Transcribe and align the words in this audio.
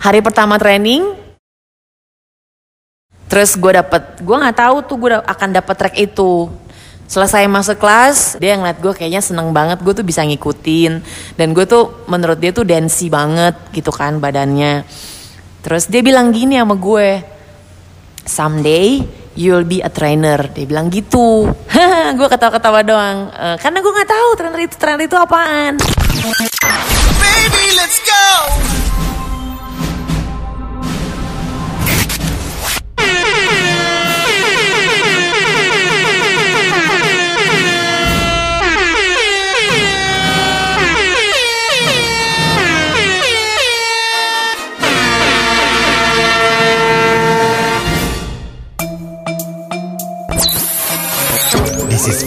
hari 0.00 0.24
pertama 0.24 0.56
training 0.56 1.04
terus 3.30 3.54
gue 3.54 3.70
dapet 3.70 4.18
gue 4.18 4.36
nggak 4.36 4.58
tahu 4.58 4.76
tuh 4.88 4.96
gue 4.98 5.10
akan 5.14 5.48
dapet 5.54 5.74
track 5.78 5.96
itu. 6.00 6.50
Selesai 7.10 7.46
masuk 7.50 7.78
kelas 7.78 8.38
dia 8.38 8.54
ngeliat 8.58 8.78
gue 8.82 8.90
kayaknya 8.94 9.22
seneng 9.22 9.54
banget 9.54 9.78
gue 9.86 9.94
tuh 9.94 10.02
bisa 10.02 10.26
ngikutin. 10.26 10.98
Dan 11.38 11.54
gue 11.54 11.62
tuh 11.62 12.06
menurut 12.10 12.42
dia 12.42 12.50
tuh 12.50 12.66
dancey 12.66 13.06
banget 13.06 13.54
gitu 13.70 13.94
kan 13.94 14.18
badannya. 14.18 14.82
Terus 15.62 15.86
dia 15.86 16.02
bilang 16.02 16.34
gini 16.34 16.58
sama 16.58 16.74
gue 16.74 17.08
someday 18.26 18.98
you'll 19.38 19.66
be 19.66 19.78
a 19.78 19.90
trainer. 19.90 20.50
Dia 20.50 20.66
bilang 20.66 20.90
gitu. 20.90 21.46
Gue 22.18 22.26
ketawa-ketawa 22.26 22.82
doang. 22.82 23.30
Uh, 23.30 23.56
karena 23.62 23.78
gue 23.78 23.92
nggak 23.94 24.10
tahu 24.10 24.28
trainer 24.34 24.60
itu 24.66 24.74
trainer 24.74 25.04
itu 25.06 25.14
apaan. 25.14 25.78
Baby 27.22 27.64
let's 27.78 28.02
go 28.02 28.09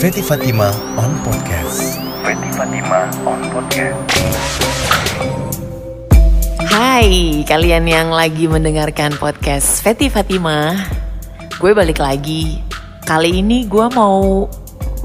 Feti 0.04 0.20
Fatima 0.20 0.68
on 1.00 1.16
podcast. 1.24 1.96
Feti 2.28 2.50
Fatima 2.52 3.08
on 3.24 3.40
podcast. 3.56 4.04
Hai 6.68 7.40
kalian 7.48 7.88
yang 7.88 8.12
lagi 8.12 8.52
mendengarkan 8.52 9.16
podcast 9.16 9.80
Feti 9.80 10.12
Fatima 10.12 10.76
Gue 11.56 11.72
balik 11.72 12.04
lagi 12.04 12.60
Kali 13.08 13.40
ini 13.40 13.64
gue 13.64 13.88
mau 13.96 14.44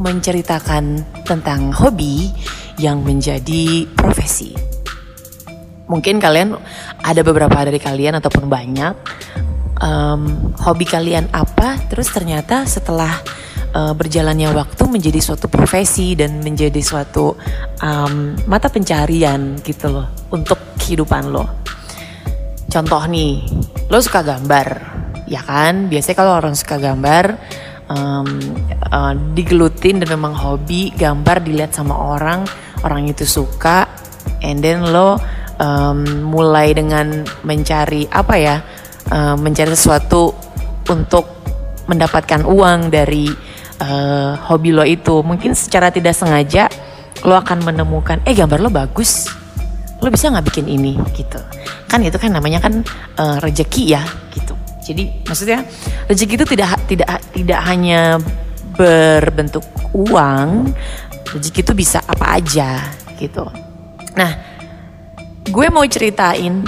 menceritakan 0.02 1.06
tentang 1.22 1.70
hobi 1.70 2.34
yang 2.82 2.98
menjadi 3.06 3.86
profesi 3.94 4.50
Mungkin 5.86 6.18
kalian 6.18 6.58
ada 7.06 7.22
beberapa 7.22 7.54
dari 7.62 7.78
kalian 7.78 8.18
ataupun 8.18 8.50
banyak 8.50 8.98
um, 9.78 10.50
Hobi 10.58 10.90
kalian 10.90 11.30
apa 11.30 11.78
Terus 11.86 12.10
ternyata 12.10 12.66
setelah 12.66 13.22
uh, 13.78 13.94
berjalannya 13.94 14.50
waktu 14.50 14.82
menjadi 14.90 15.20
suatu 15.22 15.46
profesi 15.46 16.18
dan 16.18 16.42
menjadi 16.42 16.82
suatu 16.82 17.38
um, 17.78 18.34
mata 18.50 18.66
pencarian 18.66 19.54
gitu 19.62 19.94
loh 19.94 20.06
untuk 20.34 20.58
kehidupan 20.82 21.30
lo. 21.30 21.46
Contoh 22.68 23.00
nih, 23.08 23.48
lo 23.88 23.98
suka 24.02 24.20
gambar, 24.20 24.66
ya 25.30 25.40
kan? 25.40 25.88
Biasanya 25.88 26.16
kalau 26.18 26.32
orang 26.36 26.52
suka 26.52 26.76
gambar, 26.76 27.24
um, 27.88 28.28
uh, 28.92 29.14
digelutin 29.32 30.04
dan 30.04 30.12
memang 30.12 30.36
hobi 30.36 30.92
gambar 30.92 31.40
dilihat 31.40 31.72
sama 31.72 31.96
orang, 31.96 32.44
orang 32.84 33.08
itu 33.08 33.24
suka, 33.24 33.88
and 34.44 34.60
then 34.60 34.84
lo 34.84 35.16
um, 35.56 36.04
mulai 36.28 36.76
dengan 36.76 37.24
mencari 37.40 38.04
apa 38.12 38.34
ya, 38.36 38.56
uh, 39.08 39.34
mencari 39.40 39.72
sesuatu 39.72 40.36
untuk 40.92 41.24
mendapatkan 41.88 42.44
uang 42.44 42.92
dari 42.92 43.47
uh, 43.82 44.38
hobi 44.50 44.70
lo 44.74 44.84
itu. 44.86 45.22
Mungkin 45.22 45.54
secara 45.54 45.90
tidak 45.90 46.14
sengaja 46.14 46.70
lo 47.26 47.34
akan 47.34 47.66
menemukan 47.66 48.22
eh 48.22 48.34
gambar 48.34 48.58
lo 48.62 48.70
bagus. 48.70 49.26
Lo 49.98 50.08
bisa 50.10 50.30
nggak 50.30 50.46
bikin 50.46 50.66
ini? 50.70 50.94
Gitu. 51.14 51.40
Kan 51.90 52.04
itu 52.06 52.14
kan 52.20 52.30
namanya 52.30 52.62
kan 52.62 52.84
uh, 53.18 53.38
rejeki 53.42 53.94
ya 53.98 54.02
gitu. 54.30 54.54
Jadi 54.86 55.26
maksudnya 55.26 55.66
rejeki 56.06 56.34
itu 56.38 56.46
tidak 56.46 56.70
tidak 56.88 57.08
tidak 57.34 57.60
hanya 57.66 58.16
berbentuk 58.78 59.66
uang 59.90 60.70
rezeki 61.34 61.60
itu 61.66 61.72
bisa 61.74 61.98
apa 62.06 62.38
aja 62.38 62.78
gitu. 63.18 63.44
Nah 64.14 64.32
gue 65.48 65.66
mau 65.72 65.84
ceritain 65.88 66.62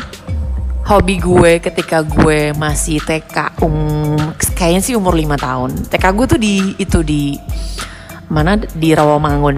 hobi 0.87 1.21
gue 1.21 1.61
ketika 1.61 2.01
gue 2.01 2.57
masih 2.57 2.99
TK 3.05 3.61
um 3.61 4.17
kayaknya 4.57 4.81
sih 4.81 4.95
umur 4.97 5.17
5 5.17 5.37
tahun. 5.37 5.71
TK 5.89 6.05
gue 6.17 6.27
tuh 6.27 6.41
di 6.41 6.55
itu 6.81 6.99
di 7.05 7.37
mana 8.31 8.57
di 8.57 8.91
Rawamangun. 8.97 9.57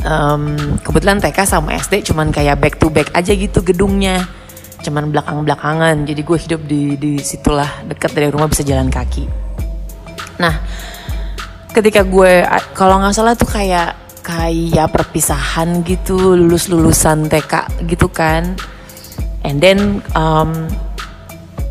Um, 0.00 0.56
kebetulan 0.80 1.20
TK 1.20 1.44
sama 1.44 1.76
SD 1.76 2.08
cuman 2.08 2.32
kayak 2.32 2.56
back 2.56 2.80
to 2.80 2.88
back 2.88 3.12
aja 3.12 3.36
gitu 3.36 3.60
gedungnya. 3.60 4.24
Cuman 4.80 5.12
belakang-belakangan. 5.12 6.08
Jadi 6.08 6.20
gue 6.24 6.38
hidup 6.40 6.60
di 6.64 6.96
di 6.96 7.12
situlah 7.20 7.84
dekat 7.84 8.16
dari 8.16 8.32
rumah 8.32 8.48
bisa 8.48 8.64
jalan 8.64 8.88
kaki. 8.88 9.28
Nah, 10.40 10.56
ketika 11.76 12.00
gue 12.00 12.48
kalau 12.72 12.96
nggak 13.04 13.12
salah 13.12 13.36
tuh 13.36 13.48
kayak 13.48 13.92
kayak 14.24 14.88
perpisahan 14.92 15.80
gitu 15.84 16.36
lulus 16.36 16.68
lulusan 16.68 17.28
TK 17.28 17.84
gitu 17.88 18.08
kan 18.12 18.56
and 19.44 19.60
then 19.62 20.04
um, 20.12 20.68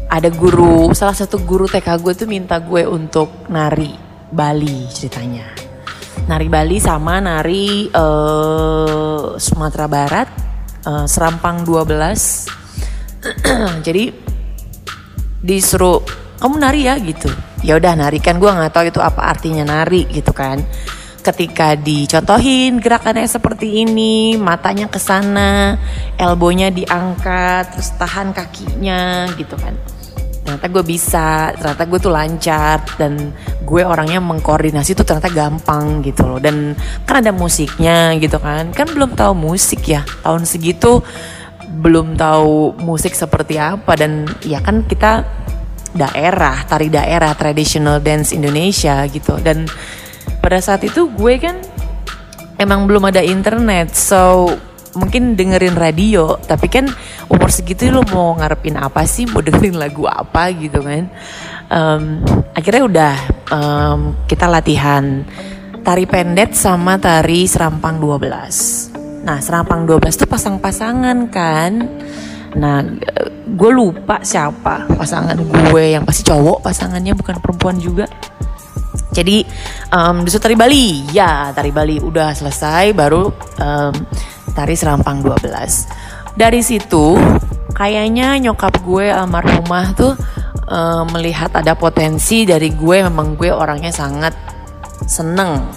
ada 0.09 0.33
guru 0.33 0.89
salah 0.97 1.13
satu 1.13 1.37
guru 1.45 1.69
TK 1.69 2.01
gue 2.01 2.13
tuh 2.17 2.27
minta 2.27 2.57
gue 2.57 2.81
untuk 2.89 3.45
nari 3.49 3.93
Bali 4.29 4.85
ceritanya. 4.89 5.45
Nari 6.29 6.47
Bali 6.49 6.77
sama 6.77 7.17
nari 7.17 7.89
uh, 7.89 9.33
Sumatera 9.37 9.89
Barat 9.89 10.29
uh, 10.85 11.05
Serampang 11.09 11.65
12 11.65 11.89
jadi 13.85 14.13
disuruh 15.41 16.01
kamu 16.37 16.55
nari 16.57 16.85
ya 16.85 16.97
gitu. 17.01 17.29
Ya 17.65 17.75
udah 17.75 17.93
nari 17.97 18.21
kan 18.21 18.37
gue 18.37 18.49
nggak 18.49 18.71
tahu 18.71 18.85
itu 18.89 19.01
apa 19.01 19.29
artinya 19.29 19.65
nari 19.65 20.05
gitu 20.09 20.31
kan 20.31 20.61
ketika 21.19 21.75
dicontohin 21.75 22.79
gerakannya 22.79 23.27
seperti 23.27 23.83
ini, 23.85 24.39
matanya 24.39 24.87
ke 24.87 24.97
sana, 24.97 25.77
elbownya 26.15 26.71
diangkat, 26.71 27.75
terus 27.75 27.91
tahan 27.99 28.31
kakinya 28.31 29.27
gitu 29.35 29.55
kan. 29.59 29.75
Ternyata 30.43 30.65
gue 30.65 30.83
bisa, 30.87 31.53
ternyata 31.53 31.83
gue 31.85 31.99
tuh 32.01 32.09
lancar 32.09 32.81
dan 32.97 33.35
gue 33.61 33.81
orangnya 33.85 34.17
mengkoordinasi 34.17 34.97
tuh 34.97 35.05
ternyata 35.05 35.29
gampang 35.29 36.01
gitu 36.01 36.25
loh. 36.25 36.41
Dan 36.41 36.73
kan 37.05 37.21
ada 37.21 37.29
musiknya 37.29 38.17
gitu 38.17 38.41
kan, 38.41 38.73
kan 38.73 38.87
belum 38.89 39.13
tahu 39.13 39.37
musik 39.37 39.85
ya 39.85 40.01
tahun 40.25 40.49
segitu 40.49 41.05
belum 41.69 42.17
tahu 42.17 42.81
musik 42.81 43.13
seperti 43.13 43.61
apa 43.61 43.93
dan 43.93 44.25
ya 44.41 44.57
kan 44.59 44.83
kita 44.89 45.21
daerah, 45.93 46.65
tari 46.69 46.89
daerah, 46.89 47.33
traditional 47.33 47.97
dance 48.01 48.33
Indonesia 48.33 49.05
gitu 49.09 49.37
dan 49.41 49.65
pada 50.49 50.65
saat 50.65 50.81
itu 50.81 51.05
gue 51.13 51.37
kan 51.37 51.61
emang 52.57 52.89
belum 52.89 53.05
ada 53.05 53.21
internet 53.21 53.93
so 53.93 54.49
mungkin 54.97 55.37
dengerin 55.37 55.77
radio 55.77 56.41
tapi 56.41 56.65
kan 56.65 56.89
umur 57.29 57.53
segitu 57.53 57.93
lo 57.93 58.01
mau 58.09 58.33
ngarepin 58.33 58.73
apa 58.81 59.05
sih 59.05 59.29
mau 59.29 59.45
dengerin 59.45 59.77
lagu 59.77 60.09
apa 60.09 60.49
gitu 60.57 60.81
kan. 60.81 61.05
Um, 61.69 62.25
akhirnya 62.57 62.81
udah 62.81 63.15
um, 63.53 63.99
kita 64.25 64.49
latihan 64.49 65.21
tari 65.85 66.09
pendet 66.09 66.57
sama 66.57 66.97
tari 66.97 67.45
serampang 67.45 68.01
12 68.01 69.21
nah 69.29 69.37
serampang 69.37 69.85
12 69.85 70.25
tuh 70.25 70.25
pasang-pasangan 70.25 71.29
kan. 71.29 71.71
Nah 72.57 72.81
gue 73.45 73.69
lupa 73.69 74.25
siapa 74.25 74.89
pasangan 74.97 75.37
gue 75.37 75.83
yang 75.93 76.01
pasti 76.09 76.25
cowok 76.25 76.65
pasangannya 76.65 77.13
bukan 77.13 77.37
perempuan 77.37 77.77
juga 77.77 78.09
jadi 79.19 79.43
um, 79.91 80.23
disuruh 80.23 80.43
tari 80.47 80.55
Bali, 80.55 80.87
ya 81.11 81.51
tari 81.51 81.75
Bali 81.75 81.99
udah 81.99 82.31
selesai, 82.31 82.95
baru 82.95 83.27
um, 83.59 83.93
tari 84.55 84.79
Serampang 84.79 85.19
12. 85.19 86.39
Dari 86.39 86.61
situ 86.63 87.19
kayaknya 87.75 88.39
nyokap 88.39 88.79
gue 88.79 89.11
almarhumah 89.11 89.85
tuh 89.91 90.15
um, 90.71 91.03
melihat 91.11 91.51
ada 91.51 91.75
potensi 91.75 92.47
dari 92.47 92.71
gue, 92.71 93.03
memang 93.03 93.35
gue 93.35 93.51
orangnya 93.51 93.91
sangat 93.91 94.31
seneng. 95.03 95.67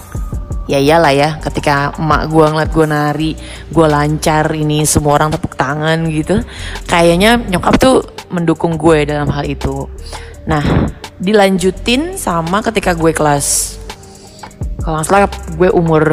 Ya 0.63 0.79
iyalah 0.79 1.11
ya, 1.11 1.29
ketika 1.43 1.91
emak 1.99 2.31
gue 2.31 2.45
ngeliat 2.47 2.71
gue 2.71 2.85
nari, 2.87 3.31
gue 3.67 3.87
lancar 3.91 4.47
ini 4.55 4.87
semua 4.87 5.19
orang 5.19 5.35
tepuk 5.35 5.59
tangan 5.59 6.07
gitu. 6.07 6.39
Kayaknya 6.87 7.35
nyokap 7.51 7.75
tuh 7.75 8.07
mendukung 8.31 8.79
gue 8.79 9.03
dalam 9.03 9.27
hal 9.27 9.43
itu. 9.43 9.91
Nah, 10.43 10.91
dilanjutin 11.23 12.19
sama 12.19 12.59
ketika 12.59 12.91
gue 12.91 13.15
kelas. 13.15 13.79
Kalau 14.83 14.99
nggak 14.99 15.07
salah 15.07 15.31
gue 15.55 15.69
umur 15.71 16.03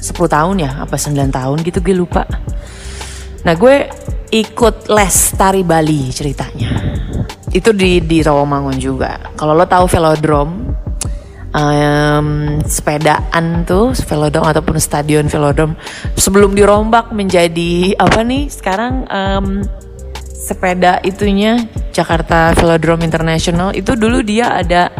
10 0.00 0.16
tahun 0.16 0.56
ya 0.64 0.70
apa 0.80 0.96
9 0.96 1.28
tahun 1.28 1.56
gitu 1.60 1.78
gue 1.84 1.92
lupa. 1.92 2.24
Nah 3.44 3.52
gue 3.52 3.88
ikut 4.32 4.88
les 4.88 5.16
tari 5.36 5.60
Bali 5.60 6.08
ceritanya. 6.08 6.96
Itu 7.52 7.76
di 7.76 8.00
di 8.00 8.24
Rawamangun 8.24 8.80
juga. 8.80 9.20
Kalau 9.36 9.52
lo 9.52 9.68
tahu 9.68 9.84
velodrome 9.84 10.72
um, 11.52 12.28
sepedaan 12.64 13.68
tuh 13.68 13.92
velodrome 14.08 14.48
ataupun 14.48 14.76
stadion 14.80 15.28
velodrome 15.28 15.76
sebelum 16.16 16.56
dirombak 16.56 17.12
menjadi 17.12 17.92
apa 18.00 18.24
nih 18.24 18.48
sekarang 18.48 19.04
um, 19.10 19.60
sepeda 20.50 20.98
itunya 21.06 21.62
Jakarta 21.94 22.50
Velodrome 22.58 23.06
International 23.06 23.70
itu 23.70 23.94
dulu 23.94 24.18
dia 24.26 24.50
ada 24.58 24.90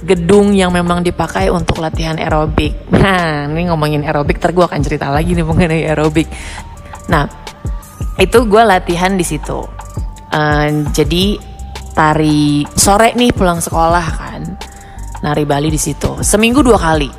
gedung 0.00 0.56
yang 0.56 0.72
memang 0.72 1.04
dipakai 1.04 1.52
untuk 1.52 1.84
latihan 1.84 2.16
aerobik. 2.16 2.88
Nah, 2.96 3.44
ini 3.52 3.68
ngomongin 3.68 4.08
aerobik, 4.08 4.40
ter 4.40 4.56
gue 4.56 4.64
akan 4.64 4.80
cerita 4.80 5.12
lagi 5.12 5.36
nih 5.36 5.44
mengenai 5.44 5.84
aerobik. 5.84 6.24
Nah, 7.12 7.28
itu 8.16 8.38
gue 8.48 8.62
latihan 8.64 9.12
di 9.12 9.26
situ. 9.26 9.60
Uh, 10.32 10.88
jadi 10.96 11.36
tari 11.92 12.64
sore 12.72 13.12
nih 13.12 13.36
pulang 13.36 13.60
sekolah 13.60 14.06
kan, 14.16 14.42
nari 15.20 15.44
Bali 15.44 15.68
di 15.68 15.80
situ. 15.80 16.24
Seminggu 16.24 16.64
dua 16.64 16.80
kali, 16.80 17.10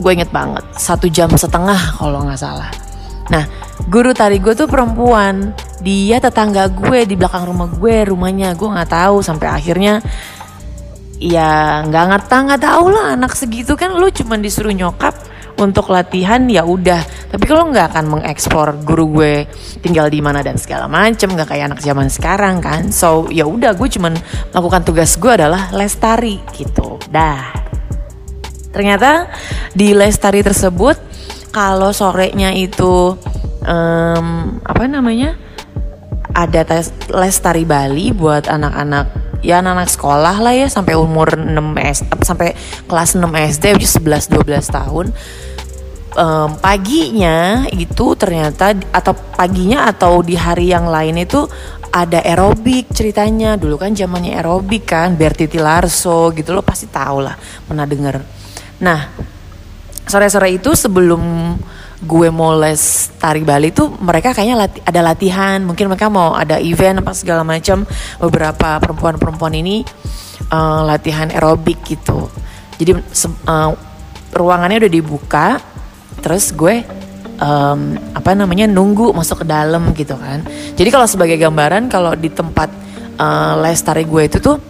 gue 0.00 0.12
inget 0.14 0.32
banget. 0.32 0.64
Satu 0.72 1.10
jam 1.12 1.28
setengah 1.34 2.00
kalau 2.00 2.24
nggak 2.24 2.40
salah. 2.40 2.70
Nah, 3.28 3.42
guru 3.86 4.10
tari 4.12 4.42
gue 4.42 4.54
tuh 4.54 4.66
perempuan. 4.66 5.54
Dia 5.80 6.18
tetangga 6.18 6.66
gue 6.66 7.06
di 7.06 7.14
belakang 7.14 7.46
rumah 7.46 7.70
gue, 7.70 8.10
rumahnya. 8.10 8.54
Gue 8.58 8.68
nggak 8.70 8.90
tahu 8.90 9.22
sampai 9.22 9.48
akhirnya 9.50 10.02
ya 11.16 11.80
nggak 11.86 12.04
ngerti 12.12 12.36
nggak 12.44 12.62
tahu 12.62 12.86
lah 12.92 13.06
anak 13.14 13.32
segitu 13.38 13.78
kan. 13.78 13.94
Lu 13.94 14.10
cuma 14.10 14.36
disuruh 14.36 14.74
nyokap 14.74 15.14
untuk 15.56 15.88
latihan 15.88 16.44
ya 16.50 16.62
udah. 16.66 17.00
Tapi 17.32 17.44
kalau 17.48 17.72
nggak 17.72 17.94
akan 17.94 18.04
mengeksplor 18.18 18.76
guru 18.84 19.20
gue 19.20 19.34
tinggal 19.80 20.12
di 20.12 20.20
mana 20.20 20.44
dan 20.44 20.60
segala 20.60 20.84
macem 20.86 21.32
nggak 21.32 21.48
kayak 21.48 21.72
anak 21.72 21.80
zaman 21.80 22.12
sekarang 22.12 22.60
kan. 22.60 22.92
So 22.92 23.30
ya 23.32 23.48
udah 23.48 23.72
gue 23.72 23.88
cuman 23.88 24.12
melakukan 24.52 24.82
tugas 24.84 25.16
gue 25.16 25.32
adalah 25.32 25.72
lestari 25.72 26.40
gitu. 26.52 27.00
Dah. 27.08 27.64
Ternyata 28.76 29.32
di 29.72 29.96
lestari 29.96 30.44
tersebut 30.44 31.00
kalau 31.48 31.96
sorenya 31.96 32.52
itu 32.52 33.16
um, 33.66 34.58
apa 34.62 34.84
namanya? 34.86 35.34
Ada 36.36 36.68
tes 36.68 36.92
lestari 37.10 37.64
Bali 37.64 38.12
buat 38.12 38.46
anak-anak 38.46 39.26
ya 39.44 39.60
anak-anak 39.60 39.90
sekolah 39.92 40.36
lah 40.42 40.54
ya 40.56 40.66
sampai 40.66 40.98
umur 40.98 41.38
6 41.38 41.54
S 41.78 41.98
sampai 42.24 42.56
kelas 42.88 43.14
6 43.14 43.24
SD 43.30 43.64
which 43.76 43.88
11 43.88 44.32
12 44.32 44.68
tahun. 44.68 45.06
Um, 46.16 46.56
paginya 46.64 47.68
itu 47.68 48.16
ternyata 48.16 48.72
atau 48.88 49.12
paginya 49.36 49.84
atau 49.84 50.24
di 50.24 50.32
hari 50.32 50.72
yang 50.72 50.88
lain 50.88 51.20
itu 51.20 51.44
ada 51.92 52.24
aerobik 52.24 52.88
ceritanya. 52.92 53.60
Dulu 53.60 53.76
kan 53.76 53.92
zamannya 53.92 54.36
aerobik 54.36 54.88
kan 54.88 55.12
Bertiti 55.16 55.60
Larso 55.60 56.32
gitu 56.32 56.56
lo 56.56 56.64
pasti 56.64 56.88
tahu 56.88 57.20
lah 57.20 57.36
pernah 57.36 57.84
denger. 57.84 58.16
Nah 58.80 59.00
sore-sore 60.06 60.56
itu 60.56 60.72
sebelum 60.72 61.56
gue 61.96 62.28
mau 62.28 62.52
les 62.60 63.08
tari 63.16 63.40
Bali 63.40 63.72
tuh 63.72 63.88
mereka 64.04 64.36
kayaknya 64.36 64.68
lati 64.68 64.78
ada 64.84 65.00
latihan 65.00 65.64
mungkin 65.64 65.88
mereka 65.88 66.12
mau 66.12 66.36
ada 66.36 66.60
event 66.60 67.00
apa 67.00 67.16
segala 67.16 67.40
macam. 67.40 67.88
Beberapa 68.20 68.76
perempuan-perempuan 68.80 69.56
ini 69.56 69.80
uh, 70.52 70.84
latihan 70.84 71.32
aerobik 71.32 71.80
gitu. 71.88 72.28
Jadi 72.76 72.92
uh, 73.48 73.70
ruangannya 74.36 74.84
udah 74.84 74.92
dibuka 74.92 75.56
terus 76.20 76.52
gue 76.52 76.84
um, 77.40 77.96
apa 78.12 78.36
namanya 78.36 78.68
nunggu 78.68 79.16
masuk 79.16 79.44
ke 79.44 79.46
dalam 79.48 79.92
gitu 79.96 80.16
kan. 80.16 80.44
Jadi 80.76 80.88
kalau 80.92 81.08
sebagai 81.08 81.40
gambaran 81.40 81.88
kalau 81.88 82.12
di 82.12 82.28
tempat 82.28 82.68
uh, 83.16 83.56
les 83.64 83.80
tari 83.80 84.04
gue 84.04 84.22
itu 84.28 84.38
tuh 84.40 84.60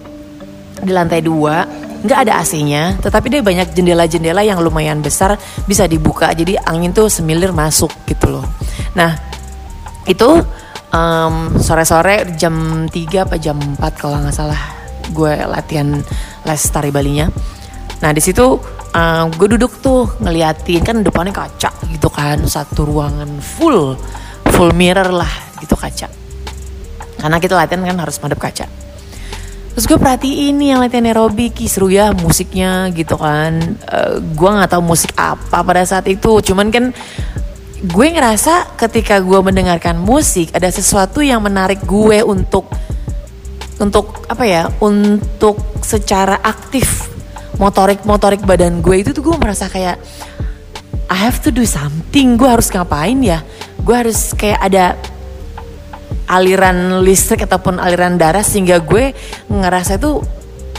di 0.77 0.93
lantai 0.95 1.25
dua 1.25 1.86
nggak 2.05 2.19
ada 2.29 2.33
AC-nya, 2.43 2.99
tetapi 3.01 3.27
dia 3.33 3.41
banyak 3.41 3.73
jendela-jendela 3.73 4.43
yang 4.45 4.61
lumayan 4.61 5.01
besar 5.01 5.39
bisa 5.65 5.89
dibuka, 5.89 6.33
jadi 6.37 6.61
angin 6.65 6.93
tuh 6.93 7.09
semilir 7.09 7.55
masuk 7.57 7.93
gitu 8.05 8.37
loh. 8.41 8.47
Nah 8.97 9.17
itu 10.07 10.43
um, 10.93 11.57
sore-sore 11.59 12.37
jam 12.37 12.87
3 12.89 13.27
apa 13.27 13.37
jam 13.41 13.57
4 13.57 13.81
kalau 14.01 14.21
nggak 14.23 14.35
salah 14.35 14.61
gue 15.11 15.35
latihan 15.47 15.99
les 16.45 16.63
tari 16.69 16.91
Balinya. 16.93 17.31
Nah 18.03 18.11
di 18.13 18.21
situ 18.21 18.45
um, 18.93 19.27
gue 19.35 19.49
duduk 19.57 19.81
tuh 19.81 20.09
ngeliatin 20.21 20.83
kan 20.85 20.97
depannya 21.01 21.33
kaca 21.33 21.71
gitu 21.91 22.09
kan 22.13 22.43
satu 22.45 22.87
ruangan 22.87 23.41
full 23.41 23.97
full 24.55 24.71
mirror 24.77 25.11
lah 25.11 25.31
gitu 25.59 25.75
kaca. 25.75 26.09
Karena 27.17 27.37
kita 27.41 27.57
latihan 27.57 27.83
kan 27.83 27.97
harus 27.97 28.21
madep 28.21 28.39
kaca 28.39 28.86
terus 29.77 29.93
gue 29.93 30.01
perhatiin 30.01 30.57
nih 30.57 30.69
yang 30.73 30.81
latihan 30.81 31.05
aerobik 31.05 31.61
seru 31.69 31.93
ya 31.93 32.17
musiknya 32.17 32.89
gitu 32.97 33.21
kan. 33.21 33.77
Uh, 33.85 34.25
gue 34.25 34.49
nggak 34.49 34.73
tahu 34.73 34.81
musik 34.81 35.13
apa 35.21 35.61
pada 35.61 35.85
saat 35.85 36.09
itu. 36.09 36.41
Cuman 36.41 36.73
kan 36.73 36.97
gue 37.85 38.07
ngerasa 38.09 38.73
ketika 38.81 39.21
gue 39.21 39.37
mendengarkan 39.45 40.01
musik 40.01 40.49
ada 40.57 40.73
sesuatu 40.73 41.21
yang 41.21 41.45
menarik 41.45 41.85
gue 41.85 42.25
untuk 42.25 42.73
untuk 43.77 44.25
apa 44.33 44.49
ya 44.49 44.73
untuk 44.81 45.61
secara 45.85 46.41
aktif 46.41 47.13
motorik 47.61 48.01
motorik 48.09 48.41
badan 48.49 48.81
gue 48.81 49.05
itu 49.05 49.13
tuh 49.13 49.21
gue 49.21 49.37
merasa 49.37 49.69
kayak 49.69 50.01
I 51.07 51.17
have 51.21 51.45
to 51.45 51.53
do 51.53 51.69
something 51.69 52.41
gue 52.41 52.49
harus 52.49 52.73
ngapain 52.73 53.21
ya? 53.21 53.45
Gue 53.85 53.95
harus 53.95 54.33
kayak 54.33 54.59
ada 54.73 54.97
aliran 56.27 57.03
listrik 57.07 57.47
ataupun 57.47 57.79
aliran 57.79 58.19
darah 58.19 58.43
sehingga 58.43 58.83
gue 58.83 59.15
ngerasa 59.51 59.99
itu 59.99 60.23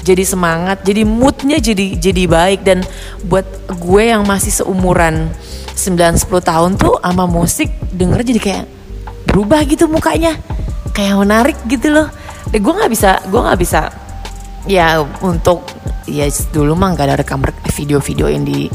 jadi 0.08 0.24
semangat, 0.24 0.88
jadi 0.88 1.04
moodnya 1.04 1.60
jadi 1.60 2.00
jadi 2.00 2.24
baik 2.32 2.64
dan 2.64 2.80
buat 3.28 3.44
gue 3.68 4.04
yang 4.08 4.24
masih 4.24 4.64
seumuran 4.64 5.28
9-10 5.76 6.32
tahun 6.48 6.72
tuh 6.80 6.96
sama 7.04 7.28
musik 7.28 7.68
denger 7.92 8.24
jadi 8.24 8.40
kayak 8.40 8.66
berubah 9.28 9.68
gitu 9.68 9.92
mukanya 9.92 10.40
kayak 10.96 11.20
menarik 11.20 11.58
gitu 11.68 11.92
loh. 11.92 12.08
Dan 12.48 12.64
gue 12.64 12.74
nggak 12.80 12.92
bisa 12.92 13.20
gue 13.28 13.42
nggak 13.42 13.60
bisa 13.60 13.92
ya 14.64 15.04
untuk 15.20 15.68
ya 16.08 16.24
dulu 16.56 16.80
mah 16.80 16.96
nggak 16.96 17.06
ada 17.12 17.16
rekam 17.20 17.44
video-video 17.76 18.32
yang 18.32 18.48
di 18.48 18.72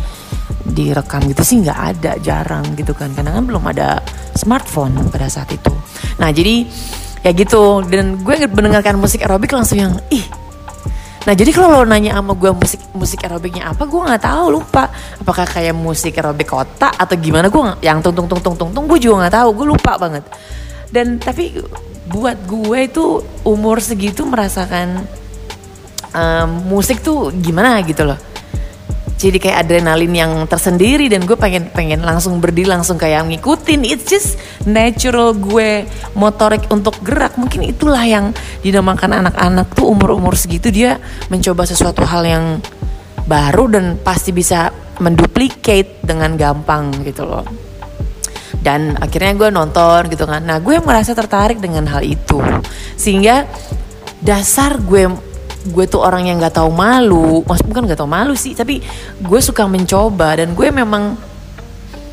direkam 0.66 1.26
gitu 1.26 1.42
sih 1.42 1.62
nggak 1.62 1.78
ada 1.78 2.12
jarang 2.22 2.62
gitu 2.78 2.94
kan 2.94 3.10
karena 3.12 3.34
kan 3.34 3.44
belum 3.44 3.64
ada 3.66 3.98
smartphone 4.38 4.94
pada 5.10 5.26
saat 5.26 5.50
itu 5.50 5.72
nah 6.22 6.30
jadi 6.30 6.66
ya 7.22 7.30
gitu 7.34 7.82
dan 7.86 8.18
gue 8.22 8.34
mendengarkan 8.50 8.98
musik 8.98 9.22
aerobik 9.22 9.50
langsung 9.54 9.78
yang 9.78 9.94
ih 10.10 10.24
Nah 11.22 11.38
jadi 11.38 11.54
kalau 11.54 11.70
lo 11.70 11.86
nanya 11.86 12.18
sama 12.18 12.34
gue 12.34 12.50
musik 12.50 12.82
musik 12.98 13.22
aerobiknya 13.22 13.70
apa, 13.70 13.86
gue 13.86 13.94
nggak 13.94 14.26
tahu 14.26 14.58
lupa. 14.58 14.90
Apakah 15.22 15.46
kayak 15.46 15.70
musik 15.70 16.18
aerobik 16.18 16.50
kota 16.50 16.90
atau 16.90 17.14
gimana? 17.14 17.46
Gue 17.46 17.62
yang 17.78 18.02
tung 18.02 18.10
tung 18.10 18.26
tung 18.26 18.42
tung 18.42 18.58
tung 18.58 18.70
tung, 18.74 18.84
gue 18.90 18.98
juga 18.98 19.22
nggak 19.22 19.34
tahu. 19.38 19.48
Gue 19.54 19.66
lupa 19.70 20.02
banget. 20.02 20.26
Dan 20.90 21.22
tapi 21.22 21.54
buat 22.10 22.42
gue 22.42 22.78
itu 22.90 23.22
umur 23.46 23.78
segitu 23.78 24.26
merasakan 24.26 25.06
um, 26.10 26.48
musik 26.66 27.00
tuh 27.00 27.30
gimana 27.32 27.80
gitu 27.86 28.02
loh 28.02 28.18
jadi 29.22 29.38
kayak 29.38 29.58
adrenalin 29.62 30.10
yang 30.10 30.32
tersendiri 30.50 31.06
dan 31.06 31.22
gue 31.22 31.38
pengen 31.38 31.70
pengen 31.70 32.02
langsung 32.02 32.42
berdiri 32.42 32.66
langsung 32.66 32.98
kayak 32.98 33.22
ngikutin. 33.30 33.86
It's 33.86 34.10
just 34.10 34.34
natural 34.66 35.30
gue 35.38 35.86
motorik 36.18 36.66
untuk 36.74 36.98
gerak. 37.06 37.38
Mungkin 37.38 37.70
itulah 37.70 38.02
yang 38.02 38.34
dinamakan 38.66 39.22
anak-anak 39.22 39.78
tuh 39.78 39.86
umur-umur 39.86 40.34
segitu 40.34 40.74
dia 40.74 40.98
mencoba 41.30 41.62
sesuatu 41.62 42.02
hal 42.02 42.26
yang 42.26 42.44
baru 43.30 43.70
dan 43.70 44.02
pasti 44.02 44.34
bisa 44.34 44.74
menduplicate 44.98 46.02
dengan 46.02 46.34
gampang 46.34 46.90
gitu 47.06 47.22
loh. 47.22 47.46
Dan 48.58 48.98
akhirnya 48.98 49.38
gue 49.38 49.48
nonton 49.54 50.10
gitu 50.10 50.26
kan. 50.26 50.42
Nah 50.42 50.58
gue 50.58 50.82
merasa 50.82 51.14
tertarik 51.14 51.62
dengan 51.62 51.86
hal 51.86 52.02
itu. 52.02 52.42
Sehingga 52.98 53.46
dasar 54.18 54.82
gue 54.82 55.30
gue 55.62 55.84
tuh 55.86 56.02
orang 56.02 56.26
yang 56.26 56.42
nggak 56.42 56.58
tahu 56.58 56.70
malu. 56.74 57.46
Maksud 57.46 57.66
bukan 57.70 57.86
nggak 57.86 58.00
tahu 58.00 58.10
malu 58.10 58.34
sih 58.34 58.56
tapi 58.56 58.82
gue 59.22 59.40
suka 59.40 59.66
mencoba 59.70 60.42
dan 60.42 60.54
gue 60.58 60.68
memang 60.74 61.14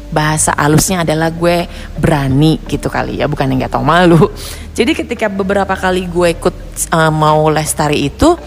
bahasa 0.09 0.57
alusnya 0.57 1.05
adalah 1.05 1.29
gue 1.29 1.69
berani 2.01 2.57
gitu 2.65 2.89
kali 2.89 3.21
ya 3.21 3.29
bukan 3.29 3.49
yang 3.53 3.65
nggak 3.65 3.73
tahu 3.73 3.85
malu. 3.85 4.29
Jadi 4.77 4.91
ketika 4.93 5.29
beberapa 5.29 5.73
kali 5.73 6.05
gue 6.09 6.37
ikut 6.37 6.55
uh, 6.93 7.11
mau 7.13 7.49
lestari 7.49 8.09
itu 8.09 8.37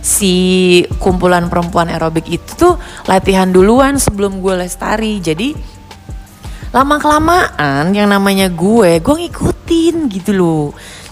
si 0.00 0.80
kumpulan 0.96 1.52
perempuan 1.52 1.92
aerobik 1.92 2.24
itu 2.24 2.50
tuh 2.56 2.74
latihan 3.04 3.48
duluan 3.48 3.96
sebelum 4.00 4.40
gue 4.40 4.54
lestari. 4.64 5.20
Jadi 5.20 5.80
lama 6.70 7.02
kelamaan 7.02 7.90
yang 7.90 8.06
namanya 8.06 8.46
gue 8.46 9.02
gue 9.02 9.14
ngikutin 9.26 10.06
gitu 10.06 10.30
loh 10.38 10.70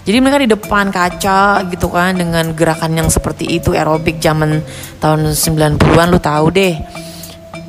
jadi 0.09 0.25
mereka 0.25 0.41
di 0.41 0.49
depan 0.49 0.89
kaca 0.89 1.69
gitu 1.69 1.85
kan 1.93 2.17
dengan 2.17 2.57
gerakan 2.57 2.97
yang 2.97 3.13
seperti 3.13 3.61
itu 3.61 3.77
aerobik 3.77 4.17
zaman 4.17 4.65
tahun 4.97 5.37
90-an 5.37 6.07
lu 6.09 6.17
tahu 6.17 6.49
deh. 6.49 6.73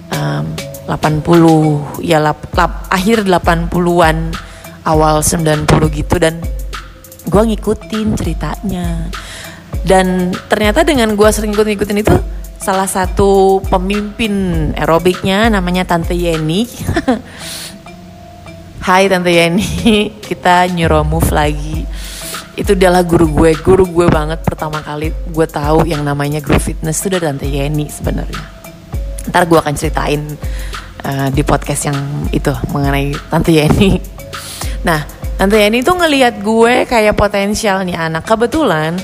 Um, 0.08 0.48
80 0.88 2.00
ya 2.00 2.16
lap, 2.16 2.40
lap, 2.56 2.88
akhir 2.88 3.28
80-an 3.28 4.32
awal 4.88 5.20
90 5.20 5.68
gitu 5.92 6.16
dan 6.16 6.40
gue 7.28 7.42
ngikutin 7.52 8.16
ceritanya 8.16 9.12
dan 9.84 10.32
ternyata 10.48 10.80
dengan 10.80 11.12
gue 11.14 11.28
sering 11.28 11.52
ikut 11.52 11.68
ngikutin 11.68 12.00
itu 12.00 12.16
salah 12.56 12.88
satu 12.88 13.60
pemimpin 13.68 14.32
aerobiknya 14.76 15.52
namanya 15.52 15.84
Tante 15.84 16.16
Yeni. 16.16 16.64
Hai 18.80 19.12
Tante 19.12 19.28
Yeni, 19.28 19.68
kita 20.26 20.68
nyuruh 20.72 21.04
move 21.04 21.28
lagi. 21.28 21.89
Itu 22.60 22.76
adalah 22.76 23.00
guru 23.08 23.32
gue, 23.32 23.56
guru 23.56 23.88
gue 23.88 24.04
banget 24.12 24.44
pertama 24.44 24.84
kali 24.84 25.08
gue 25.08 25.46
tahu 25.48 25.88
yang 25.88 26.04
namanya 26.04 26.44
guru 26.44 26.60
fitness 26.60 27.00
itu 27.00 27.16
dari 27.16 27.24
Tante 27.24 27.48
Yeni 27.48 27.88
sebenarnya. 27.88 28.44
Ntar 29.32 29.48
gue 29.48 29.56
akan 29.56 29.74
ceritain 29.80 30.20
uh, 31.08 31.28
di 31.32 31.40
podcast 31.40 31.88
yang 31.88 31.98
itu 32.36 32.52
mengenai 32.68 33.16
Tante 33.32 33.52
Yeni. 33.56 33.92
Nah, 34.80 35.04
Tante 35.36 35.60
Yeni 35.60 35.84
tuh 35.84 35.92
ngelihat 35.92 36.40
gue 36.40 36.88
kayak 36.88 37.12
potensial 37.12 37.84
nih 37.84 38.00
anak. 38.00 38.24
Kebetulan 38.24 38.96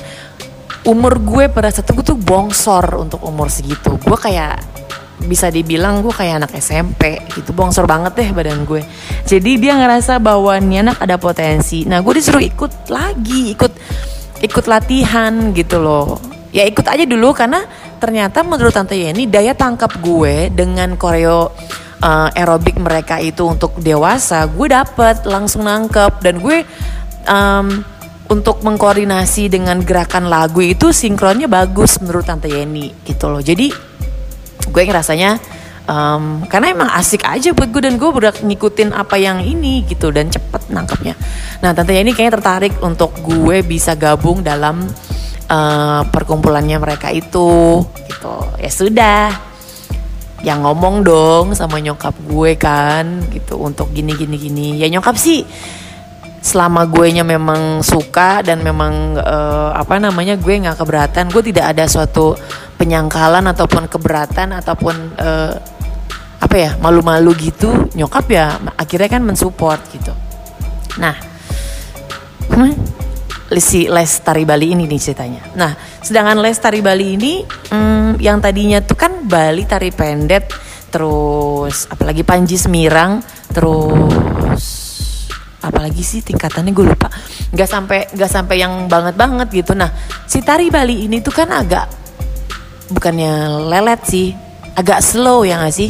umur 0.87 1.19
gue 1.19 1.51
pada 1.51 1.67
saat 1.67 1.91
itu 1.91 2.01
tuh 2.01 2.17
bongsor 2.17 2.95
untuk 2.95 3.19
umur 3.27 3.51
segitu 3.51 3.99
gue 3.99 4.17
kayak 4.17 4.55
bisa 5.25 5.49
dibilang 5.49 6.05
gue 6.05 6.13
kayak 6.13 6.45
anak 6.45 6.51
SMP 6.61 7.17
gitu 7.33 7.49
bongsor 7.49 7.89
banget 7.89 8.13
deh 8.13 8.29
badan 8.29 8.61
gue. 8.69 8.85
Jadi 9.25 9.57
dia 9.57 9.73
ngerasa 9.73 10.21
bahwa 10.21 10.53
nih 10.61 10.85
anak 10.85 10.97
ada 11.01 11.17
potensi. 11.17 11.83
Nah 11.89 12.05
gue 12.05 12.13
disuruh 12.21 12.43
ikut 12.43 12.91
lagi 12.93 13.57
ikut 13.57 13.73
ikut 14.45 14.65
latihan 14.69 15.33
gitu 15.57 15.81
loh. 15.81 16.21
Ya 16.53 16.63
ikut 16.69 16.85
aja 16.85 17.03
dulu 17.03 17.33
karena 17.33 17.65
ternyata 17.97 18.45
menurut 18.45 18.71
tante 18.71 18.93
Yeni 18.93 19.25
daya 19.25 19.57
tangkap 19.57 19.97
gue 19.97 20.53
dengan 20.53 20.93
koreo 20.93 21.49
uh, 22.01 22.29
aerobik 22.37 22.77
mereka 22.77 23.17
itu 23.17 23.41
untuk 23.49 23.73
dewasa 23.81 24.45
gue 24.45 24.67
dapet 24.69 25.25
langsung 25.25 25.65
nangkep. 25.65 26.21
Dan 26.21 26.37
gue 26.37 26.61
um, 27.25 27.67
untuk 28.27 28.59
mengkoordinasi 28.61 29.47
dengan 29.47 29.79
gerakan 29.81 30.27
lagu 30.27 30.59
itu 30.59 30.91
sinkronnya 30.91 31.47
bagus 31.47 31.99
menurut 32.03 32.27
Tante 32.27 32.51
Yeni 32.51 32.91
gitu 33.07 33.31
loh. 33.31 33.39
Jadi 33.39 33.71
gue 34.69 34.83
ngerasanya 34.87 35.39
um, 35.87 36.43
karena 36.45 36.75
emang 36.75 36.89
asik 36.93 37.23
aja 37.25 37.55
buat 37.55 37.71
gue 37.71 37.81
dan 37.81 37.95
gue 37.95 38.09
udah 38.09 38.33
ngikutin 38.43 38.93
apa 38.93 39.15
yang 39.17 39.41
ini 39.41 39.87
gitu 39.87 40.11
dan 40.11 40.29
cepet 40.29 40.69
nangkepnya. 40.69 41.15
Nah 41.63 41.71
Tante 41.73 41.95
Yeni 41.95 42.13
kayaknya 42.13 42.37
tertarik 42.37 42.73
untuk 42.83 43.15
gue 43.23 43.63
bisa 43.63 43.95
gabung 43.95 44.43
dalam 44.43 44.85
uh, 45.49 46.01
perkumpulannya 46.11 46.77
mereka 46.77 47.09
itu 47.09 47.81
gitu. 48.05 48.35
Ya 48.59 48.69
sudah, 48.69 49.25
yang 50.45 50.61
ngomong 50.61 51.01
dong 51.01 51.45
sama 51.57 51.81
nyokap 51.81 52.13
gue 52.27 52.59
kan 52.59 53.23
gitu 53.31 53.57
untuk 53.57 53.89
gini 53.95 54.13
gini 54.13 54.37
gini. 54.37 54.67
Ya 54.77 54.91
nyokap 54.91 55.17
sih 55.17 55.47
selama 56.37 56.87
gue 56.87 57.11
nya 57.11 57.27
memang 57.27 57.83
suka 57.83 58.39
dan 58.39 58.63
memang 58.63 59.19
uh, 59.19 59.75
apa 59.75 59.99
namanya 59.99 60.39
gue 60.39 60.53
nggak 60.55 60.79
keberatan 60.79 61.27
gue 61.27 61.43
tidak 61.51 61.75
ada 61.75 61.83
suatu 61.91 62.39
penyangkalan 62.77 63.43
ataupun 63.49 63.89
keberatan 63.89 64.53
ataupun 64.53 64.95
uh, 65.17 65.53
apa 66.37 66.55
ya 66.55 66.71
malu-malu 66.77 67.33
gitu 67.33 67.89
nyokap 67.97 68.25
ya 68.29 68.61
akhirnya 68.77 69.09
kan 69.17 69.25
mensupport 69.25 69.81
gitu. 69.89 70.13
Nah 71.01 71.17
hmm, 72.53 72.73
si 73.57 73.89
les 73.89 74.11
tari 74.21 74.45
Bali 74.45 74.77
ini 74.77 74.85
nih 74.85 75.01
ceritanya. 75.01 75.41
Nah 75.57 75.73
sedangkan 76.05 76.37
les 76.39 76.57
tari 76.61 76.85
Bali 76.85 77.17
ini 77.17 77.41
hmm, 77.43 78.21
yang 78.21 78.37
tadinya 78.37 78.77
tuh 78.85 78.95
kan 78.95 79.25
Bali 79.25 79.65
tari 79.65 79.89
pendet 79.89 80.53
terus 80.93 81.89
apalagi 81.89 82.21
Panji 82.21 82.55
Semirang 82.55 83.19
terus 83.51 84.63
apalagi 85.59 86.05
sih 86.05 86.21
tingkatannya 86.21 86.71
gue 86.71 86.85
lupa. 86.85 87.09
Nggak 87.49 87.69
sampai 87.69 87.99
nggak 88.13 88.31
sampai 88.31 88.55
yang 88.61 88.85
banget 88.85 89.17
banget 89.17 89.47
gitu. 89.49 89.73
Nah 89.73 89.89
si 90.29 90.45
tari 90.45 90.69
Bali 90.69 91.09
ini 91.09 91.17
tuh 91.19 91.33
kan 91.33 91.49
agak 91.49 92.06
bukannya 92.91 93.63
lelet 93.67 94.01
sih 94.07 94.27
agak 94.77 95.01
slow 95.01 95.43
ya 95.43 95.59
gak 95.61 95.73
sih? 95.73 95.89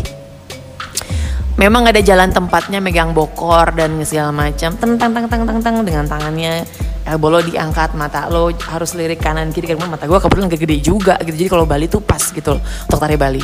Memang 1.58 1.90
ada 1.90 1.98
jalan 2.06 2.30
tempatnya 2.30 2.78
megang 2.78 3.18
bokor 3.18 3.74
dan 3.74 3.98
segala 4.06 4.30
macam. 4.30 4.78
Tentang 4.78 5.10
tang 5.10 5.26
tang 5.26 5.44
tang 5.44 5.60
tang 5.60 5.76
dengan 5.82 6.06
tangannya. 6.06 6.62
Elbow 7.08 7.34
lo 7.34 7.40
diangkat 7.40 7.96
mata 7.96 8.28
lo 8.28 8.52
harus 8.52 8.92
lirik 8.94 9.24
kanan 9.24 9.50
kiri 9.56 9.74
karena 9.74 9.88
mata 9.88 10.06
gue 10.06 10.20
kebetulan 10.20 10.52
gede 10.52 10.78
juga 10.84 11.16
gitu. 11.24 11.34
Jadi 11.34 11.50
kalau 11.50 11.66
Bali 11.66 11.90
tuh 11.90 12.04
pas 12.04 12.20
gitu 12.20 12.54
loh 12.54 12.62
untuk 12.62 13.00
tari 13.00 13.18
Bali. 13.18 13.42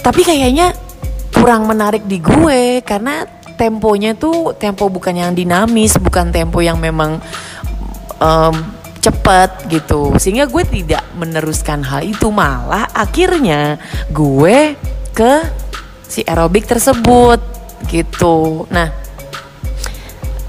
Tapi 0.00 0.20
kayaknya 0.22 0.70
kurang 1.34 1.66
menarik 1.66 2.06
di 2.06 2.20
gue 2.20 2.84
karena 2.84 3.26
temponya 3.58 4.14
tuh 4.14 4.54
tempo 4.54 4.86
bukan 4.86 5.12
yang 5.16 5.32
dinamis, 5.34 5.98
bukan 5.98 6.30
tempo 6.30 6.62
yang 6.62 6.78
memang 6.78 7.18
um, 8.20 8.54
cepat 9.00 9.66
gitu. 9.72 10.14
Sehingga 10.20 10.46
gue 10.46 10.62
tidak 10.68 11.02
meneruskan 11.16 11.82
hal 11.82 12.04
itu, 12.04 12.28
malah 12.28 12.86
akhirnya 12.92 13.80
gue 14.12 14.76
ke 15.16 15.32
si 16.04 16.20
aerobik 16.22 16.68
tersebut 16.68 17.40
gitu. 17.88 18.68
Nah, 18.68 18.88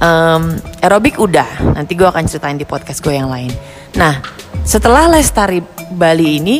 um, 0.04 0.60
aerobik 0.84 1.18
udah, 1.18 1.74
nanti 1.74 1.96
gue 1.96 2.06
akan 2.06 2.28
ceritain 2.28 2.60
di 2.60 2.68
podcast 2.68 3.00
gue 3.00 3.16
yang 3.16 3.32
lain. 3.32 3.52
Nah, 3.96 4.20
setelah 4.68 5.08
lestari 5.08 5.64
Bali 5.92 6.40
ini, 6.40 6.58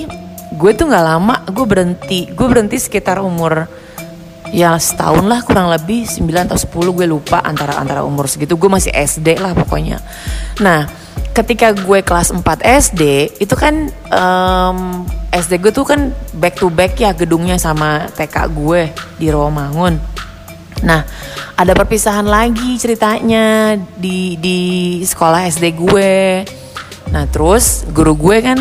gue 0.56 0.72
tuh 0.74 0.88
nggak 0.88 1.06
lama, 1.06 1.36
gue 1.48 1.66
berhenti, 1.68 2.28
gue 2.32 2.48
berhenti 2.48 2.80
sekitar 2.80 3.20
umur 3.20 3.68
ya 4.52 4.76
setahun 4.76 5.24
lah 5.24 5.40
kurang 5.48 5.72
lebih 5.72 6.04
9 6.04 6.28
atau 6.28 6.60
10 6.60 6.92
gue 6.92 7.08
lupa 7.08 7.40
antara 7.40 7.80
antara 7.80 8.04
umur 8.04 8.28
segitu 8.28 8.60
gue 8.60 8.68
masih 8.68 8.92
SD 8.92 9.40
lah 9.40 9.56
pokoknya 9.56 10.04
nah 10.60 10.84
ketika 11.32 11.72
gue 11.72 12.04
kelas 12.04 12.36
4 12.36 12.44
SD 12.84 13.02
itu 13.40 13.56
kan 13.56 13.88
um, 14.12 15.08
SD 15.32 15.64
gue 15.64 15.72
tuh 15.72 15.88
kan 15.88 16.12
back 16.36 16.60
to 16.60 16.68
back 16.68 17.00
ya 17.00 17.16
gedungnya 17.16 17.56
sama 17.56 18.12
TK 18.14 18.36
gue 18.52 18.92
di 19.16 19.32
Romangun 19.32 19.96
nah 20.82 21.06
ada 21.62 21.78
perpisahan 21.78 22.26
lagi 22.26 22.74
ceritanya 22.82 23.78
di 23.94 24.34
di 24.42 24.60
sekolah 25.06 25.46
SD 25.46 25.78
gue. 25.78 26.42
Nah 27.14 27.30
terus 27.30 27.86
guru 27.94 28.18
gue 28.18 28.38
kan 28.42 28.60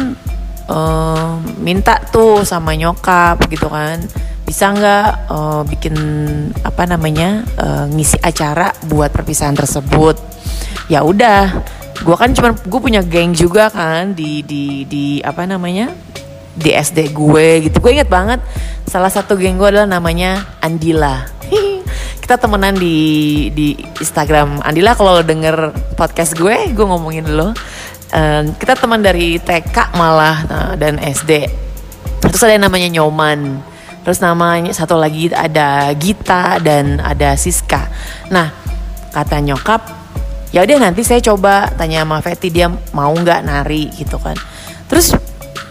um, 0.68 1.40
minta 1.64 1.96
tuh 2.12 2.44
sama 2.44 2.76
nyokap 2.76 3.40
gitu 3.48 3.72
kan 3.72 4.04
bisa 4.44 4.68
nggak 4.74 5.32
uh, 5.32 5.62
bikin 5.64 5.96
apa 6.60 6.84
namanya 6.84 7.40
uh, 7.56 7.88
ngisi 7.88 8.20
acara 8.20 8.76
buat 8.84 9.08
perpisahan 9.08 9.56
tersebut? 9.56 10.20
Ya 10.92 11.00
udah 11.00 11.56
gue 12.00 12.16
kan 12.16 12.30
cuma 12.32 12.56
gue 12.56 12.80
punya 12.80 13.04
geng 13.04 13.36
juga 13.36 13.68
kan 13.68 14.16
di 14.16 14.40
di 14.44 14.84
di 14.88 15.04
apa 15.20 15.44
namanya? 15.44 15.92
Di 16.56 16.74
SD 16.74 17.14
gue 17.14 17.68
gitu. 17.68 17.80
Gue 17.80 17.96
inget 17.96 18.10
banget 18.10 18.40
salah 18.88 19.12
satu 19.12 19.38
geng 19.38 19.56
gue 19.56 19.68
adalah 19.68 19.88
namanya 19.88 20.58
Andila. 20.60 21.28
Kita 22.22 22.40
temenan 22.40 22.76
di 22.76 23.48
di 23.52 23.78
Instagram 24.00 24.64
Andila. 24.64 24.96
Kalau 24.96 25.20
denger 25.22 25.72
podcast 25.96 26.36
gue 26.36 26.72
gue 26.72 26.86
ngomongin 26.86 27.26
dulu 27.26 27.52
uh, 28.14 28.42
kita 28.58 28.74
teman 28.78 29.00
dari 29.02 29.38
TK 29.38 29.94
malah 29.94 30.36
uh, 30.46 30.72
dan 30.74 30.98
SD 30.98 31.46
terus 32.20 32.42
ada 32.46 32.54
yang 32.54 32.64
namanya 32.68 32.88
Nyoman. 33.00 33.58
Terus 34.00 34.22
namanya 34.24 34.72
satu 34.72 34.96
lagi 34.96 35.28
ada 35.28 35.92
Gita 35.92 36.56
dan 36.62 37.04
ada 37.04 37.36
Siska. 37.36 37.84
Nah, 38.32 38.48
kata 39.12 39.44
nyokap, 39.44 39.99
ya 40.50 40.66
udah 40.66 40.78
nanti 40.82 41.06
saya 41.06 41.22
coba 41.22 41.70
tanya 41.78 42.02
sama 42.02 42.18
Fetty 42.22 42.50
dia 42.50 42.66
mau 42.94 43.14
nggak 43.14 43.40
nari 43.46 43.90
gitu 43.94 44.18
kan. 44.18 44.34
Terus 44.90 45.14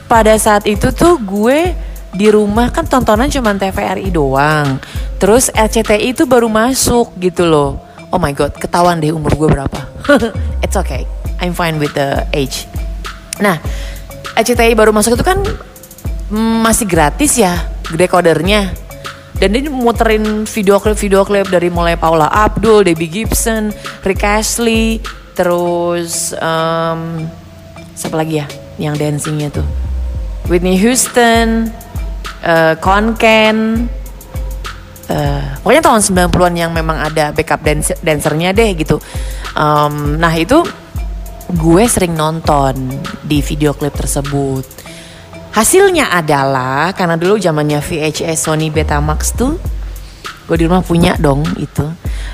pada 0.07 0.33
saat 0.39 0.65
itu 0.65 0.89
tuh 0.95 1.19
gue 1.19 1.75
di 2.15 2.27
rumah 2.31 2.73
kan 2.73 2.87
tontonan 2.87 3.29
cuma 3.29 3.53
TVRI 3.53 4.09
doang. 4.09 4.79
Terus 5.19 5.51
RCTI 5.51 6.15
itu 6.15 6.23
baru 6.23 6.47
masuk 6.47 7.13
gitu 7.19 7.43
loh. 7.43 7.83
Oh 8.09 8.17
my 8.17 8.33
god, 8.33 8.55
ketahuan 8.55 9.03
deh 9.03 9.11
umur 9.13 9.35
gue 9.35 9.49
berapa. 9.51 9.79
It's 10.65 10.79
okay, 10.79 11.05
I'm 11.37 11.53
fine 11.53 11.77
with 11.77 11.93
the 11.93 12.25
age. 12.33 12.65
Nah, 13.43 13.59
RCTI 14.33 14.73
baru 14.73 14.95
masuk 14.95 15.19
itu 15.19 15.25
kan 15.27 15.43
masih 16.63 16.85
gratis 16.85 17.41
ya 17.41 17.57
decodernya 17.89 18.69
dan 19.39 19.55
dia 19.55 19.71
muterin 19.71 20.43
video 20.43 20.77
klip 20.83 20.99
video 20.99 21.23
klip 21.23 21.47
dari 21.47 21.71
mulai 21.71 21.95
Paula 21.95 22.27
Abdul, 22.27 22.83
Debbie 22.83 23.07
Gibson, 23.07 23.71
Rick 24.03 24.23
Astley, 24.23 25.03
terus 25.35 26.31
um, 26.37 27.27
siapa 27.93 28.15
lagi 28.15 28.39
ya 28.39 28.47
yang 28.79 28.95
dancingnya 28.95 29.51
tuh 29.51 29.67
Whitney 30.47 30.79
Houston, 30.79 31.69
uh, 32.41 32.73
Konken, 32.79 33.85
uh, 35.11 35.43
pokoknya 35.61 35.83
tahun 35.83 36.01
90-an 36.01 36.53
yang 36.57 36.71
memang 36.73 36.97
ada 37.11 37.35
backup 37.35 37.61
dancer 37.61 37.99
dancernya 38.01 38.55
deh 38.55 38.71
gitu. 38.73 38.97
Um, 39.53 40.17
nah 40.17 40.33
itu 40.33 40.63
gue 41.49 41.83
sering 41.89 42.13
nonton 42.13 43.01
di 43.25 43.41
video 43.41 43.73
klip 43.73 43.97
tersebut 43.97 44.79
Hasilnya 45.49 46.13
adalah 46.13 46.93
karena 46.93 47.17
dulu 47.17 47.41
zamannya 47.41 47.81
VHS 47.81 48.45
Sony 48.45 48.69
Betamax 48.69 49.33
tuh 49.33 49.57
gue 50.49 50.57
di 50.57 50.65
rumah 50.65 50.81
punya 50.81 51.13
dong 51.21 51.45
itu. 51.61 51.85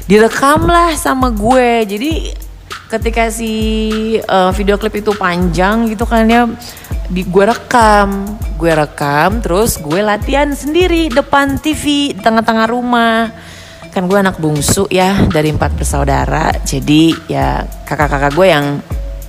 Direkam 0.07 0.71
lah 0.71 0.95
sama 0.95 1.35
gue. 1.35 1.83
Jadi 1.83 2.31
ketika 2.87 3.27
si 3.27 3.51
uh, 4.23 4.55
video 4.55 4.79
klip 4.79 4.95
itu 4.95 5.11
panjang 5.19 5.91
gitu 5.91 6.07
kan 6.07 6.23
ya 6.23 6.47
di 7.11 7.27
gue 7.27 7.43
rekam. 7.43 8.39
Gue 8.55 8.71
rekam 8.71 9.43
terus 9.43 9.75
gue 9.75 9.99
latihan 9.99 10.47
sendiri 10.55 11.11
depan 11.11 11.59
TV 11.59 12.15
tengah-tengah 12.15 12.71
rumah. 12.71 13.35
Kan 13.91 14.07
gue 14.07 14.15
anak 14.15 14.39
bungsu 14.39 14.87
ya 14.87 15.27
dari 15.27 15.51
empat 15.51 15.75
bersaudara. 15.75 16.55
Jadi 16.63 17.11
ya 17.27 17.67
kakak-kakak 17.83 18.31
gue 18.31 18.47
yang 18.47 18.65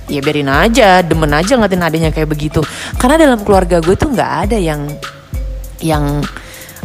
ya 0.07 0.23
biarin 0.23 0.47
aja 0.47 1.03
demen 1.03 1.35
aja 1.35 1.59
ngeliatin 1.59 1.83
adanya 1.83 2.09
kayak 2.15 2.31
begitu. 2.31 2.63
Karena 2.95 3.19
dalam 3.19 3.43
keluarga 3.43 3.83
gue 3.83 3.99
tuh 3.99 4.15
nggak 4.15 4.31
ada 4.47 4.55
yang 4.55 4.87
yang 5.83 6.23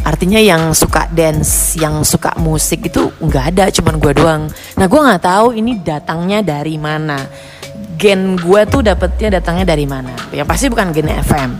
artinya 0.02 0.42
yang 0.42 0.74
suka 0.74 1.06
dance 1.10 1.78
yang 1.78 2.02
suka 2.02 2.34
musik 2.42 2.90
itu 2.90 3.10
nggak 3.22 3.44
ada 3.54 3.64
cuman 3.70 3.94
gue 4.02 4.12
doang. 4.14 4.42
Nah 4.78 4.86
gue 4.86 5.00
nggak 5.00 5.22
tahu 5.22 5.54
ini 5.54 5.78
datangnya 5.78 6.42
dari 6.42 6.76
mana. 6.76 7.18
Gen 7.98 8.34
gue 8.34 8.60
tuh 8.66 8.82
dapetnya 8.82 9.38
datangnya 9.38 9.74
dari 9.74 9.86
mana. 9.86 10.10
Yang 10.34 10.46
pasti 10.50 10.66
bukan 10.66 10.90
gen 10.90 11.10
FM 11.10 11.50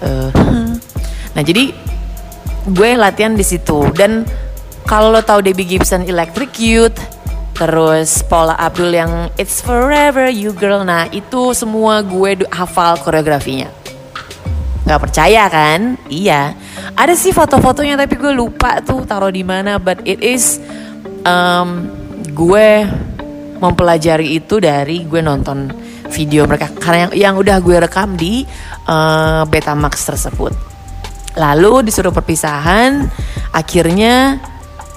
uh, 0.00 0.30
eh, 0.32 0.68
nah 1.36 1.42
jadi 1.44 1.72
gue 2.68 2.90
latihan 2.96 3.32
di 3.36 3.44
situ. 3.44 3.88
Dan 3.94 4.24
kalau 4.84 5.12
lo 5.12 5.22
tahu 5.22 5.44
Debbie 5.44 5.76
Gibson 5.76 6.04
Electric 6.04 6.56
Youth 6.60 6.98
terus 7.60 8.24
Paula 8.24 8.56
Abdul 8.56 8.96
yang 8.96 9.28
It's 9.36 9.60
Forever 9.60 10.32
You 10.32 10.56
Girl 10.56 10.80
nah 10.80 11.04
itu 11.12 11.52
semua 11.52 12.00
gue 12.00 12.48
hafal 12.48 12.96
koreografinya 13.04 13.68
nggak 14.90 15.06
percaya 15.06 15.46
kan? 15.46 15.94
Iya. 16.10 16.58
Ada 16.98 17.14
sih 17.14 17.30
foto-fotonya 17.30 17.94
tapi 17.94 18.18
gue 18.18 18.34
lupa 18.34 18.82
tuh 18.82 19.06
taruh 19.06 19.30
di 19.30 19.46
mana 19.46 19.78
but 19.78 20.02
it 20.02 20.18
is 20.18 20.58
um, 21.22 21.86
gue 22.26 22.82
mempelajari 23.62 24.34
itu 24.34 24.58
dari 24.58 25.06
gue 25.06 25.22
nonton 25.22 25.70
video 26.10 26.42
mereka. 26.50 26.74
Karena 26.74 27.06
yang, 27.06 27.12
yang 27.14 27.34
udah 27.38 27.56
gue 27.62 27.76
rekam 27.86 28.18
di 28.18 28.42
uh, 28.90 29.46
Betamax 29.46 30.10
tersebut. 30.10 30.50
Lalu 31.38 31.86
disuruh 31.86 32.10
perpisahan 32.10 33.06
akhirnya 33.54 34.42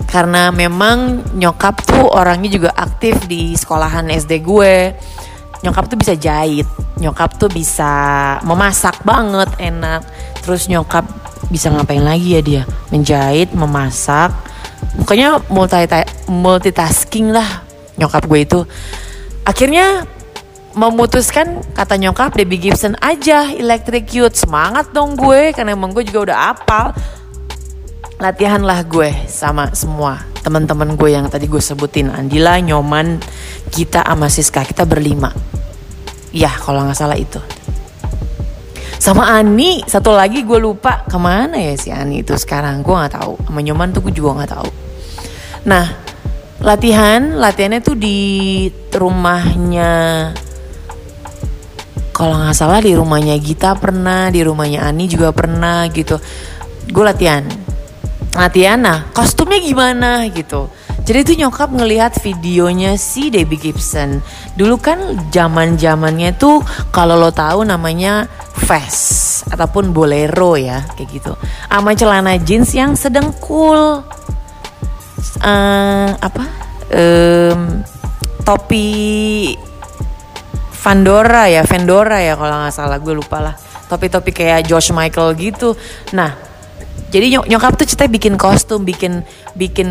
karena 0.09 0.49
memang 0.49 1.21
nyokap 1.37 1.85
tuh 1.85 2.09
orangnya 2.09 2.49
juga 2.49 2.69
aktif 2.73 3.29
di 3.29 3.53
sekolahan 3.53 4.09
SD 4.09 4.41
gue 4.41 4.97
nyokap 5.63 5.87
tuh 5.87 5.97
bisa 5.97 6.13
jahit 6.19 6.67
nyokap 7.03 7.35
tuh 7.35 7.51
bisa 7.51 7.91
memasak 8.47 9.03
banget 9.03 9.51
enak. 9.59 10.07
Terus 10.39 10.71
nyokap 10.71 11.03
bisa 11.51 11.67
ngapain 11.67 12.03
lagi 12.03 12.39
ya 12.39 12.41
dia? 12.41 12.63
Menjahit 12.93 13.51
memasak. 13.51 14.31
Pokoknya 15.03 15.43
multi 15.51 15.83
multitasking 16.31 17.35
lah 17.35 17.65
nyokap 17.99 18.23
gue 18.23 18.39
itu. 18.39 18.59
Akhirnya 19.43 20.07
memutuskan 20.73 21.61
kata 21.75 21.99
nyokap 21.99 22.33
Debbie 22.33 22.57
Gibson 22.57 22.95
aja 23.03 23.51
Electric 23.51 24.07
Youth. 24.15 24.39
Semangat 24.39 24.95
dong 24.95 25.19
gue 25.19 25.51
karena 25.51 25.75
emang 25.75 25.91
gue 25.91 26.07
juga 26.07 26.31
udah 26.31 26.37
apal. 26.55 26.95
Latihan 28.21 28.63
lah 28.63 28.79
gue 28.87 29.11
sama 29.27 29.75
semua 29.75 30.31
teman-teman 30.43 30.99
gue 30.99 31.15
yang 31.15 31.31
tadi 31.31 31.47
gue 31.47 31.63
sebutin 31.63 32.11
Andila, 32.11 32.59
Nyoman, 32.59 33.23
kita 33.71 34.03
sama 34.03 34.27
Siska 34.27 34.67
kita 34.67 34.83
berlima. 34.83 35.31
Ya 36.33 36.49
kalau 36.49 36.83
nggak 36.83 36.97
salah 36.97 37.15
itu. 37.15 37.37
Sama 38.97 39.29
Ani 39.37 39.85
satu 39.85 40.15
lagi 40.15 40.41
gue 40.41 40.57
lupa 40.57 41.05
ke 41.05 41.17
mana 41.21 41.59
ya 41.59 41.77
si 41.77 41.93
Ani 41.93 42.25
itu 42.25 42.33
sekarang 42.33 42.81
gue 42.81 42.91
nggak 42.91 43.13
tahu. 43.21 43.37
Sama 43.45 43.59
Nyoman 43.61 43.93
tuh 43.93 44.01
gue 44.09 44.13
juga 44.17 44.41
nggak 44.41 44.51
tahu. 44.51 44.69
Nah 45.69 45.85
latihan 46.63 47.35
latihannya 47.35 47.83
tuh 47.83 47.99
di 47.99 48.71
rumahnya 48.95 50.31
kalau 52.15 52.39
nggak 52.39 52.55
salah 52.55 52.79
di 52.79 52.95
rumahnya 52.95 53.35
Gita 53.41 53.75
pernah 53.75 54.31
di 54.31 54.39
rumahnya 54.45 54.87
Ani 54.87 55.11
juga 55.11 55.35
pernah 55.35 55.83
gitu 55.91 56.15
gue 56.87 57.03
latihan 57.03 57.43
latihan 58.37 58.79
nah 58.79 59.11
kostumnya 59.11 59.59
gimana 59.59 60.23
gitu 60.31 60.71
jadi 61.03 61.19
itu 61.27 61.33
nyokap 61.43 61.67
ngelihat 61.75 62.15
videonya 62.23 62.95
si 62.95 63.27
Debbie 63.27 63.59
Gibson. 63.59 64.23
Dulu 64.55 64.79
kan 64.79 64.99
zaman 65.35 65.75
zamannya 65.75 66.31
tuh 66.39 66.63
kalau 66.95 67.19
lo 67.19 67.35
tahu 67.35 67.67
namanya 67.67 68.31
fast 68.55 69.43
ataupun 69.51 69.91
bolero 69.91 70.55
ya 70.55 70.87
kayak 70.95 71.09
gitu. 71.11 71.33
Sama 71.67 71.91
celana 71.99 72.39
jeans 72.39 72.71
yang 72.71 72.95
sedang 72.95 73.35
cool. 73.43 73.99
Uh, 75.43 76.15
apa? 76.23 76.45
Um, 76.93 77.83
topi 78.47 78.87
Vandora 80.83 81.47
ya 81.47 81.63
Vendora 81.63 82.19
ya 82.19 82.35
kalau 82.35 82.55
nggak 82.63 82.75
salah 82.75 82.99
gue 83.03 83.11
lupa 83.11 83.43
lah. 83.43 83.55
Topi-topi 83.91 84.31
kayak 84.31 84.71
George 84.71 84.95
Michael 84.95 85.35
gitu. 85.35 85.75
Nah 86.15 86.52
jadi 87.13 87.37
nyok 87.37 87.45
nyokap 87.45 87.77
tuh 87.77 87.85
cerita 87.85 88.09
bikin 88.09 88.41
kostum, 88.41 88.81
bikin 88.81 89.21
bikin 89.53 89.89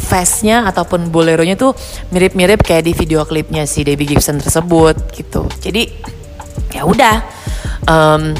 face-nya 0.00 0.64
ataupun 0.64 1.12
boleronya 1.12 1.52
tuh 1.52 1.76
mirip-mirip 2.16 2.64
kayak 2.64 2.88
di 2.88 2.96
video 2.96 3.28
klipnya 3.28 3.68
si 3.68 3.84
Debbie 3.84 4.08
Gibson 4.08 4.40
tersebut 4.40 4.96
gitu. 5.12 5.44
Jadi 5.60 5.84
ya 6.72 6.88
udah 6.88 7.16
um, 7.84 8.32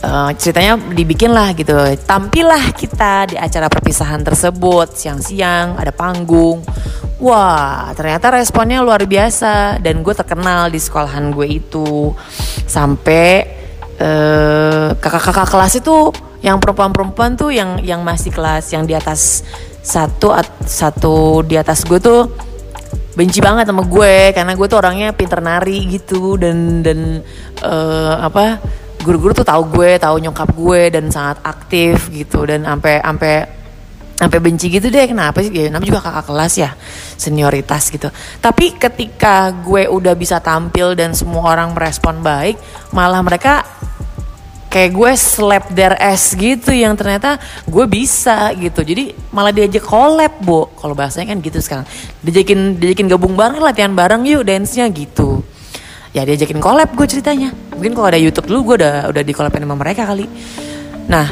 uh, 0.00 0.32
ceritanya 0.32 0.80
dibikin 0.80 1.36
lah 1.36 1.52
gitu. 1.52 1.76
Tampillah 2.08 2.72
kita 2.72 3.28
di 3.28 3.36
acara 3.36 3.68
perpisahan 3.68 4.24
tersebut 4.24 4.96
siang-siang 4.96 5.76
ada 5.76 5.92
panggung. 5.92 6.64
Wah, 7.20 7.92
ternyata 7.92 8.32
responnya 8.32 8.80
luar 8.80 9.04
biasa 9.04 9.76
dan 9.84 10.00
gue 10.00 10.16
terkenal 10.16 10.72
di 10.72 10.80
sekolahan 10.80 11.28
gue 11.36 11.44
itu 11.52 12.16
sampai 12.64 13.44
uh, 14.00 14.96
kakak-kakak 14.96 15.52
kelas 15.52 15.84
itu 15.84 16.08
yang 16.40 16.56
perempuan-perempuan 16.56 17.36
tuh 17.36 17.52
yang 17.52 17.80
yang 17.84 18.00
masih 18.00 18.32
kelas 18.32 18.72
yang 18.72 18.88
di 18.88 18.96
atas 18.96 19.44
satu 19.80 20.32
satu 20.64 21.44
di 21.44 21.56
atas 21.56 21.84
gue 21.84 22.00
tuh 22.00 22.28
benci 23.14 23.44
banget 23.44 23.68
sama 23.68 23.84
gue. 23.84 24.32
Karena 24.32 24.52
gue 24.56 24.66
tuh 24.66 24.78
orangnya 24.80 25.12
pinter 25.12 25.40
nari 25.44 25.84
gitu 25.88 26.40
dan 26.40 26.80
dan 26.80 27.20
uh, 27.60 28.24
apa 28.24 28.60
guru-guru 29.00 29.32
tuh 29.32 29.46
tahu 29.48 29.80
gue 29.80 29.96
tahu 29.96 30.16
nyokap 30.20 30.48
gue 30.52 30.82
dan 30.92 31.12
sangat 31.12 31.40
aktif 31.44 32.08
gitu. 32.08 32.48
Dan 32.48 32.64
sampai 32.64 33.04
sampai 33.04 33.34
sampai 34.20 34.38
benci 34.40 34.68
gitu 34.68 34.88
deh. 34.88 35.04
Kenapa 35.08 35.40
sih? 35.44 35.52
Ya 35.52 35.68
namanya 35.68 35.96
juga 35.96 36.00
kakak 36.04 36.24
kelas 36.28 36.52
ya? 36.56 36.70
Senioritas 37.20 37.88
gitu. 37.92 38.08
Tapi 38.40 38.80
ketika 38.80 39.52
gue 39.60 39.88
udah 39.88 40.16
bisa 40.16 40.40
tampil 40.40 40.96
dan 40.96 41.12
semua 41.12 41.52
orang 41.52 41.76
merespon 41.76 42.20
baik 42.24 42.56
malah 42.92 43.20
mereka 43.20 43.64
kayak 44.70 44.90
gue 44.94 45.12
slap 45.18 45.64
their 45.74 45.98
ass 45.98 46.32
gitu 46.38 46.70
yang 46.70 46.94
ternyata 46.94 47.36
gue 47.66 47.84
bisa 47.90 48.54
gitu. 48.54 48.86
Jadi 48.86 49.12
malah 49.34 49.50
diajak 49.50 49.82
collab 49.82 50.38
bu 50.40 50.70
kalau 50.78 50.94
bahasanya 50.94 51.34
kan 51.34 51.38
gitu 51.42 51.58
sekarang. 51.58 51.86
Diajakin 52.22 52.78
diajakin 52.78 53.06
gabung 53.10 53.34
bareng 53.34 53.58
latihan 53.58 53.90
bareng 53.92 54.22
yuk 54.30 54.46
dance 54.46 54.78
nya 54.78 54.86
gitu. 54.88 55.42
Ya 56.14 56.22
diajakin 56.22 56.62
collab 56.62 56.94
gue 56.94 57.06
ceritanya. 57.10 57.50
Mungkin 57.74 57.98
kalau 57.98 58.08
ada 58.14 58.20
YouTube 58.22 58.46
dulu 58.46 58.72
gue 58.72 58.86
udah 58.86 59.10
udah 59.10 59.22
di 59.26 59.32
collabin 59.34 59.66
sama 59.66 59.74
mereka 59.74 60.06
kali. 60.06 60.30
Nah 61.10 61.26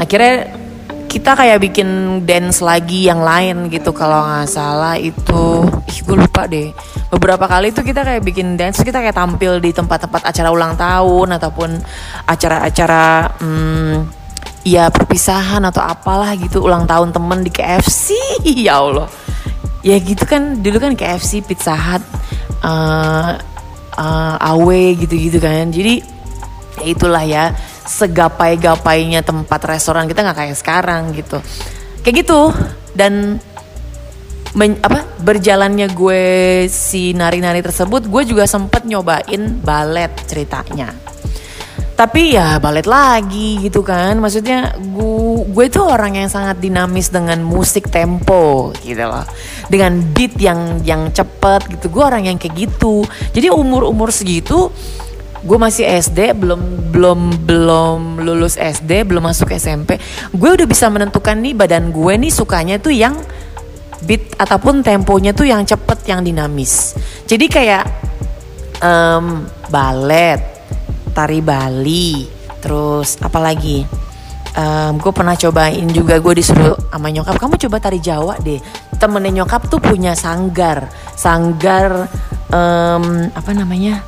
akhirnya 0.00 0.65
kita 1.06 1.38
kayak 1.38 1.58
bikin 1.62 2.20
dance 2.26 2.60
lagi 2.60 3.06
yang 3.06 3.22
lain 3.22 3.70
gitu 3.72 3.94
kalau 3.94 4.26
nggak 4.26 4.50
salah 4.50 5.00
itu. 5.00 5.64
Ih 5.88 5.98
gue 6.02 6.16
lupa 6.18 6.44
deh. 6.50 6.74
Beberapa 7.08 7.46
kali 7.46 7.70
itu 7.70 7.80
kita 7.80 8.02
kayak 8.02 8.22
bikin 8.22 8.58
dance 8.58 8.82
kita 8.82 9.00
kayak 9.00 9.16
tampil 9.16 9.62
di 9.62 9.70
tempat-tempat 9.72 10.26
acara 10.26 10.48
ulang 10.50 10.74
tahun 10.74 11.38
ataupun 11.40 11.70
acara-acara 12.28 13.32
hmm, 13.40 13.94
ya 14.66 14.90
perpisahan 14.90 15.62
atau 15.70 15.80
apalah 15.80 16.34
gitu 16.34 16.66
ulang 16.66 16.84
tahun 16.84 17.14
temen 17.14 17.46
di 17.46 17.50
KFC 17.54 18.12
ya 18.66 18.82
Allah. 18.82 19.08
Ya 19.86 19.96
gitu 20.02 20.26
kan 20.26 20.60
dulu 20.60 20.82
kan 20.82 20.98
KFC 20.98 21.46
Pizza 21.46 21.78
Hut 21.78 22.02
uh, 22.66 23.38
uh, 23.96 24.34
AW 24.52 24.98
gitu-gitu 24.98 25.38
kan. 25.38 25.70
Jadi 25.70 26.02
ya 26.82 26.86
itulah 26.92 27.24
ya 27.24 27.54
segapai-gapainya 27.86 29.22
tempat 29.22 29.60
restoran 29.64 30.10
kita 30.10 30.26
nggak 30.26 30.38
kayak 30.38 30.56
sekarang 30.58 31.14
gitu. 31.14 31.38
Kayak 32.02 32.26
gitu. 32.26 32.40
Dan 32.92 33.38
men, 34.58 34.76
apa 34.82 35.06
berjalannya 35.22 35.92
gue 35.94 36.22
si 36.66 37.14
nari-nari 37.14 37.62
tersebut 37.62 38.08
gue 38.10 38.22
juga 38.26 38.44
sempet 38.44 38.84
nyobain 38.84 39.62
balet 39.62 40.12
ceritanya. 40.26 40.90
Tapi 41.96 42.36
ya 42.36 42.60
balet 42.60 42.84
lagi 42.84 43.56
gitu 43.64 43.80
kan. 43.80 44.20
Maksudnya 44.20 44.76
gue 44.76 45.48
gue 45.48 45.66
tuh 45.72 45.88
orang 45.88 46.20
yang 46.20 46.28
sangat 46.28 46.60
dinamis 46.60 47.08
dengan 47.08 47.40
musik 47.40 47.88
tempo 47.88 48.68
gitu 48.84 49.00
loh. 49.00 49.24
Dengan 49.72 50.04
beat 50.12 50.36
yang 50.36 50.84
yang 50.84 51.08
cepet 51.08 51.72
gitu. 51.72 51.88
Gue 51.88 52.04
orang 52.04 52.28
yang 52.28 52.36
kayak 52.36 52.52
gitu. 52.52 53.00
Jadi 53.32 53.48
umur 53.48 53.88
umur 53.88 54.12
segitu 54.12 54.68
gue 55.46 55.58
masih 55.58 55.86
SD 55.86 56.34
belum 56.34 56.90
belum 56.90 57.20
belum 57.46 58.00
lulus 58.26 58.58
SD 58.58 59.06
belum 59.06 59.30
masuk 59.30 59.54
SMP 59.54 59.96
gue 60.34 60.50
udah 60.50 60.66
bisa 60.66 60.90
menentukan 60.90 61.38
nih 61.38 61.54
badan 61.54 61.94
gue 61.94 62.12
nih 62.18 62.32
sukanya 62.34 62.82
tuh 62.82 62.90
yang 62.90 63.14
beat 64.04 64.36
ataupun 64.36 64.84
temponya 64.84 65.32
tuh 65.32 65.48
yang 65.48 65.66
cepet 65.66 66.06
yang 66.06 66.20
dinamis. 66.20 66.94
Jadi 67.24 67.46
kayak 67.48 67.84
um, 68.84 69.46
balet, 69.72 70.38
tari 71.16 71.40
Bali, 71.40 72.28
terus 72.60 73.16
apa 73.18 73.42
lagi? 73.42 73.82
Um, 74.56 74.96
gue 74.96 75.12
pernah 75.12 75.36
cobain 75.36 75.84
juga 75.92 76.16
gue 76.16 76.40
disuruh 76.40 76.72
sama 76.88 77.12
nyokap 77.12 77.36
kamu 77.36 77.60
coba 77.68 77.76
tari 77.76 78.00
Jawa 78.00 78.40
deh. 78.40 78.60
Temennya 78.96 79.44
nyokap 79.44 79.68
tuh 79.68 79.84
punya 79.84 80.16
sanggar 80.16 80.88
sanggar 81.12 82.08
um, 82.48 83.28
apa 83.36 83.52
namanya 83.52 84.00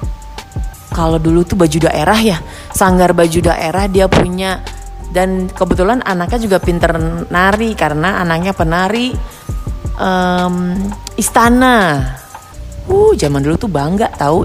kalau 0.89 1.21
dulu 1.21 1.45
tuh 1.45 1.57
baju 1.61 1.79
daerah 1.89 2.17
ya 2.17 2.39
sanggar 2.73 3.13
baju 3.13 3.39
daerah 3.45 3.85
dia 3.89 4.09
punya. 4.09 4.61
Dan 5.09 5.49
kebetulan 5.49 6.05
anaknya 6.05 6.37
juga 6.37 6.61
pinter 6.61 6.93
nari 7.33 7.73
karena 7.73 8.21
anaknya 8.21 8.53
penari 8.53 9.17
um, 9.97 10.77
istana. 11.17 12.05
Uh, 12.89 13.13
zaman 13.17 13.41
dulu 13.41 13.57
tuh 13.57 13.73
bangga 13.73 14.09
tahu 14.13 14.45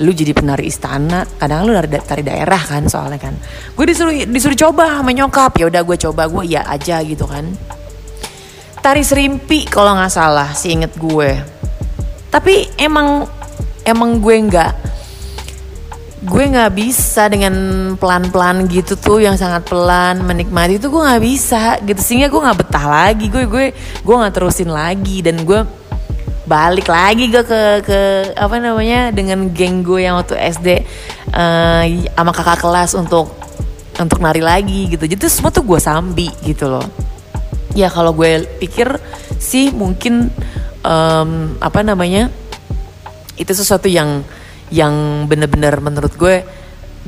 lu 0.00 0.10
jadi 0.16 0.32
penari 0.32 0.68
istana. 0.72 1.28
Kadang 1.36 1.68
lu 1.68 1.76
dari 1.76 1.88
tari 2.00 2.24
daerah 2.24 2.60
kan 2.60 2.88
soalnya 2.88 3.20
kan. 3.20 3.36
Gue 3.76 3.84
disuruh 3.84 4.16
disuruh 4.28 4.56
coba 4.56 5.00
sama 5.00 5.12
nyokap. 5.12 5.60
Ya 5.60 5.68
udah 5.68 5.82
gue 5.84 5.96
coba 6.08 6.24
gue 6.24 6.56
ya 6.56 6.64
aja 6.64 7.04
gitu 7.04 7.28
kan. 7.28 7.44
Tari 8.80 9.04
serimpi 9.04 9.68
kalau 9.68 9.92
nggak 9.92 10.12
salah 10.12 10.56
sih 10.56 10.72
inget 10.72 10.96
gue. 10.96 11.36
Tapi 12.32 12.80
emang 12.80 13.28
emang 13.84 14.20
gue 14.24 14.36
nggak 14.40 14.72
gue 16.18 16.44
nggak 16.50 16.74
bisa 16.74 17.30
dengan 17.30 17.54
pelan-pelan 17.94 18.66
gitu 18.66 18.98
tuh 18.98 19.22
yang 19.22 19.38
sangat 19.38 19.70
pelan 19.70 20.26
menikmati 20.26 20.82
itu 20.82 20.90
gue 20.90 21.02
nggak 21.02 21.22
bisa 21.22 21.78
gitu. 21.86 22.00
Sehingga 22.02 22.26
gue 22.26 22.40
nggak 22.42 22.58
betah 22.66 22.86
lagi 22.90 23.26
gue 23.30 23.44
gue 23.46 23.66
gue 24.02 24.14
nggak 24.18 24.34
terusin 24.34 24.70
lagi. 24.70 25.22
Dan 25.22 25.46
gue 25.46 25.62
balik 26.48 26.88
lagi 26.88 27.28
gue 27.28 27.44
ke 27.44 27.62
ke 27.84 28.00
apa 28.34 28.56
namanya 28.56 29.12
dengan 29.12 29.52
geng 29.52 29.84
gue 29.84 30.08
yang 30.08 30.16
waktu 30.16 30.34
SD 30.34 30.68
uh, 31.36 31.84
eh, 31.84 32.08
sama 32.16 32.32
kakak 32.32 32.64
kelas 32.64 32.96
untuk 32.96 33.30
untuk 33.98 34.18
nari 34.18 34.42
lagi 34.42 34.90
gitu. 34.90 35.06
Jadi 35.06 35.22
semua 35.30 35.54
tuh 35.54 35.62
gue 35.62 35.78
sambi 35.78 36.30
gitu 36.42 36.66
loh. 36.66 36.86
Ya 37.78 37.86
kalau 37.92 38.10
gue 38.10 38.42
pikir 38.58 38.98
sih 39.38 39.70
mungkin 39.70 40.34
um, 40.82 41.54
apa 41.62 41.86
namanya 41.86 42.26
itu 43.38 43.54
sesuatu 43.54 43.86
yang 43.86 44.26
yang 44.68 45.24
bener-bener 45.28 45.80
menurut 45.80 46.14
gue 46.16 46.44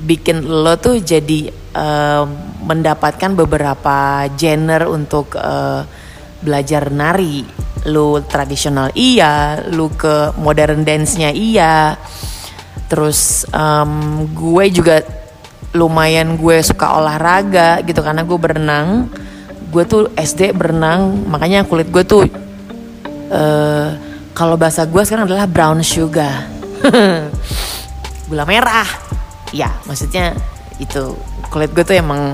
bikin 0.01 0.49
lo 0.49 0.81
tuh 0.81 0.97
jadi 1.01 1.53
uh, 1.77 2.25
mendapatkan 2.65 3.37
beberapa 3.37 4.25
genre 4.33 4.87
untuk 4.89 5.37
uh, 5.37 5.85
belajar 6.41 6.89
nari. 6.89 7.45
Lu 7.89 8.21
tradisional 8.29 8.93
iya 8.93 9.65
lu 9.69 9.93
ke 9.93 10.37
modern 10.41 10.85
dance-nya 10.85 11.33
iya. 11.33 11.97
Terus 12.89 13.47
um, 13.53 14.25
gue 14.33 14.65
juga 14.73 15.05
lumayan 15.71 16.35
gue 16.35 16.59
suka 16.67 16.99
olahraga 16.99 17.81
gitu 17.85 18.01
karena 18.01 18.25
gue 18.25 18.39
berenang. 18.41 18.89
Gue 19.71 19.87
tuh 19.87 20.11
SD 20.19 20.57
berenang 20.57 21.29
makanya 21.31 21.63
kulit 21.63 21.89
gue 21.93 22.03
tuh 22.03 22.27
uh, 23.31 23.89
kalau 24.35 24.59
bahasa 24.59 24.83
gue 24.83 25.03
sekarang 25.07 25.31
adalah 25.31 25.47
brown 25.47 25.79
sugar 25.81 26.60
gula 28.31 28.45
merah. 28.47 28.87
Ya 29.51 29.75
maksudnya 29.85 30.33
itu 30.79 31.19
kulit 31.51 31.75
gue 31.75 31.85
tuh 31.85 31.99
emang 31.99 32.33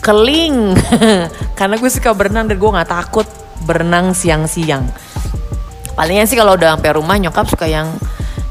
keling. 0.00 0.74
Karena 1.58 1.74
gue 1.76 1.90
suka 1.92 2.16
berenang 2.16 2.48
dan 2.48 2.56
gue 2.56 2.70
nggak 2.70 2.90
takut 2.90 3.28
berenang 3.68 4.16
siang-siang. 4.16 4.88
Palingnya 5.92 6.30
sih 6.30 6.38
kalau 6.38 6.54
udah 6.54 6.78
sampai 6.78 6.90
rumah 6.94 7.18
nyokap 7.18 7.50
suka 7.50 7.66
yang 7.66 7.90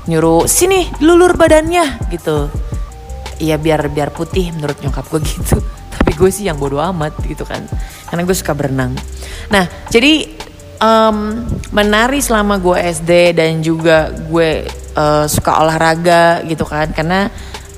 nyuruh 0.07 0.47
sini 0.47 0.87
lulur 1.01 1.33
badannya 1.35 2.11
gitu. 2.13 2.51
Iya 3.37 3.55
biar 3.57 3.87
biar 3.91 4.09
putih 4.11 4.51
menurut 4.53 4.77
nyokap 4.83 5.07
gue 5.09 5.21
gitu. 5.33 5.57
Tapi 5.97 6.11
gue 6.13 6.29
sih 6.29 6.45
yang 6.45 6.61
bodoh 6.61 6.83
amat 6.93 7.17
gitu 7.25 7.43
kan. 7.47 7.65
Karena 8.07 8.21
gue 8.21 8.35
suka 8.35 8.53
berenang. 8.53 8.93
Nah 9.49 9.65
jadi 9.89 10.36
um, 10.81 11.43
menari 11.73 12.21
selama 12.21 12.57
gue 12.61 12.77
SD 12.77 13.37
dan 13.37 13.61
juga 13.61 14.09
gue 14.13 14.65
uh, 14.97 15.25
suka 15.25 15.61
olahraga 15.61 16.41
gitu 16.45 16.65
kan. 16.65 16.89
Karena 16.93 17.29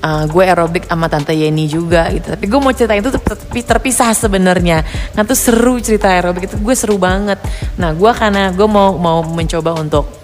uh, 0.03 0.23
gue 0.27 0.43
aerobik 0.43 0.87
sama 0.87 1.11
tante 1.11 1.35
Yeni 1.35 1.67
juga 1.67 2.07
gitu. 2.11 2.35
Tapi 2.35 2.45
gue 2.47 2.59
mau 2.59 2.71
ceritain 2.71 3.03
itu 3.03 3.11
terpisah 3.63 4.11
sebenarnya. 4.15 4.83
Kan 5.15 5.27
tuh 5.27 5.37
seru 5.37 5.79
cerita 5.79 6.11
aerobik 6.11 6.47
itu. 6.51 6.55
Gue 6.59 6.75
seru 6.75 6.99
banget. 6.99 7.39
Nah 7.79 7.95
gue 7.95 8.11
karena 8.15 8.51
gue 8.51 8.67
mau 8.67 8.95
mau 8.95 9.23
mencoba 9.23 9.75
untuk 9.79 10.19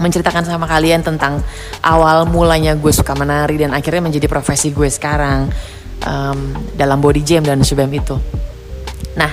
menceritakan 0.00 0.48
sama 0.48 0.64
kalian 0.64 1.04
tentang 1.04 1.44
awal 1.84 2.24
mulanya 2.24 2.72
gue 2.72 2.88
suka 2.88 3.12
menari 3.12 3.60
dan 3.60 3.76
akhirnya 3.76 4.08
menjadi 4.08 4.26
profesi 4.32 4.72
gue 4.72 4.88
sekarang 4.88 5.52
um, 6.08 6.56
dalam 6.72 6.98
body 6.98 7.20
jam 7.20 7.44
dan 7.44 7.60
subem 7.60 7.92
itu. 7.92 8.16
Nah 9.20 9.28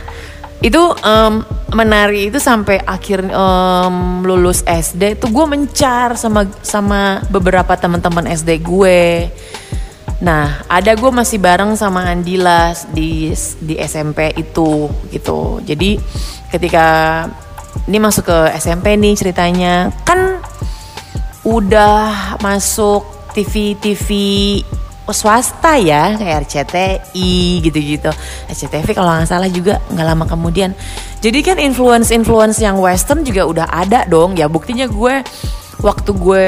itu 0.58 0.82
um, 0.82 1.46
menari 1.76 2.34
itu 2.34 2.42
sampai 2.42 2.82
akhir 2.82 3.30
um, 3.30 4.26
lulus 4.26 4.66
SD 4.66 5.22
tuh 5.22 5.30
gue 5.30 5.46
mencar 5.46 6.18
sama 6.18 6.50
sama 6.66 7.22
beberapa 7.30 7.78
teman-teman 7.78 8.26
SD 8.26 8.66
gue. 8.66 9.30
Nah, 10.18 10.66
ada 10.66 10.98
gue 10.98 11.12
masih 11.14 11.38
bareng 11.38 11.78
sama 11.78 12.10
Andila 12.10 12.74
di 12.90 13.30
di 13.62 13.76
SMP 13.78 14.34
itu 14.34 14.90
gitu. 15.14 15.62
Jadi 15.62 16.02
ketika 16.50 16.88
ini 17.86 18.02
masuk 18.02 18.26
ke 18.26 18.40
SMP 18.58 18.98
nih 18.98 19.14
ceritanya, 19.14 19.94
kan 20.02 20.42
udah 21.46 22.42
masuk 22.42 23.06
TV 23.38 23.78
TV 23.78 24.10
swasta 25.16 25.80
ya 25.80 26.16
kayak 26.20 26.48
RCTI 26.48 27.64
gitu-gitu. 27.64 28.12
RCTV 28.52 28.88
kalau 28.92 29.16
nggak 29.16 29.30
salah 29.30 29.50
juga 29.52 29.80
nggak 29.92 30.08
lama 30.08 30.26
kemudian. 30.28 30.76
Jadi 31.24 31.40
kan 31.42 31.58
influence-influence 31.58 32.60
yang 32.62 32.78
western 32.78 33.24
juga 33.24 33.48
udah 33.48 33.68
ada 33.72 34.04
dong. 34.06 34.36
Ya 34.36 34.52
buktinya 34.52 34.86
gue 34.86 35.24
waktu 35.80 36.12
gue 36.12 36.46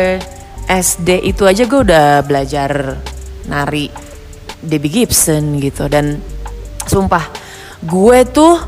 SD 0.70 1.26
itu 1.26 1.44
aja 1.48 1.64
gue 1.66 1.80
udah 1.82 2.22
belajar 2.22 3.00
nari 3.48 3.90
Debbie 4.60 4.92
Gibson 4.92 5.58
gitu. 5.64 5.88
Dan 5.88 6.20
sumpah 6.86 7.32
gue 7.84 8.20
tuh 8.28 8.60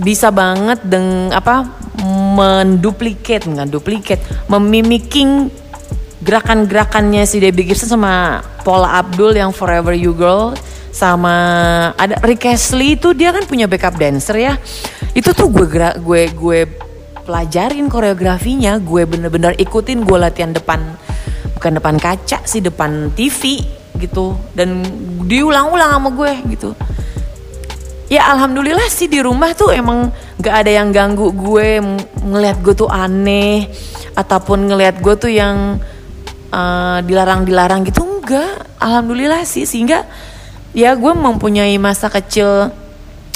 bisa 0.00 0.32
banget 0.32 0.80
dengan 0.80 1.34
apa 1.36 1.84
menduplikat 2.04 3.44
nggak 3.44 3.68
duplikat 3.68 4.18
memimiking 4.48 5.52
gerakan-gerakannya 6.24 7.28
si 7.28 7.36
Debbie 7.36 7.68
Gibson 7.68 7.92
sama 7.92 8.40
Paula 8.64 8.96
Abdul 8.96 9.36
yang 9.36 9.52
Forever 9.52 9.92
You 9.92 10.16
Girl 10.16 10.56
sama 10.88 11.34
ada 12.00 12.16
Rick 12.24 12.48
Astley 12.48 12.96
itu 12.96 13.12
dia 13.12 13.28
kan 13.34 13.44
punya 13.44 13.68
backup 13.68 14.00
dancer 14.00 14.40
ya. 14.40 14.56
Itu 15.12 15.36
tuh 15.36 15.52
gue 15.52 15.68
gue 16.00 16.22
gue 16.32 16.60
pelajarin 17.28 17.86
koreografinya 17.92 18.80
gue 18.80 19.04
bener-bener 19.04 19.52
ikutin 19.60 20.06
gue 20.06 20.18
latihan 20.18 20.54
depan 20.56 20.80
bukan 21.60 21.72
depan 21.76 21.94
kaca 22.00 22.40
sih 22.48 22.64
depan 22.64 23.12
TV 23.12 23.60
gitu. 24.00 24.32
Dan 24.56 24.80
diulang-ulang 25.28 25.92
sama 25.92 26.08
gue 26.08 26.32
gitu. 26.56 26.72
Ya 28.08 28.32
alhamdulillah 28.32 28.88
sih 28.88 29.10
di 29.10 29.20
rumah 29.20 29.52
tuh 29.52 29.76
emang 29.76 30.08
gak 30.40 30.64
ada 30.64 30.70
yang 30.72 30.88
ganggu 30.88 31.34
gue 31.34 31.82
ngelihat 32.22 32.62
gue 32.64 32.74
tuh 32.76 32.88
aneh 32.88 33.66
ataupun 34.14 34.70
ngelihat 34.70 35.02
gue 35.02 35.14
tuh 35.18 35.32
yang 35.32 35.80
uh, 36.54 36.98
dilarang-dilarang 37.02 37.82
gitu 37.90 38.06
enggak. 38.06 38.78
Alhamdulillah 38.78 39.42
sih 39.42 39.66
sehingga 39.66 40.06
ya 40.70 40.94
gue 40.94 41.12
mempunyai 41.12 41.74
masa 41.82 42.06
kecil 42.06 42.70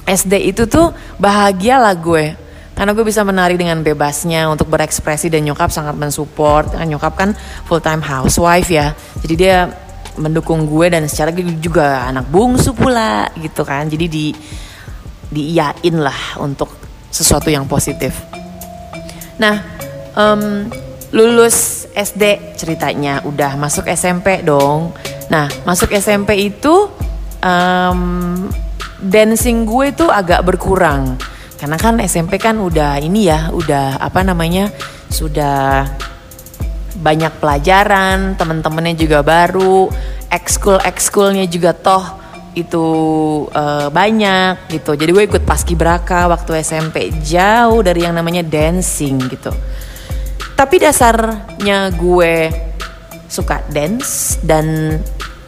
SD 0.07 0.54
itu 0.54 0.70
tuh 0.70 0.94
bahagia 1.18 1.83
lah 1.83 1.98
gue. 1.98 2.38
Karena 2.78 2.94
gue 2.94 3.02
bisa 3.02 3.26
menari 3.26 3.59
dengan 3.59 3.83
bebasnya 3.83 4.46
untuk 4.46 4.70
berekspresi 4.70 5.26
dan 5.26 5.42
nyokap 5.42 5.74
sangat 5.74 5.98
mensupport. 5.98 6.78
Kan 6.78 6.87
nyokap 6.87 7.14
kan 7.18 7.31
full 7.66 7.83
time 7.83 7.98
housewife 7.98 8.70
ya. 8.70 8.94
Jadi 9.18 9.35
dia 9.35 9.66
mendukung 10.14 10.66
gue 10.66 10.87
dan 10.87 11.07
secara 11.11 11.35
juga 11.59 12.07
anak 12.07 12.31
bungsu 12.31 12.70
pula 12.78 13.26
gitu 13.35 13.66
kan. 13.66 13.90
Jadi 13.90 14.07
di 14.07 14.26
diiyain 15.28 15.96
lah 15.98 16.38
untuk 16.40 16.70
sesuatu 17.11 17.50
yang 17.50 17.66
positif. 17.66 18.14
Nah 19.42 19.59
um, 20.14 20.70
lulus 21.12 21.77
SD 21.98 22.54
ceritanya. 22.54 23.18
Udah 23.26 23.58
masuk 23.58 23.90
SMP 23.90 24.46
dong. 24.46 24.94
Nah 25.26 25.50
masuk 25.66 25.90
SMP 25.90 26.54
itu 26.54 26.87
um, 27.42 28.46
dancing 29.02 29.66
gue 29.66 29.90
tuh 29.90 30.06
agak 30.06 30.46
berkurang. 30.46 31.18
Karena 31.58 31.74
kan 31.74 31.98
SMP 31.98 32.38
kan 32.38 32.54
udah 32.62 33.02
ini 33.02 33.26
ya 33.26 33.50
udah 33.50 33.98
apa 33.98 34.22
namanya 34.22 34.70
sudah 35.11 35.90
banyak 36.98 37.34
pelajaran 37.42 38.38
temen-temennya 38.38 38.94
juga 38.94 39.18
baru 39.26 39.90
ekskul 40.30 40.78
ekskulnya 40.82 41.46
juga 41.50 41.74
toh 41.74 42.02
itu 42.54 42.87
uh, 43.50 43.90
banyak 43.90 44.70
gitu. 44.70 44.94
Jadi 44.94 45.11
gue 45.11 45.24
ikut 45.26 45.42
paskibraka 45.42 46.30
waktu 46.30 46.62
SMP 46.62 47.11
jauh 47.22 47.82
dari 47.82 48.06
yang 48.06 48.14
namanya 48.14 48.46
dancing 48.46 49.18
gitu 49.30 49.50
tapi 50.59 50.83
dasarnya 50.83 51.94
gue 51.94 52.51
suka 53.31 53.62
dance 53.71 54.42
dan 54.42 54.99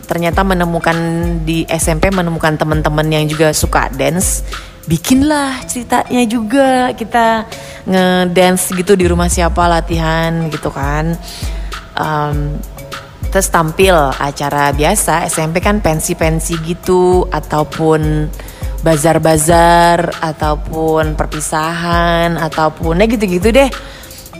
ternyata 0.06 0.46
menemukan 0.46 0.94
di 1.42 1.66
SMP 1.66 2.14
menemukan 2.14 2.54
teman-teman 2.54 3.06
yang 3.10 3.26
juga 3.26 3.50
suka 3.50 3.90
dance 3.90 4.46
bikinlah 4.90 5.66
ceritanya 5.70 6.22
juga. 6.26 6.90
Kita 6.94 7.46
ngedance 7.86 8.74
gitu 8.74 8.94
di 8.98 9.06
rumah 9.06 9.30
siapa 9.30 9.70
latihan 9.70 10.50
gitu 10.50 10.70
kan. 10.70 11.14
Um, 11.98 12.58
terus 13.30 13.46
tampil 13.50 13.94
acara 14.18 14.74
biasa 14.74 15.30
SMP 15.30 15.62
kan 15.62 15.78
pensi-pensi 15.78 16.58
gitu 16.66 17.30
ataupun 17.30 18.26
bazar-bazar 18.80 20.18
ataupun 20.18 21.14
perpisahan 21.14 22.34
ataupun 22.34 22.98
ya 22.98 23.06
gitu-gitu 23.06 23.54
deh. 23.54 23.70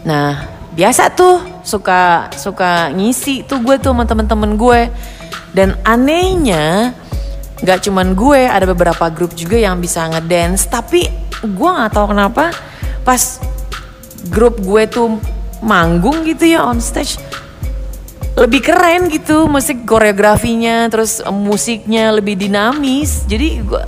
Nah 0.03 0.60
biasa 0.81 1.13
tuh 1.13 1.45
suka 1.61 2.33
suka 2.33 2.89
ngisi 2.97 3.45
tuh 3.45 3.61
gue 3.61 3.77
tuh 3.77 3.93
sama 3.93 4.09
temen-temen 4.09 4.57
gue. 4.57 4.89
Dan 5.53 5.77
anehnya 5.85 6.97
nggak 7.61 7.85
cuman 7.85 8.17
gue 8.17 8.49
ada 8.49 8.65
beberapa 8.65 9.13
grup 9.13 9.37
juga 9.37 9.61
yang 9.61 9.77
bisa 9.77 10.09
ngedance. 10.09 10.65
Tapi 10.73 11.05
gue 11.45 11.71
nggak 11.77 11.93
tahu 11.93 12.17
kenapa 12.17 12.49
pas 13.05 13.21
grup 14.33 14.57
gue 14.65 14.89
tuh 14.89 15.21
manggung 15.61 16.25
gitu 16.25 16.57
ya 16.57 16.65
on 16.65 16.81
stage 16.81 17.21
lebih 18.41 18.65
keren 18.65 19.13
gitu 19.13 19.45
musik 19.53 19.85
koreografinya 19.85 20.89
terus 20.89 21.21
musiknya 21.29 22.09
lebih 22.09 22.41
dinamis. 22.41 23.29
Jadi 23.29 23.61
gue 23.61 23.85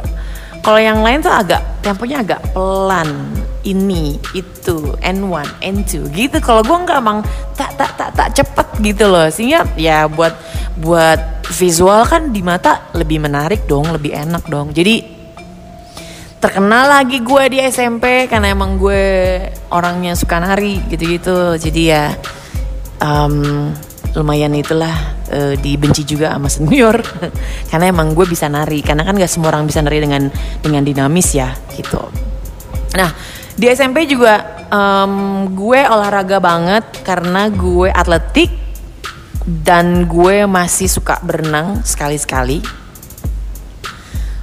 kalau 0.63 0.79
yang 0.79 1.03
lain 1.03 1.19
tuh 1.19 1.35
agak 1.35 1.59
temponya 1.83 2.23
agak 2.23 2.41
pelan. 2.55 3.35
Ini 3.63 4.19
itu 4.35 4.95
N1 4.99 5.63
N2 5.63 6.11
gitu. 6.15 6.37
Kalau 6.43 6.67
gue 6.67 6.79
nggak 6.83 6.99
emang 6.99 7.23
tak 7.55 7.75
tak 7.79 7.95
tak 7.99 8.11
tak 8.15 8.29
cepet 8.35 8.69
gitu 8.83 9.11
loh. 9.11 9.27
Sehingga 9.31 9.67
ya 9.75 10.07
buat 10.07 10.35
buat 10.79 11.47
visual 11.51 12.07
kan 12.07 12.31
di 12.31 12.43
mata 12.43 12.91
lebih 12.95 13.23
menarik 13.23 13.67
dong 13.67 13.91
lebih 13.91 14.15
enak 14.15 14.47
dong. 14.51 14.75
Jadi 14.75 15.03
terkenal 16.43 16.91
lagi 16.91 17.23
gue 17.23 17.45
di 17.55 17.59
SMP 17.63 18.27
karena 18.27 18.51
emang 18.51 18.79
gue 18.79 19.03
orangnya 19.71 20.15
suka 20.15 20.43
nari 20.43 20.83
gitu-gitu. 20.91 21.59
Jadi 21.59 21.83
ya 21.87 22.15
um, 23.03 23.71
lumayan 24.13 24.53
itulah 24.53 24.93
uh, 25.33 25.55
dibenci 25.57 26.05
juga 26.05 26.37
sama 26.37 26.49
senior. 26.53 27.01
Karena 27.71 27.89
emang 27.89 28.13
gue 28.13 28.29
bisa 28.29 28.49
nari 28.53 28.85
karena 28.85 29.03
kan 29.09 29.17
gak 29.17 29.31
semua 29.33 29.53
orang 29.57 29.65
bisa 29.65 29.81
nari 29.81 29.99
dengan 30.01 30.29
dengan 30.61 30.85
dinamis 30.85 31.33
ya 31.33 31.57
gitu. 31.73 32.01
Nah 32.97 33.11
di 33.57 33.69
SMP 33.69 34.05
juga 34.05 34.65
um, 34.69 35.49
gue 35.53 35.81
olahraga 35.85 36.41
banget 36.41 37.05
karena 37.05 37.49
gue 37.49 37.89
atletik 37.89 38.53
dan 39.45 40.05
gue 40.09 40.45
masih 40.45 40.89
suka 40.89 41.17
berenang 41.25 41.81
sekali-sekali. 41.81 42.61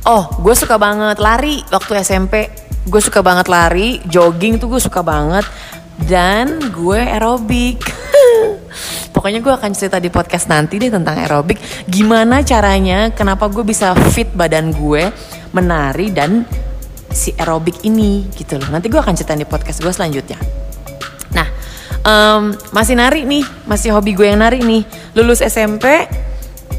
Oh 0.10 0.26
gue 0.42 0.56
suka 0.58 0.82
banget 0.82 1.22
lari 1.22 1.62
waktu 1.70 2.02
SMP 2.02 2.50
gue 2.90 3.02
suka 3.04 3.22
banget 3.22 3.46
lari 3.46 4.02
jogging 4.10 4.58
tuh 4.58 4.74
gue 4.74 4.82
suka 4.82 5.06
banget. 5.06 5.46
Dan 6.00 6.72
gue 6.72 6.96
aerobik 6.96 7.84
Pokoknya 9.20 9.44
gue 9.44 9.52
akan 9.52 9.76
cerita 9.76 10.00
di 10.00 10.08
podcast 10.08 10.48
nanti 10.48 10.80
deh 10.80 10.88
tentang 10.88 11.20
aerobik. 11.20 11.60
Gimana 11.92 12.40
caranya, 12.40 13.12
kenapa 13.12 13.52
gue 13.52 13.68
bisa 13.68 13.92
fit 14.16 14.32
badan 14.32 14.72
gue 14.72 15.12
menari 15.52 16.08
dan 16.16 16.48
si 17.12 17.36
aerobik 17.36 17.84
ini 17.84 18.32
gitu 18.32 18.56
loh. 18.56 18.72
Nanti 18.72 18.88
gue 18.88 18.96
akan 18.96 19.12
cerita 19.20 19.36
di 19.36 19.44
podcast 19.44 19.84
gue 19.84 19.92
selanjutnya. 19.92 20.40
Nah, 21.36 21.48
um, 22.08 22.56
masih 22.72 22.96
nari 22.96 23.28
nih, 23.28 23.44
masih 23.68 23.92
hobi 23.92 24.16
gue 24.16 24.24
yang 24.24 24.40
nari 24.40 24.64
nih. 24.64 24.88
Lulus 25.20 25.44
SMP, 25.44 26.08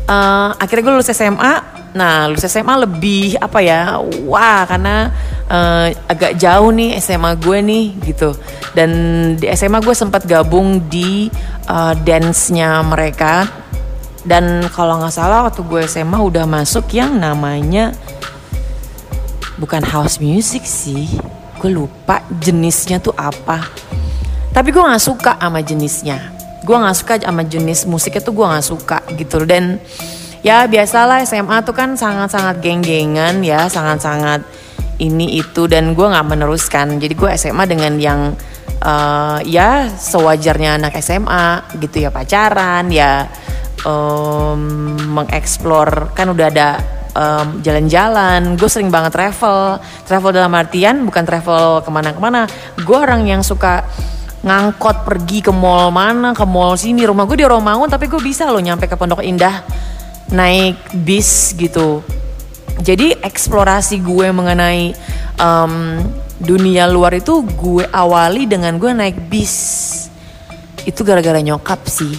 uh, 0.09 0.57
akhirnya 0.57 0.89
gue 0.89 0.95
lulus 0.97 1.13
SMA 1.13 1.70
Nah, 1.91 2.31
lulus 2.31 2.47
SMA 2.47 2.87
lebih 2.87 3.35
apa 3.43 3.59
ya? 3.59 3.99
Wah, 4.27 4.63
karena 4.63 5.11
uh, 5.51 5.91
agak 6.07 6.39
jauh 6.39 6.71
nih 6.71 6.95
SMA 7.03 7.35
gue 7.43 7.59
nih 7.59 7.85
gitu. 8.07 8.31
Dan 8.73 8.91
di 9.35 9.51
SMA 9.59 9.83
gue 9.83 9.95
sempat 9.95 10.23
gabung 10.23 10.87
di 10.87 11.27
uh, 11.67 11.95
dance-nya 11.99 12.79
mereka. 12.87 13.51
Dan 14.23 14.69
kalau 14.71 15.01
nggak 15.01 15.15
salah 15.15 15.49
waktu 15.49 15.65
gue 15.67 15.83
SMA 15.89 16.19
udah 16.21 16.45
masuk 16.45 16.93
yang 16.95 17.19
namanya 17.19 17.91
bukan 19.59 19.83
house 19.83 20.23
music 20.23 20.63
sih. 20.63 21.11
Gue 21.59 21.75
lupa 21.75 22.23
jenisnya 22.39 23.03
tuh 23.03 23.13
apa. 23.19 23.67
Tapi 24.55 24.69
gue 24.71 24.83
nggak 24.83 25.03
suka 25.03 25.35
sama 25.43 25.59
jenisnya. 25.59 26.31
Gue 26.63 26.77
nggak 26.79 26.97
suka 26.97 27.15
sama 27.19 27.43
jenis 27.43 27.89
musiknya 27.91 28.23
tuh 28.23 28.35
gue 28.39 28.47
nggak 28.47 28.67
suka 28.67 28.99
gitu. 29.19 29.43
Dan 29.43 29.83
ya 30.41 30.65
biasalah 30.65 31.25
SMA 31.29 31.61
tuh 31.65 31.77
kan 31.77 31.97
sangat-sangat 31.97 32.65
geng-gengan 32.65 33.45
ya 33.45 33.69
sangat-sangat 33.69 34.45
ini 35.01 35.41
itu 35.41 35.65
dan 35.65 35.97
gue 35.97 36.07
nggak 36.07 36.29
meneruskan. 36.29 37.01
Jadi 37.01 37.15
gue 37.17 37.31
SMA 37.35 37.65
dengan 37.65 37.97
yang 37.97 38.21
uh, 38.85 39.41
ya 39.43 39.89
sewajarnya 39.89 40.77
anak 40.77 41.01
SMA 41.01 41.77
gitu 41.81 42.05
ya 42.05 42.13
pacaran 42.13 42.93
ya 42.93 43.25
um, 43.89 44.61
mengeksplor 45.17 46.13
kan 46.13 46.29
udah 46.29 46.47
ada 46.53 46.69
um, 47.17 47.65
jalan-jalan. 47.65 48.61
Gue 48.61 48.69
sering 48.69 48.93
banget 48.93 49.17
travel. 49.17 49.81
Travel 50.05 50.31
dalam 50.37 50.53
artian 50.53 51.09
bukan 51.09 51.25
travel 51.25 51.81
ke 51.81 51.91
mana-kemana. 51.91 52.45
Gue 52.85 52.97
orang 53.01 53.25
yang 53.25 53.41
suka 53.41 53.89
ngangkot 54.41 55.05
pergi 55.05 55.45
ke 55.45 55.53
mall 55.53 55.89
mana 55.89 56.37
ke 56.37 56.45
mall 56.45 56.77
sini. 56.77 57.09
Rumah 57.09 57.25
gue 57.25 57.41
di 57.41 57.47
Romangun 57.49 57.89
tapi 57.89 58.05
gue 58.05 58.21
bisa 58.21 58.49
loh 58.53 58.61
nyampe 58.61 58.85
ke 58.85 58.97
Pondok 59.01 59.25
Indah 59.25 59.65
naik 60.31 60.79
bis 61.03 61.55
gitu. 61.59 62.03
Jadi 62.81 63.13
eksplorasi 63.21 64.01
gue 64.01 64.33
mengenai 64.33 64.97
um, 65.37 66.01
dunia 66.41 66.89
luar 66.89 67.13
itu 67.21 67.45
gue 67.45 67.85
awali 67.93 68.49
dengan 68.49 68.81
gue 68.81 68.89
naik 68.89 69.29
bis. 69.29 69.55
Itu 70.89 71.05
gara-gara 71.05 71.37
nyokap 71.45 71.85
sih. 71.85 72.17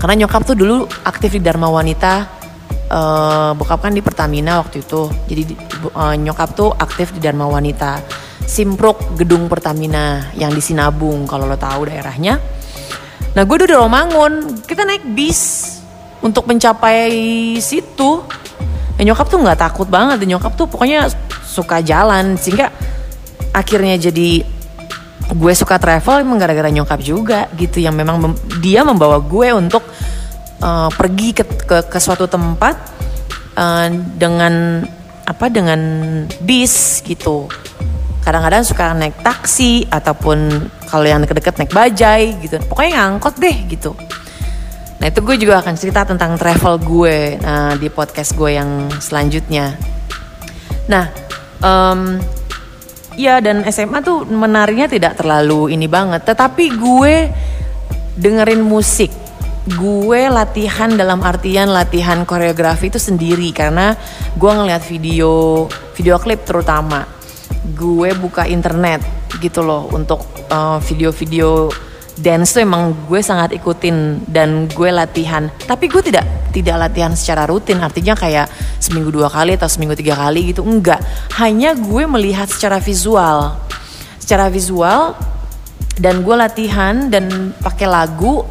Karena 0.00 0.24
nyokap 0.24 0.48
tuh 0.48 0.56
dulu 0.56 0.88
aktif 1.04 1.36
di 1.36 1.42
Dharma 1.44 1.68
Wanita. 1.68 2.40
Uh, 2.92 3.56
bokap 3.56 3.88
kan 3.88 3.92
di 3.92 4.00
Pertamina 4.00 4.60
waktu 4.60 4.80
itu. 4.80 5.08
Jadi 5.28 5.42
uh, 5.92 6.16
nyokap 6.16 6.56
tuh 6.56 6.72
aktif 6.72 7.12
di 7.12 7.20
Dharma 7.20 7.44
Wanita. 7.48 8.00
Simpruk 8.42 9.16
gedung 9.20 9.46
Pertamina 9.46 10.32
yang 10.34 10.50
di 10.50 10.60
Sinabung 10.64 11.28
kalau 11.28 11.46
lo 11.46 11.56
tahu 11.60 11.86
daerahnya. 11.88 12.40
Nah 13.32 13.42
gue 13.48 13.56
udah 13.64 13.80
Romangun, 13.80 14.60
kita 14.68 14.84
naik 14.84 15.08
bis 15.16 15.71
untuk 16.22 16.46
mencapai 16.46 17.10
situ 17.58 18.22
ya 18.96 19.02
nyokap 19.02 19.26
tuh 19.26 19.42
nggak 19.42 19.58
takut 19.58 19.90
banget. 19.90 20.22
Dan 20.22 20.38
nyokap 20.38 20.54
tuh 20.54 20.70
pokoknya 20.70 21.10
suka 21.42 21.82
jalan 21.82 22.38
sehingga 22.38 22.70
akhirnya 23.52 24.08
jadi 24.08 24.40
gue 25.32 25.52
suka 25.52 25.76
travel 25.76 26.24
emang 26.24 26.40
gara-gara 26.40 26.70
nyokap 26.72 27.00
juga 27.02 27.50
gitu 27.56 27.82
yang 27.82 27.92
memang 27.96 28.16
mem 28.20 28.32
dia 28.60 28.84
membawa 28.84 29.20
gue 29.20 29.48
untuk 29.52 29.84
uh, 30.60 30.88
pergi 30.92 31.36
ke, 31.36 31.44
ke 31.44 31.78
ke 31.88 31.98
suatu 32.00 32.24
tempat 32.30 32.74
uh, 33.58 33.88
dengan 34.16 34.86
apa 35.26 35.46
dengan 35.50 35.80
bis 36.42 37.00
gitu. 37.04 37.50
Kadang-kadang 38.22 38.62
suka 38.62 38.94
naik 38.94 39.18
taksi 39.18 39.90
ataupun 39.90 40.70
kalau 40.86 41.02
yang 41.02 41.18
deket-deket 41.26 41.58
naik 41.58 41.72
bajai 41.74 42.38
gitu. 42.38 42.62
Pokoknya 42.70 43.02
ngangkot 43.02 43.34
deh 43.42 43.56
gitu 43.66 43.98
Nah 45.02 45.10
itu 45.10 45.18
gue 45.18 45.34
juga 45.34 45.58
akan 45.58 45.74
cerita 45.74 46.06
tentang 46.06 46.38
travel 46.38 46.78
gue 46.78 47.34
nah, 47.42 47.74
di 47.74 47.90
podcast 47.90 48.38
gue 48.38 48.54
yang 48.54 48.86
selanjutnya. 49.02 49.74
Nah, 50.86 51.10
um, 51.58 52.22
ya 53.18 53.42
dan 53.42 53.66
SMA 53.66 53.98
tuh 54.06 54.22
menarinya 54.30 54.86
tidak 54.86 55.18
terlalu 55.18 55.74
ini 55.74 55.90
banget. 55.90 56.22
Tetapi 56.22 56.64
gue 56.78 57.14
dengerin 58.14 58.62
musik. 58.62 59.10
Gue 59.74 60.30
latihan 60.30 60.94
dalam 60.94 61.18
artian 61.26 61.74
latihan 61.74 62.22
koreografi 62.22 62.86
itu 62.86 63.02
sendiri 63.02 63.50
karena 63.50 63.98
gue 64.38 64.52
ngeliat 64.54 64.86
video 64.86 65.66
video 65.98 66.22
klip 66.22 66.46
terutama. 66.46 67.10
Gue 67.74 68.14
buka 68.14 68.46
internet 68.46 69.02
gitu 69.42 69.66
loh 69.66 69.90
untuk 69.90 70.22
uh, 70.46 70.78
video-video 70.78 71.90
dance 72.18 72.52
tuh 72.52 72.62
emang 72.64 72.92
gue 73.08 73.20
sangat 73.24 73.56
ikutin 73.56 74.28
dan 74.28 74.68
gue 74.68 74.90
latihan. 74.92 75.48
Tapi 75.64 75.88
gue 75.88 76.02
tidak 76.04 76.52
tidak 76.52 76.76
latihan 76.88 77.12
secara 77.16 77.48
rutin. 77.48 77.80
Artinya 77.80 78.12
kayak 78.12 78.46
seminggu 78.76 79.08
dua 79.08 79.32
kali 79.32 79.56
atau 79.56 79.68
seminggu 79.68 79.96
tiga 79.96 80.16
kali 80.20 80.52
gitu. 80.52 80.60
Enggak. 80.62 81.00
Hanya 81.40 81.72
gue 81.72 82.04
melihat 82.04 82.46
secara 82.52 82.76
visual. 82.78 83.56
Secara 84.20 84.52
visual 84.52 85.16
dan 85.98 86.24
gue 86.24 86.36
latihan 86.36 87.08
dan 87.12 87.52
pakai 87.60 87.88
lagu 87.88 88.44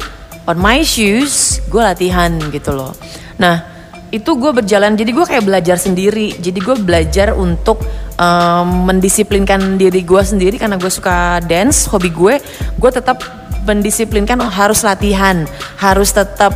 on 0.46 0.58
my 0.58 0.82
shoes 0.82 1.62
gue 1.70 1.82
latihan 1.82 2.34
gitu 2.50 2.74
loh. 2.74 2.92
Nah 3.38 3.72
itu 4.12 4.28
gue 4.36 4.52
berjalan. 4.52 4.92
Jadi 4.92 5.10
gue 5.14 5.24
kayak 5.24 5.44
belajar 5.46 5.80
sendiri. 5.80 6.36
Jadi 6.36 6.58
gue 6.60 6.76
belajar 6.76 7.32
untuk 7.32 7.80
um, 8.20 8.90
mendisiplinkan 8.92 9.80
diri 9.80 10.04
gue 10.04 10.22
sendiri. 10.22 10.60
Karena 10.60 10.76
gue 10.76 10.92
suka 10.92 11.40
dance 11.40 11.88
hobi 11.88 12.12
gue 12.12 12.36
gue 12.76 12.90
tetap 12.92 13.41
mendisiplinkan 13.62 14.38
oh, 14.42 14.50
harus 14.50 14.82
latihan, 14.82 15.46
harus 15.78 16.10
tetap 16.10 16.52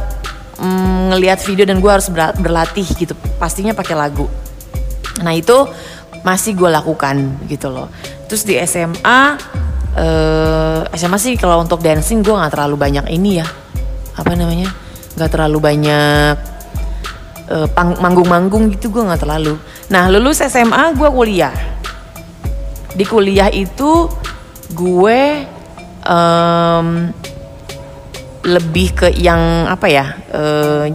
mm, 0.58 1.14
ngelihat 1.14 1.38
video 1.42 1.64
dan 1.66 1.78
gue 1.78 1.90
harus 1.90 2.10
berlatih 2.12 2.86
gitu 2.96 3.14
pastinya 3.38 3.72
pakai 3.72 3.94
lagu. 3.94 4.26
Nah 5.22 5.32
itu 5.32 5.66
masih 6.26 6.58
gue 6.58 6.66
lakukan 6.66 7.46
gitu 7.46 7.70
loh. 7.70 7.86
Terus 8.26 8.42
di 8.42 8.58
SMA 8.66 9.20
uh, 9.96 10.80
SMA 10.92 11.18
sih 11.22 11.34
kalau 11.38 11.62
untuk 11.62 11.80
dancing 11.80 12.20
gue 12.26 12.34
nggak 12.34 12.52
terlalu 12.52 12.76
banyak 12.76 13.06
ini 13.14 13.40
ya 13.40 13.46
apa 14.16 14.32
namanya 14.32 14.72
nggak 15.16 15.30
terlalu 15.30 15.58
banyak 15.60 16.36
uh, 17.52 17.68
manggung-manggung 18.02 18.74
gitu 18.74 18.90
gue 18.90 19.02
nggak 19.06 19.22
terlalu. 19.22 19.54
Nah 19.92 20.10
lulus 20.10 20.42
SMA 20.42 20.92
gue 20.98 21.08
kuliah. 21.08 21.54
Di 22.96 23.04
kuliah 23.04 23.52
itu 23.52 24.08
gue 24.72 25.20
um, 26.06 27.10
lebih 28.46 28.94
ke 28.94 29.08
yang 29.18 29.66
apa 29.66 29.86
ya 29.90 30.06
uh, 30.30 30.86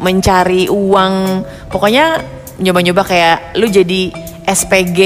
mencari 0.00 0.70
uang. 0.70 1.44
Pokoknya 1.68 2.22
nyoba-nyoba 2.62 3.02
kayak 3.04 3.38
lu 3.58 3.66
jadi 3.68 4.10
SPG 4.46 5.00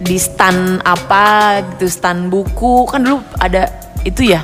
di 0.00 0.16
stand 0.16 0.80
apa 0.86 1.60
gitu 1.76 1.90
stand 1.90 2.32
buku. 2.32 2.88
Kan 2.88 3.04
dulu 3.04 3.20
ada 3.36 3.68
itu 4.00 4.32
ya 4.32 4.40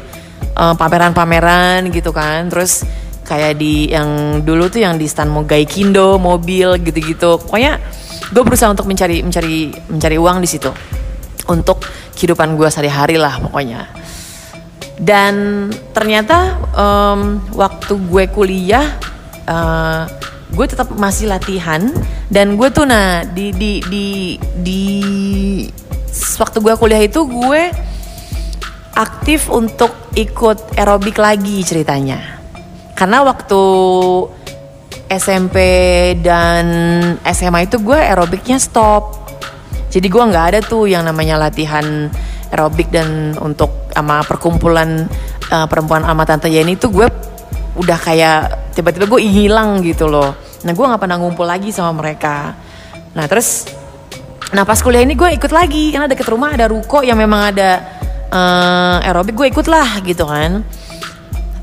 eh, 0.52 0.74
pameran-pameran 0.76 1.88
gitu 1.88 2.12
kan. 2.12 2.52
Terus 2.52 2.84
kayak 3.24 3.56
di 3.56 3.90
yang 3.90 4.42
dulu 4.44 4.68
tuh 4.68 4.84
yang 4.84 5.00
di 5.00 5.08
stand 5.08 5.32
mau 5.32 5.48
Kindo 5.48 6.20
mobil 6.20 6.76
gitu-gitu. 6.84 7.40
Pokoknya 7.40 7.80
gue 8.30 8.42
berusaha 8.44 8.68
untuk 8.68 8.84
mencari 8.84 9.24
mencari 9.24 9.72
mencari 9.88 10.16
uang 10.20 10.44
di 10.44 10.48
situ 10.50 10.70
untuk 11.50 11.82
kehidupan 12.16 12.54
gue 12.54 12.68
sehari-hari 12.70 13.16
lah 13.20 13.38
pokoknya. 13.40 13.86
Dan 14.96 15.68
ternyata 15.92 16.56
um, 16.72 17.44
waktu 17.52 18.00
gue 18.08 18.24
kuliah 18.32 18.96
uh, 19.44 20.08
gue 20.52 20.66
tetap 20.66 20.88
masih 20.96 21.28
latihan. 21.28 21.92
Dan 22.26 22.56
gue 22.56 22.68
tuh 22.72 22.88
nah 22.88 23.22
di 23.22 23.52
di 23.52 23.84
di 23.86 24.06
di 24.60 24.82
waktu 26.40 26.58
gue 26.64 26.74
kuliah 26.80 27.02
itu 27.04 27.22
gue 27.28 27.62
aktif 28.96 29.52
untuk 29.52 29.92
ikut 30.16 30.80
aerobik 30.80 31.20
lagi 31.20 31.60
ceritanya. 31.60 32.40
Karena 32.96 33.20
waktu 33.20 33.62
SMP 35.06 35.56
dan 36.24 36.64
SMA 37.28 37.68
itu 37.68 37.78
gue 37.78 37.94
aerobiknya 37.94 38.58
stop 38.58 39.25
jadi 39.96 40.12
gue 40.12 40.24
nggak 40.28 40.46
ada 40.52 40.60
tuh 40.60 40.84
yang 40.84 41.08
namanya 41.08 41.40
latihan 41.40 42.12
aerobik 42.52 42.92
dan 42.92 43.32
untuk 43.40 43.88
sama 43.96 44.20
perkumpulan 44.28 45.08
uh, 45.48 45.64
perempuan 45.64 46.04
sama 46.04 46.28
tante 46.28 46.52
Yeni 46.52 46.76
itu 46.76 46.92
gue 46.92 47.08
udah 47.80 47.96
kayak 48.04 48.72
tiba-tiba 48.76 49.08
gue 49.08 49.24
hilang 49.24 49.80
gitu 49.80 50.04
loh. 50.04 50.36
Nah 50.68 50.72
gue 50.76 50.84
nggak 50.84 51.00
pernah 51.00 51.16
ngumpul 51.16 51.48
lagi 51.48 51.72
sama 51.72 51.96
mereka. 51.96 52.52
Nah 53.16 53.24
terus 53.24 53.72
nah 54.52 54.68
pas 54.68 54.76
kuliah 54.84 55.00
ini 55.00 55.16
gue 55.16 55.32
ikut 55.32 55.48
lagi. 55.48 55.96
Karena 55.96 56.04
deket 56.04 56.28
rumah 56.28 56.52
ada 56.52 56.68
ruko 56.68 57.00
yang 57.00 57.16
memang 57.16 57.56
ada 57.56 57.80
uh, 58.28 59.00
aerobik 59.00 59.32
gue 59.32 59.48
ikut 59.48 59.64
lah 59.64 60.04
gitu 60.04 60.28
kan 60.28 60.60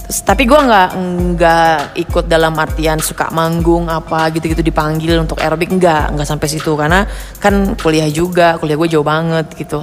tapi 0.04 0.44
gue 0.44 0.60
nggak 0.60 0.90
nggak 1.34 1.78
ikut 1.96 2.26
dalam 2.28 2.54
artian 2.60 3.00
suka 3.00 3.32
manggung 3.32 3.88
apa 3.88 4.30
gitu-gitu 4.36 4.60
dipanggil 4.60 5.18
untuk 5.18 5.40
aerobik 5.40 5.72
nggak 5.72 6.14
nggak 6.14 6.28
sampai 6.28 6.48
situ. 6.52 6.76
Karena 6.76 7.08
kan 7.40 7.74
kuliah 7.80 8.08
juga 8.12 8.60
kuliah 8.60 8.78
gue 8.78 8.90
jauh 8.92 9.06
banget 9.06 9.48
gitu. 9.56 9.82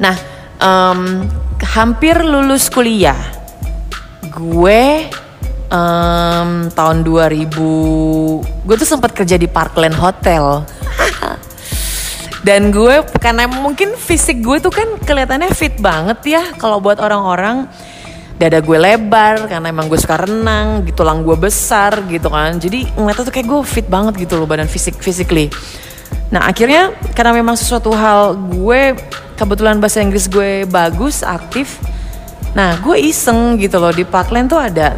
Nah 0.00 0.16
um, 0.58 1.28
hampir 1.76 2.16
lulus 2.24 2.72
kuliah 2.72 3.16
gue 4.32 5.08
um, 5.70 6.50
tahun 6.72 6.96
2000 7.04 7.48
gue 8.66 8.76
tuh 8.76 8.88
sempat 8.88 9.12
kerja 9.12 9.36
di 9.36 9.46
Parkland 9.46 9.96
Hotel. 9.96 10.64
Dan 12.46 12.70
gue 12.70 13.02
karena 13.18 13.50
mungkin 13.50 13.98
fisik 13.98 14.38
gue 14.38 14.62
tuh 14.62 14.70
kan 14.70 14.86
kelihatannya 15.02 15.50
fit 15.50 15.74
banget 15.82 16.38
ya 16.38 16.42
kalau 16.54 16.78
buat 16.78 17.02
orang-orang 17.02 17.66
dada 18.36 18.60
gue 18.60 18.78
lebar 18.78 19.48
karena 19.48 19.72
emang 19.72 19.88
gue 19.88 19.96
suka 19.96 20.28
renang 20.28 20.84
gitu 20.84 21.00
lang 21.02 21.24
gue 21.24 21.36
besar 21.36 22.04
gitu 22.08 22.28
kan. 22.28 22.60
Jadi 22.60 22.84
ngeliatnya 22.92 23.24
tuh 23.24 23.34
kayak 23.34 23.48
gue 23.48 23.60
fit 23.64 23.86
banget 23.88 24.14
gitu 24.20 24.36
loh 24.36 24.44
badan 24.44 24.68
fisik 24.68 25.00
physically. 25.00 25.48
Nah 26.28 26.44
akhirnya 26.44 26.92
karena 27.16 27.32
memang 27.32 27.56
sesuatu 27.56 27.90
hal 27.96 28.36
gue 28.36 28.96
kebetulan 29.40 29.80
bahasa 29.80 30.04
Inggris 30.04 30.28
gue 30.28 30.64
bagus 30.68 31.20
aktif 31.20 31.80
nah 32.56 32.76
gue 32.80 32.96
iseng 33.00 33.56
gitu 33.56 33.80
loh. 33.80 33.92
Di 33.92 34.04
Parkland 34.04 34.52
tuh 34.52 34.60
ada 34.60 34.96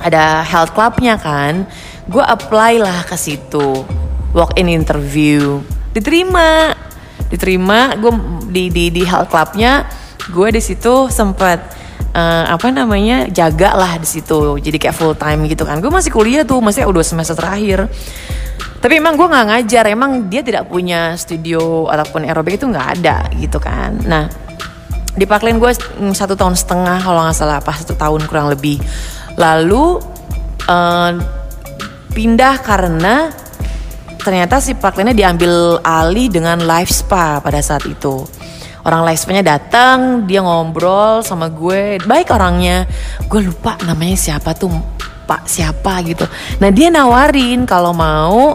ada 0.00 0.40
health 0.44 0.72
clubnya 0.72 1.20
kan. 1.20 1.68
Gue 2.08 2.20
apply 2.20 2.80
lah 2.80 3.04
ke 3.04 3.16
situ. 3.16 3.84
Walk 4.32 4.56
in 4.56 4.68
interview. 4.72 5.60
Diterima. 5.92 6.72
Diterima 7.28 7.96
gue 7.96 8.12
di 8.48 8.64
di 8.72 8.84
di 8.88 9.02
health 9.04 9.32
clubnya 9.32 9.84
gue 10.32 10.48
di 10.56 10.60
situ 10.62 11.12
sempat 11.12 11.83
uh, 12.14 12.44
apa 12.48 12.70
namanya 12.70 13.28
jaga 13.28 13.74
lah 13.74 13.98
di 13.98 14.08
situ. 14.08 14.56
Jadi 14.62 14.76
kayak 14.78 14.96
full 14.96 15.14
time 15.18 15.44
gitu 15.50 15.66
kan. 15.66 15.82
Gue 15.82 15.90
masih 15.90 16.14
kuliah 16.14 16.46
tuh 16.46 16.62
masih 16.62 16.86
udah 16.86 17.04
semester 17.04 17.36
terakhir. 17.36 17.90
Tapi 18.78 18.94
emang 18.96 19.18
gue 19.18 19.26
nggak 19.26 19.46
ngajar. 19.50 19.84
Emang 19.90 20.30
dia 20.30 20.40
tidak 20.46 20.70
punya 20.70 21.18
studio 21.18 21.90
ataupun 21.90 22.24
aerobik 22.24 22.56
itu 22.56 22.70
nggak 22.70 22.88
ada 23.02 23.28
gitu 23.36 23.58
kan. 23.58 23.98
Nah 24.06 24.30
di 25.14 25.26
Parkland 25.26 25.62
gue 25.62 25.72
satu 26.14 26.34
tahun 26.34 26.58
setengah 26.58 27.02
kalau 27.02 27.20
nggak 27.22 27.36
salah 27.36 27.58
pas 27.60 27.76
satu 27.76 27.98
tahun 27.98 28.24
kurang 28.30 28.48
lebih. 28.54 28.78
Lalu 29.34 29.98
uh, 30.70 31.12
pindah 32.14 32.62
karena 32.62 33.34
ternyata 34.22 34.56
si 34.62 34.72
Parklandnya 34.72 35.12
diambil 35.12 35.82
alih 35.84 36.32
dengan 36.32 36.62
live 36.64 36.88
spa 36.88 37.44
pada 37.44 37.60
saat 37.60 37.84
itu 37.84 38.24
orang 38.84 39.02
live 39.08 39.20
spa-nya 39.20 39.44
datang 39.56 40.28
dia 40.28 40.44
ngobrol 40.44 41.24
sama 41.24 41.48
gue. 41.48 41.98
Baik 42.04 42.32
orangnya. 42.36 42.84
Gue 43.26 43.44
lupa 43.44 43.80
namanya 43.82 44.16
siapa 44.16 44.52
tuh 44.52 44.70
pak 45.24 45.48
siapa 45.48 46.04
gitu. 46.04 46.28
Nah 46.60 46.68
dia 46.68 46.92
nawarin 46.92 47.64
kalau 47.64 47.96
mau 47.96 48.54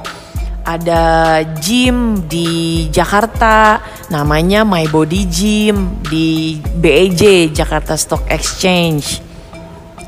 ada 0.64 1.42
gym 1.58 2.30
di 2.30 2.86
Jakarta. 2.94 3.82
Namanya 4.14 4.66
My 4.66 4.86
Body 4.90 5.26
Gym 5.30 6.02
di 6.06 6.58
BEJ 6.62 7.54
Jakarta 7.54 7.98
Stock 7.98 8.30
Exchange. 8.30 9.22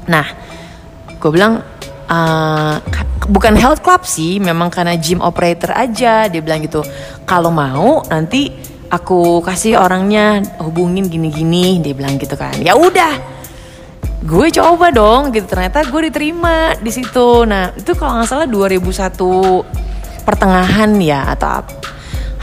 Nah 0.06 0.26
gue 1.22 1.30
bilang 1.34 1.62
uh, 2.10 2.76
bukan 3.30 3.54
health 3.54 3.86
club 3.86 4.06
sih 4.06 4.42
memang 4.42 4.74
karena 4.74 4.98
gym 4.98 5.22
operator 5.22 5.74
aja 5.74 6.30
dia 6.30 6.42
bilang 6.42 6.62
gitu. 6.62 6.86
Kalau 7.26 7.50
mau 7.50 8.06
nanti 8.10 8.50
aku 8.92 9.40
kasih 9.42 9.80
orangnya 9.80 10.44
hubungin 10.60 11.08
gini-gini 11.08 11.80
dia 11.80 11.96
bilang 11.96 12.20
gitu 12.20 12.36
kan. 12.36 12.54
Ya 12.60 12.76
udah 12.76 13.16
gue 14.22 14.48
coba 14.52 14.92
dong 14.92 15.32
gitu. 15.32 15.48
Ternyata 15.48 15.88
gue 15.88 16.12
diterima 16.12 16.76
di 16.78 16.92
situ. 16.92 17.48
Nah 17.48 17.72
itu 17.74 17.96
kalau 17.96 18.20
nggak 18.20 18.28
salah 18.28 18.48
2001 18.52 20.28
pertengahan 20.28 20.92
ya 21.02 21.32
atau 21.34 21.64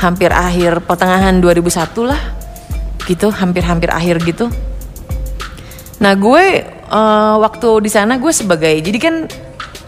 hampir 0.01 0.33
akhir 0.33 0.83
pertengahan 0.89 1.37
2001 1.37 2.09
lah 2.09 2.23
gitu. 3.05 3.29
Hampir-hampir 3.29 3.93
akhir 3.93 4.25
gitu. 4.25 4.49
Nah 6.01 6.17
gue 6.17 6.65
uh, 6.89 7.37
waktu 7.45 7.69
di 7.85 7.91
sana 7.93 8.17
gue 8.17 8.33
sebagai 8.33 8.73
jadi 8.81 8.99
kan 8.99 9.15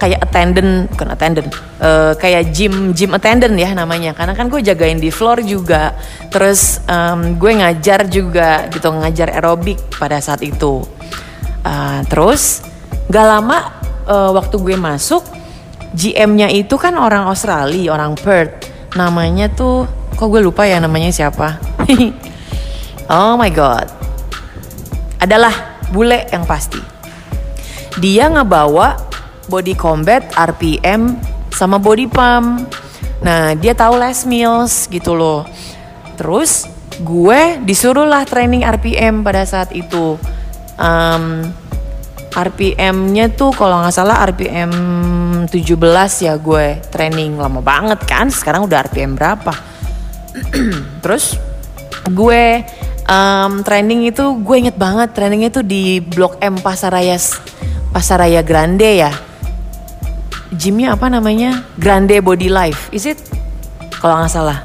kayak 0.00 0.24
attendant 0.24 0.88
bukan 0.88 1.08
attendant 1.12 1.48
uh, 1.84 2.16
kayak 2.16 2.56
gym 2.56 2.96
gym 2.96 3.12
attendant 3.12 3.52
ya 3.52 3.76
namanya 3.76 4.16
karena 4.16 4.32
kan 4.32 4.48
gue 4.48 4.64
jagain 4.64 4.96
di 4.96 5.12
floor 5.12 5.44
juga 5.44 5.92
terus 6.32 6.80
um, 6.88 7.36
gue 7.36 7.52
ngajar 7.60 8.08
juga 8.08 8.64
gitu 8.72 8.88
ngajar 8.88 9.36
aerobik 9.36 9.76
pada 10.00 10.16
saat 10.24 10.40
itu 10.40 10.80
Uh, 11.60 12.00
terus 12.08 12.64
gak 13.12 13.26
lama 13.28 13.84
uh, 14.08 14.32
waktu 14.32 14.56
gue 14.56 14.76
masuk 14.80 15.20
GM-nya 15.92 16.48
itu 16.48 16.78
kan 16.78 16.94
orang 16.96 17.26
Australia, 17.28 17.92
orang 17.92 18.16
Perth. 18.16 18.70
Namanya 18.96 19.50
tuh 19.52 19.84
kok 20.16 20.30
gue 20.30 20.40
lupa 20.40 20.64
ya 20.64 20.80
namanya 20.80 21.12
siapa. 21.12 21.60
oh 23.12 23.34
my 23.36 23.50
god. 23.52 23.90
Adalah 25.20 25.82
bule 25.92 26.24
yang 26.32 26.48
pasti. 26.48 26.80
Dia 28.00 28.30
ngebawa 28.32 29.09
body 29.48 29.78
combat, 29.78 30.26
RPM 30.34 31.16
sama 31.54 31.80
body 31.80 32.10
pump. 32.10 32.68
Nah, 33.20 33.52
dia 33.56 33.72
tahu 33.72 34.00
Les 34.00 34.24
Mills 34.28 34.88
gitu 34.90 35.16
loh. 35.16 35.46
Terus 36.18 36.68
gue 37.00 37.56
disuruh 37.64 38.04
lah 38.04 38.28
training 38.28 38.66
RPM 38.66 39.24
pada 39.24 39.46
saat 39.48 39.72
itu 39.72 40.20
um, 40.76 41.24
RPM-nya 42.30 43.32
tuh 43.34 43.56
kalau 43.56 43.80
nggak 43.80 43.94
salah 43.96 44.22
RPM 44.28 44.72
17 45.48 45.56
ya 46.20 46.36
gue 46.36 46.78
training 46.92 47.40
lama 47.40 47.64
banget 47.64 48.04
kan 48.04 48.28
sekarang 48.28 48.68
udah 48.68 48.86
RPM 48.86 49.16
berapa 49.16 49.50
terus 51.02 51.40
gue 52.06 52.62
um, 53.10 53.52
training 53.66 54.06
itu 54.08 54.24
gue 54.40 54.56
inget 54.56 54.76
banget 54.78 55.10
trainingnya 55.12 55.50
tuh 55.50 55.66
di 55.66 55.98
Blok 55.98 56.38
M 56.38 56.62
Pasaraya 56.62 57.18
Pasaraya 57.90 58.40
Grande 58.46 58.90
ya. 58.94 59.12
Gymnya 60.60 60.92
apa 60.92 61.08
namanya? 61.08 61.64
Grande 61.80 62.20
Body 62.20 62.52
Life, 62.52 62.92
is 62.92 63.08
it? 63.08 63.16
Kalau 63.96 64.20
nggak 64.20 64.28
salah. 64.28 64.60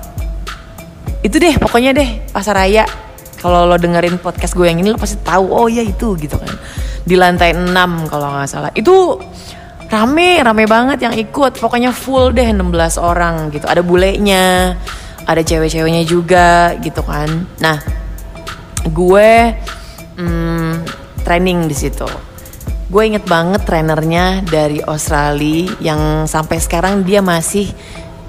Itu 1.24 1.40
deh, 1.40 1.56
pokoknya 1.56 1.96
deh 1.96 2.20
Pasaraya. 2.36 2.84
Kalau 3.40 3.64
lo 3.64 3.80
dengerin 3.80 4.20
podcast 4.20 4.60
gue 4.60 4.68
yang 4.68 4.84
ini 4.84 4.92
lo 4.92 5.00
pasti 5.00 5.16
tahu, 5.24 5.56
oh 5.56 5.72
ya 5.72 5.80
itu 5.80 6.20
gitu 6.20 6.36
kan. 6.36 6.52
Di 7.08 7.16
lantai 7.16 7.56
6 7.56 7.72
kalau 8.12 8.28
nggak 8.28 8.50
salah. 8.52 8.76
Itu 8.76 9.24
rame, 9.88 10.44
rame 10.44 10.68
banget 10.68 11.00
yang 11.00 11.16
ikut. 11.16 11.64
Pokoknya 11.64 11.96
full 11.96 12.36
deh 12.36 12.52
16 12.52 13.00
orang 13.00 13.56
gitu. 13.56 13.64
Ada 13.64 13.80
bulenya, 13.80 14.76
ada 15.24 15.42
cewek-ceweknya 15.48 16.04
juga 16.04 16.76
gitu 16.84 17.08
kan. 17.08 17.48
Nah, 17.64 17.80
gue 18.84 19.32
hmm, 20.20 20.72
training 21.24 21.72
di 21.72 21.76
situ. 21.88 22.35
Gue 22.86 23.10
inget 23.10 23.26
banget 23.26 23.66
trainernya 23.66 24.46
dari 24.46 24.78
Australia 24.86 25.74
yang 25.82 26.30
sampai 26.30 26.62
sekarang 26.62 27.02
dia 27.02 27.18
masih 27.18 27.74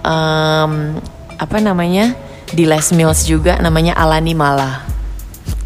um, 0.01 0.97
apa 1.37 1.61
namanya 1.61 2.17
di 2.49 2.65
Les 2.65 2.89
Mills 2.97 3.29
juga 3.29 3.61
namanya 3.61 3.93
Alani 3.93 4.33
Mala. 4.33 4.81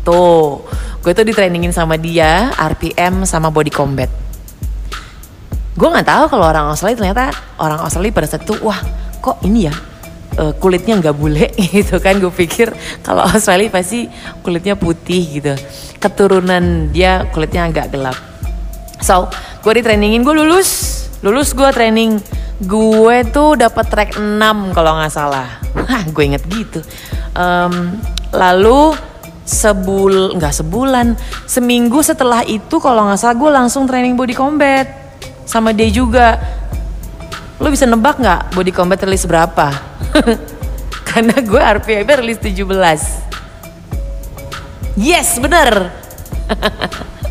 Tuh, 0.02 0.66
gue 1.06 1.12
tuh 1.14 1.22
di 1.22 1.30
trainingin 1.30 1.70
sama 1.70 1.94
dia 1.94 2.50
RPM 2.58 3.22
sama 3.30 3.46
body 3.54 3.70
combat. 3.70 4.10
Gue 5.78 5.86
nggak 5.86 6.10
tahu 6.10 6.24
kalau 6.34 6.50
orang 6.50 6.74
Australia 6.74 6.98
ternyata 6.98 7.30
orang 7.62 7.78
Australia 7.86 8.10
pada 8.10 8.26
saat 8.26 8.42
itu 8.42 8.58
wah 8.58 8.82
kok 9.22 9.38
ini 9.46 9.70
ya 9.70 9.74
uh, 10.34 10.52
kulitnya 10.58 10.98
nggak 10.98 11.14
bule 11.14 11.46
gitu 11.78 12.02
kan 12.02 12.18
gue 12.18 12.32
pikir 12.34 12.74
kalau 13.06 13.22
Australia 13.22 13.70
pasti 13.70 14.10
kulitnya 14.42 14.74
putih 14.74 15.22
gitu 15.40 15.54
keturunan 16.02 16.90
dia 16.90 17.28
kulitnya 17.30 17.70
agak 17.70 17.94
gelap 17.94 18.29
So, 19.00 19.32
gue 19.64 19.72
di 19.80 19.82
trainingin 19.82 20.20
gue 20.20 20.34
lulus, 20.36 21.02
lulus 21.24 21.56
gue 21.56 21.68
training. 21.72 22.20
Gue 22.60 23.24
tuh 23.32 23.56
dapat 23.56 23.88
track 23.88 24.10
6 24.20 24.76
kalau 24.76 25.00
nggak 25.00 25.12
salah. 25.12 25.48
Hah, 25.90 26.04
gue 26.04 26.24
inget 26.24 26.44
gitu. 26.52 26.84
Um, 27.32 27.96
lalu 28.36 28.92
sebul 29.48 30.36
nggak 30.36 30.54
sebulan, 30.62 31.16
seminggu 31.48 32.04
setelah 32.04 32.44
itu 32.46 32.78
kalau 32.78 33.08
nggak 33.08 33.18
salah 33.18 33.34
gue 33.34 33.50
langsung 33.50 33.88
training 33.88 34.14
body 34.14 34.36
combat 34.36 34.86
sama 35.48 35.72
dia 35.72 35.88
juga. 35.88 36.36
Lo 37.58 37.72
bisa 37.72 37.88
nebak 37.88 38.20
nggak 38.20 38.52
body 38.52 38.72
combat 38.72 39.00
rilis 39.02 39.24
berapa? 39.24 39.72
Karena 41.08 41.34
gue 41.40 41.60
RPM 41.80 42.06
rilis 42.22 42.38
17. 42.38 42.60
Yes, 45.00 45.40
bener. 45.40 45.88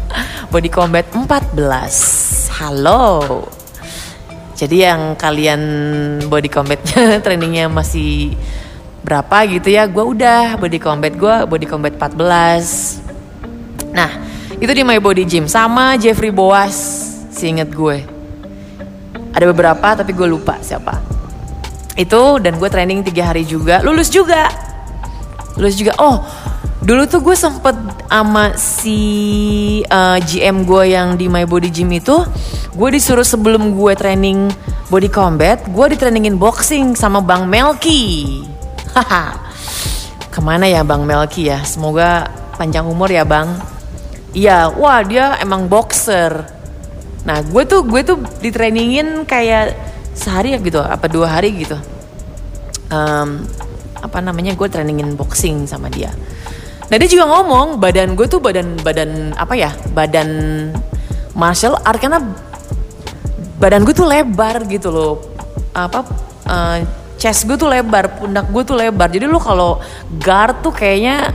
Body 0.49 0.73
Combat 0.73 1.05
14 1.13 2.57
Halo. 2.57 3.21
Jadi 4.57 4.81
yang 4.81 5.13
kalian 5.13 5.61
Body 6.25 6.49
Combatnya 6.49 7.15
trainingnya 7.23 7.69
masih 7.69 8.33
berapa 9.05 9.45
gitu 9.45 9.69
ya? 9.69 9.85
Gue 9.85 10.01
udah 10.01 10.57
Body 10.57 10.81
Combat 10.81 11.13
gue 11.13 11.35
Body 11.45 11.69
Combat 11.69 11.93
14 11.93 13.93
Nah 13.93 14.09
itu 14.57 14.71
di 14.73 14.81
My 14.81 14.97
Body 14.97 15.21
Gym 15.29 15.45
Sama 15.45 16.01
Jeffrey 16.01 16.33
Boas 16.33 16.73
Seinget 17.29 17.69
gue. 17.69 18.01
Ada 19.37 19.45
beberapa 19.53 20.01
tapi 20.01 20.17
gue 20.17 20.25
lupa 20.25 20.57
siapa. 20.65 20.97
Itu 21.93 22.41
dan 22.41 22.57
gue 22.57 22.69
training 22.73 23.05
tiga 23.05 23.29
hari 23.29 23.45
juga. 23.45 23.85
Lulus 23.85 24.09
juga. 24.09 24.49
Lulus 25.61 25.77
juga. 25.77 25.93
Oh 26.01 26.25
dulu 26.79 27.03
tuh 27.11 27.19
gue 27.19 27.35
sempet 27.35 27.75
sama 28.07 28.55
si 28.55 28.99
uh, 29.91 30.15
eh, 30.15 30.17
GM 30.23 30.63
gue 30.63 30.83
yang 30.95 31.19
di 31.19 31.27
My 31.27 31.43
Body 31.43 31.67
Gym 31.67 31.91
itu 31.91 32.23
gue 32.71 32.89
disuruh 32.95 33.27
sebelum 33.27 33.75
gue 33.75 33.93
training 33.99 34.47
body 34.87 35.11
combat 35.11 35.59
gue 35.67 35.85
di 35.91 35.97
trainingin 35.99 36.39
boxing 36.39 36.95
sama 36.95 37.19
Bang 37.19 37.51
Melki 37.51 38.41
haha. 38.95 39.35
Ke 40.31 40.39
mana 40.39 40.71
ya 40.71 40.87
Bang 40.87 41.03
Melki 41.03 41.51
ya? 41.51 41.59
Semoga 41.67 42.31
panjang 42.55 42.87
umur 42.87 43.11
ya 43.11 43.27
Bang. 43.27 43.59
Iya 44.31 44.71
wah 44.71 45.03
dia 45.03 45.35
emang 45.43 45.67
boxer. 45.67 46.47
Nah 47.27 47.43
gue 47.43 47.63
tuh 47.67 47.83
gue 47.83 48.07
tuh 48.07 48.23
di 48.39 48.55
trainingin 48.55 49.27
kayak 49.27 49.75
sehari 50.15 50.55
ya 50.55 50.59
gitu 50.63 50.79
apa 50.79 51.11
dua 51.11 51.27
hari 51.27 51.59
gitu. 51.59 51.75
Um, 52.87 53.43
apa 53.99 54.23
namanya 54.23 54.55
gue 54.55 54.67
trainingin 54.71 55.19
boxing 55.19 55.67
sama 55.67 55.91
dia 55.91 56.09
Nah 56.89 56.95
dia 56.97 57.09
juga 57.09 57.25
ngomong 57.29 57.77
badan 57.77 58.17
gue 58.17 58.25
tuh 58.25 58.41
badan 58.41 58.77
badan 58.81 59.33
apa 59.37 59.53
ya? 59.53 59.71
Badan 59.93 60.29
martial 61.37 61.77
art 61.85 62.01
karena 62.01 62.21
badan 63.61 63.85
gue 63.85 63.93
tuh 63.93 64.09
lebar 64.09 64.65
gitu 64.65 64.89
loh. 64.89 65.13
Apa 65.73 66.05
uh, 66.49 66.77
chest 67.21 67.45
gue 67.45 67.57
tuh 67.57 67.69
lebar 67.69 68.17
pundak 68.17 68.49
gue 68.49 68.63
tuh 68.65 68.77
lebar. 68.77 69.07
Jadi 69.09 69.29
lo 69.29 69.37
kalau 69.37 69.77
guard 70.17 70.65
tuh 70.65 70.73
kayaknya 70.73 71.29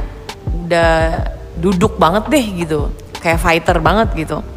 udah 0.66 1.22
duduk 1.58 1.94
banget 1.98 2.26
deh 2.30 2.44
gitu. 2.66 2.90
Kayak 3.22 3.40
fighter 3.40 3.78
banget 3.80 4.10
gitu 4.14 4.53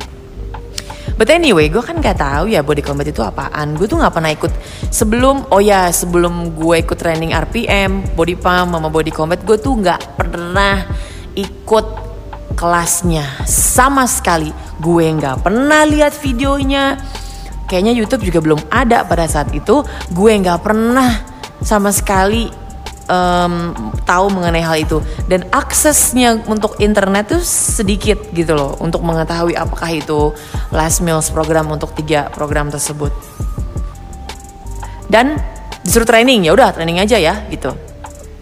But 1.17 1.33
anyway, 1.33 1.73
gue 1.73 1.81
kan 1.81 1.97
gak 1.97 2.21
tahu 2.21 2.53
ya 2.53 2.61
body 2.61 2.85
combat 2.85 3.09
itu 3.09 3.25
apaan. 3.25 3.73
Gue 3.73 3.89
tuh 3.89 3.97
gak 3.97 4.13
pernah 4.13 4.29
ikut 4.29 4.53
sebelum, 4.93 5.49
oh 5.49 5.57
ya 5.57 5.89
sebelum 5.89 6.53
gue 6.53 6.85
ikut 6.85 6.93
training 6.93 7.33
RPM, 7.33 8.13
body 8.13 8.37
pump, 8.37 8.77
sama 8.77 8.89
body 8.93 9.09
combat, 9.09 9.41
gue 9.41 9.57
tuh 9.57 9.81
gak 9.81 10.13
pernah 10.13 10.85
ikut 11.33 11.85
kelasnya 12.53 13.25
sama 13.49 14.05
sekali. 14.05 14.53
Gue 14.77 15.09
gak 15.17 15.41
pernah 15.41 15.89
lihat 15.89 16.13
videonya. 16.21 17.01
Kayaknya 17.65 17.93
YouTube 17.97 18.23
juga 18.29 18.39
belum 18.39 18.61
ada 18.69 19.01
pada 19.03 19.25
saat 19.25 19.49
itu. 19.57 19.81
Gue 20.13 20.37
gak 20.37 20.61
pernah 20.61 21.17
sama 21.65 21.89
sekali 21.89 22.66
um, 23.07 23.73
tahu 24.03 24.25
mengenai 24.31 24.63
hal 24.63 24.77
itu. 24.79 24.97
Dan 25.25 25.47
aksesnya 25.51 26.39
untuk 26.45 26.79
internet 26.79 27.35
tuh 27.35 27.43
sedikit 27.43 28.19
gitu 28.31 28.53
loh 28.53 28.75
untuk 28.79 29.03
mengetahui 29.03 29.55
apakah 29.57 29.89
itu 29.91 30.31
last 30.71 31.03
meals 31.03 31.31
program 31.31 31.67
untuk 31.71 31.91
tiga 31.95 32.29
program 32.31 32.71
tersebut. 32.71 33.11
Dan 35.07 35.39
disuruh 35.83 36.07
training 36.07 36.43
ya 36.47 36.51
udah 36.51 36.75
training 36.75 36.99
aja 36.99 37.15
ya 37.15 37.47
gitu. 37.47 37.71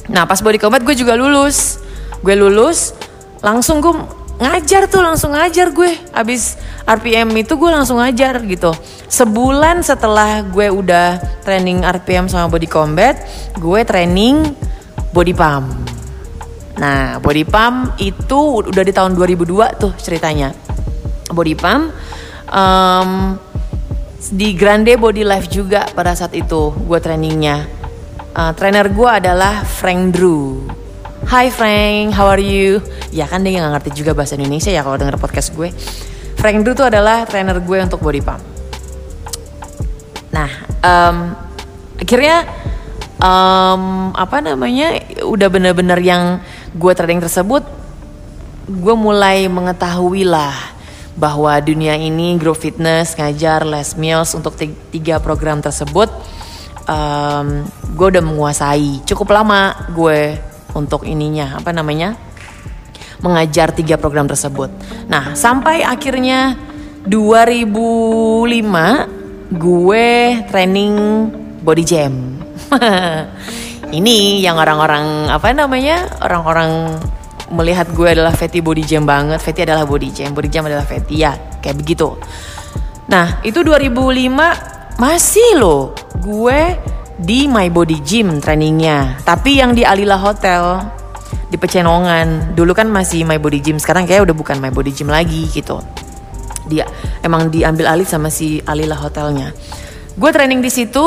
Nah 0.10 0.26
pas 0.26 0.42
body 0.42 0.58
combat 0.58 0.82
gue 0.82 0.98
juga 0.98 1.14
lulus. 1.14 1.82
Gue 2.26 2.34
lulus 2.34 2.98
langsung 3.46 3.82
gue 3.82 3.94
ngajar 4.36 4.92
tuh 4.92 5.02
langsung 5.04 5.32
ngajar 5.32 5.72
gue. 5.72 5.92
Abis 6.12 6.60
RPM 6.84 7.32
itu 7.40 7.56
gue 7.56 7.72
langsung 7.72 8.00
ngajar 8.00 8.44
gitu. 8.44 8.72
Sebulan 9.08 9.82
setelah 9.82 10.44
gue 10.44 10.68
udah 10.68 11.20
training 11.42 11.88
RPM 11.88 12.28
sama 12.28 12.52
body 12.52 12.68
combat 12.68 13.16
gue 13.56 13.82
training 13.88 14.44
body 15.16 15.34
pump. 15.34 15.68
Nah 16.76 17.18
body 17.24 17.46
pump 17.48 17.96
itu 18.04 18.64
udah 18.64 18.84
di 18.84 18.94
tahun 18.94 19.16
2002 19.16 19.82
tuh 19.82 19.94
ceritanya. 19.96 20.52
Body 21.32 21.56
pump 21.56 21.96
um, 22.52 23.40
di 24.36 24.54
Grande 24.54 25.00
Body 25.00 25.24
Life 25.24 25.48
juga 25.48 25.88
pada 25.96 26.12
saat 26.12 26.36
itu 26.36 26.76
gue 26.76 27.00
trainingnya. 27.00 27.66
Uh, 28.36 28.52
trainer 28.52 28.92
gue 28.92 29.08
adalah 29.08 29.64
Frank 29.64 30.12
Drew 30.12 30.76
Hi 31.26 31.50
Frank, 31.50 32.14
how 32.14 32.30
are 32.30 32.38
you? 32.38 32.86
Ya 33.10 33.26
kan 33.26 33.42
dia 33.42 33.58
nggak 33.58 33.82
ngerti 33.82 33.98
juga 33.98 34.14
bahasa 34.14 34.38
Indonesia 34.38 34.70
ya 34.70 34.86
kalau 34.86 34.94
denger 35.02 35.18
podcast 35.18 35.58
gue. 35.58 35.74
Frank 36.38 36.62
Drew 36.62 36.78
itu 36.78 36.86
adalah 36.86 37.26
trainer 37.26 37.58
gue 37.58 37.78
untuk 37.82 37.98
body 37.98 38.22
pump. 38.22 38.46
Nah, 40.30 40.50
um, 40.86 41.34
akhirnya 41.98 42.46
um, 43.18 44.14
apa 44.14 44.38
namanya 44.38 45.02
udah 45.26 45.50
bener-bener 45.50 45.98
yang 45.98 46.46
gue 46.78 46.94
trading 46.94 47.26
tersebut, 47.26 47.66
gue 48.70 48.94
mulai 48.94 49.50
mengetahui 49.50 50.30
lah 50.30 50.54
bahwa 51.18 51.58
dunia 51.58 51.98
ini 51.98 52.38
grow 52.38 52.54
fitness 52.54 53.18
ngajar 53.18 53.66
les 53.66 53.98
meals 53.98 54.38
untuk 54.38 54.54
tiga 54.94 55.18
program 55.18 55.58
tersebut 55.58 56.06
um, 56.86 57.66
gue 57.98 58.08
udah 58.14 58.24
menguasai 58.24 59.02
cukup 59.08 59.32
lama 59.32 59.74
gue 59.96 60.38
untuk 60.76 61.08
ininya 61.08 61.56
apa 61.58 61.72
namanya 61.72 62.20
mengajar 63.24 63.72
tiga 63.72 63.96
program 63.98 64.28
tersebut. 64.28 64.70
Nah 65.08 65.34
sampai 65.34 65.82
akhirnya 65.82 66.60
2005 67.08 69.56
gue 69.56 70.08
training 70.52 70.94
body 71.64 71.84
jam. 71.88 72.14
Ini 73.98 74.44
yang 74.44 74.60
orang-orang 74.60 75.32
apa 75.32 75.56
namanya 75.56 76.20
orang-orang 76.20 77.00
melihat 77.54 77.86
gue 77.94 78.10
adalah 78.10 78.34
Fatty 78.34 78.60
body 78.60 78.84
jam 78.84 79.06
banget. 79.06 79.40
Fatty 79.40 79.64
adalah 79.64 79.86
body 79.86 80.10
jam, 80.12 80.34
body 80.34 80.50
jam 80.50 80.66
adalah 80.66 80.84
Fatty 80.84 81.22
ya 81.22 81.38
kayak 81.62 81.78
begitu. 81.80 82.18
Nah 83.08 83.40
itu 83.46 83.62
2005 83.62 84.98
masih 84.98 85.50
loh 85.60 85.94
gue 86.18 86.62
di 87.20 87.48
My 87.48 87.72
Body 87.72 88.04
Gym 88.04 88.44
trainingnya. 88.44 89.24
Tapi 89.24 89.62
yang 89.64 89.72
di 89.72 89.88
Alila 89.88 90.20
Hotel 90.20 90.82
di 91.50 91.58
Pecenongan. 91.60 92.58
Dulu 92.58 92.72
kan 92.76 92.92
masih 92.92 93.24
My 93.24 93.40
Body 93.40 93.60
Gym, 93.62 93.78
sekarang 93.80 94.10
kayak 94.10 94.28
udah 94.28 94.36
bukan 94.36 94.60
My 94.60 94.72
Body 94.74 94.92
Gym 94.92 95.08
lagi 95.08 95.48
gitu. 95.52 95.80
Dia 96.66 96.90
emang 97.22 97.50
diambil 97.50 97.94
alih 97.94 98.06
sama 98.06 98.30
si 98.34 98.62
Alila 98.66 98.98
hotelnya 98.98 99.54
gue 100.16 100.32
training 100.32 100.64
di 100.64 100.72
situ 100.72 101.04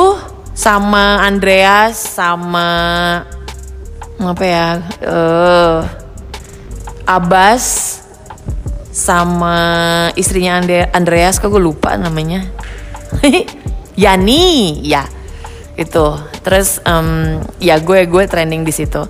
sama 0.53 1.25
Andreas 1.25 1.97
sama 1.97 2.67
apa 4.21 4.43
ya 4.45 4.67
uh, 5.01 5.81
Abbas 7.09 7.97
sama 8.93 9.57
istrinya 10.13 10.61
Andreas 10.93 11.41
kok 11.41 11.49
gue 11.49 11.57
lupa 11.57 11.97
namanya 11.97 12.45
Yani 13.99 14.77
ya 14.85 15.09
itu. 15.79 16.07
Terus 16.43 16.83
um, 16.83 17.39
ya 17.63 17.79
gue 17.79 18.03
gue 18.03 18.23
training 18.27 18.67
di 18.67 18.73
situ. 18.75 19.07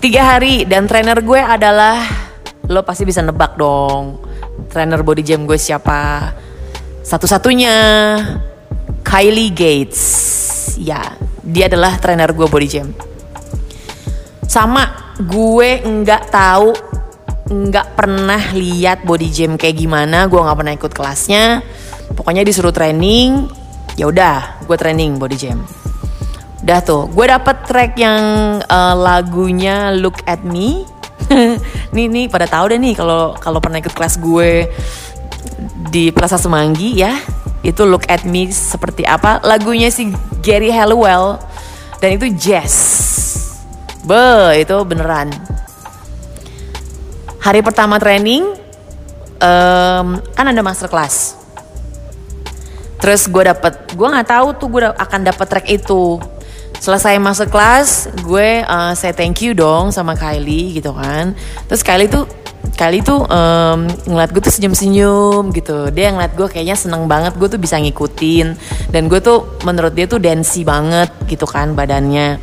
Tiga 0.00 0.36
hari 0.36 0.68
dan 0.68 0.84
trainer 0.84 1.16
gue 1.24 1.40
adalah 1.40 2.04
lo 2.68 2.84
pasti 2.84 3.08
bisa 3.08 3.24
nebak 3.24 3.56
dong. 3.56 4.20
Trainer 4.68 5.00
body 5.00 5.22
gym 5.24 5.48
gue 5.48 5.56
siapa? 5.56 6.30
Satu-satunya 7.00 7.74
Kylie 9.00 9.50
Gates. 9.56 10.00
Ya 10.76 11.16
dia 11.40 11.72
adalah 11.72 11.96
trainer 11.96 12.28
gue 12.36 12.44
body 12.44 12.68
gym. 12.68 12.92
Sama 14.44 15.16
gue 15.16 15.80
nggak 15.80 16.22
tahu 16.28 16.70
nggak 17.50 17.98
pernah 17.98 18.54
lihat 18.54 19.02
body 19.08 19.28
gym 19.32 19.56
kayak 19.56 19.80
gimana. 19.80 20.28
Gue 20.28 20.44
nggak 20.44 20.58
pernah 20.60 20.74
ikut 20.76 20.92
kelasnya. 20.92 21.64
Pokoknya 22.12 22.44
disuruh 22.44 22.74
training 22.74 23.48
ya 23.98 24.08
udah 24.08 24.64
gue 24.64 24.76
training 24.78 25.18
body 25.18 25.36
gym 25.36 25.79
udah 26.60 26.78
tuh 26.84 27.08
gue 27.08 27.26
dapet 27.26 27.56
track 27.64 27.92
yang 27.96 28.22
uh, 28.68 28.94
lagunya 28.96 29.92
Look 29.96 30.20
at 30.28 30.44
Me. 30.44 30.84
Nih 31.94 32.06
nih 32.10 32.26
pada 32.26 32.44
tahu 32.44 32.74
deh 32.74 32.78
nih 32.80 32.94
kalau 32.98 33.32
kalau 33.38 33.62
pernah 33.62 33.80
ikut 33.80 33.94
kelas 33.94 34.20
gue 34.20 34.68
di 35.88 36.12
Plaza 36.12 36.36
Semanggi 36.36 37.00
ya. 37.00 37.16
Itu 37.64 37.88
Look 37.88 38.08
at 38.08 38.28
Me 38.28 38.48
seperti 38.52 39.08
apa. 39.08 39.40
Lagunya 39.44 39.88
si 39.88 40.12
Gary 40.44 40.68
Halliwell 40.68 41.40
dan 42.00 42.16
itu 42.16 42.28
jazz. 42.36 42.76
Be 44.04 44.60
itu 44.60 44.76
beneran. 44.84 45.32
Hari 47.40 47.64
pertama 47.64 47.96
training 47.96 48.44
um, 49.40 50.20
kan 50.36 50.44
ada 50.44 50.60
master 50.60 50.88
class 50.88 51.40
terus 53.00 53.24
gue 53.26 53.42
dapet 53.48 53.96
gue 53.96 54.08
nggak 54.12 54.28
tahu 54.28 54.48
tuh 54.60 54.68
gue 54.68 54.80
akan 54.92 55.20
dapet 55.24 55.46
track 55.48 55.66
itu 55.72 56.20
selesai 56.80 57.20
master 57.20 57.46
class 57.52 58.08
gue 58.24 58.64
uh, 58.64 58.96
say 58.96 59.12
thank 59.12 59.44
you 59.44 59.52
dong 59.52 59.92
sama 59.92 60.16
Kylie 60.16 60.80
gitu 60.80 60.96
kan. 60.96 61.36
Terus 61.68 61.84
Kylie 61.84 62.08
tuh 62.08 62.24
Kylie 62.76 63.04
tuh 63.04 63.20
um, 63.28 63.84
ngeliat 64.08 64.32
gue 64.32 64.40
tuh 64.40 64.52
senyum-senyum 64.52 65.52
gitu. 65.52 65.92
Dia 65.92 66.16
ngeliat 66.16 66.32
gue 66.32 66.48
kayaknya 66.48 66.80
seneng 66.80 67.04
banget 67.04 67.36
gue 67.36 67.48
tuh 67.52 67.60
bisa 67.60 67.76
ngikutin. 67.76 68.56
Dan 68.88 69.12
gue 69.12 69.20
tuh 69.20 69.60
menurut 69.68 69.92
dia 69.92 70.08
tuh 70.08 70.16
dancey 70.16 70.64
banget 70.64 71.12
gitu 71.28 71.44
kan 71.44 71.76
badannya. 71.76 72.40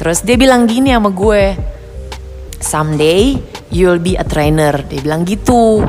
Terus 0.00 0.24
dia 0.24 0.40
bilang 0.40 0.64
gini 0.64 0.96
sama 0.96 1.12
gue 1.12 1.52
someday 2.64 3.36
you'll 3.68 4.00
be 4.00 4.16
a 4.16 4.24
trainer. 4.24 4.72
Dia 4.88 5.04
bilang 5.04 5.28
gitu. 5.28 5.84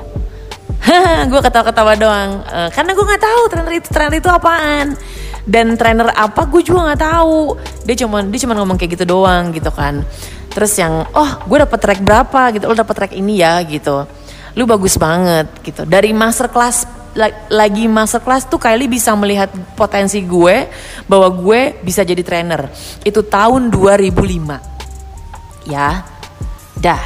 Gue 1.32 1.40
ketawa-ketawa 1.46 1.94
doang. 1.94 2.42
Uh, 2.42 2.68
karena 2.74 2.92
gue 2.98 3.06
nggak 3.06 3.24
tahu 3.24 3.42
trainer 3.54 3.74
itu 3.78 3.88
trainer 3.94 4.18
itu 4.18 4.28
apaan 4.28 4.98
dan 5.46 5.74
trainer 5.78 6.14
apa 6.14 6.46
gue 6.46 6.62
juga 6.62 6.92
nggak 6.92 7.02
tahu. 7.02 7.58
Dia 7.86 7.96
cuma 8.06 8.22
dia 8.26 8.40
cuma 8.46 8.54
ngomong 8.58 8.78
kayak 8.78 8.92
gitu 9.00 9.06
doang 9.10 9.50
gitu 9.54 9.72
kan. 9.74 10.06
Terus 10.52 10.74
yang 10.78 11.08
oh 11.16 11.30
gue 11.48 11.58
dapet 11.64 11.80
track 11.80 12.00
berapa 12.04 12.42
gitu 12.56 12.68
lo 12.68 12.76
dapet 12.76 12.96
track 12.98 13.14
ini 13.18 13.42
ya 13.42 13.62
gitu. 13.66 14.06
Lu 14.58 14.68
bagus 14.68 15.00
banget 15.00 15.48
gitu. 15.64 15.88
Dari 15.88 16.12
master 16.12 16.52
class 16.52 16.86
lagi 17.52 17.92
master 17.92 18.24
class 18.24 18.48
tuh 18.48 18.56
Kylie 18.56 18.88
bisa 18.88 19.12
melihat 19.20 19.52
potensi 19.76 20.24
gue 20.24 20.68
bahwa 21.08 21.28
gue 21.32 21.76
bisa 21.84 22.04
jadi 22.08 22.24
trainer. 22.24 22.72
Itu 23.04 23.26
tahun 23.26 23.72
2005 23.72 25.68
ya 25.68 26.04
dah. 26.80 27.04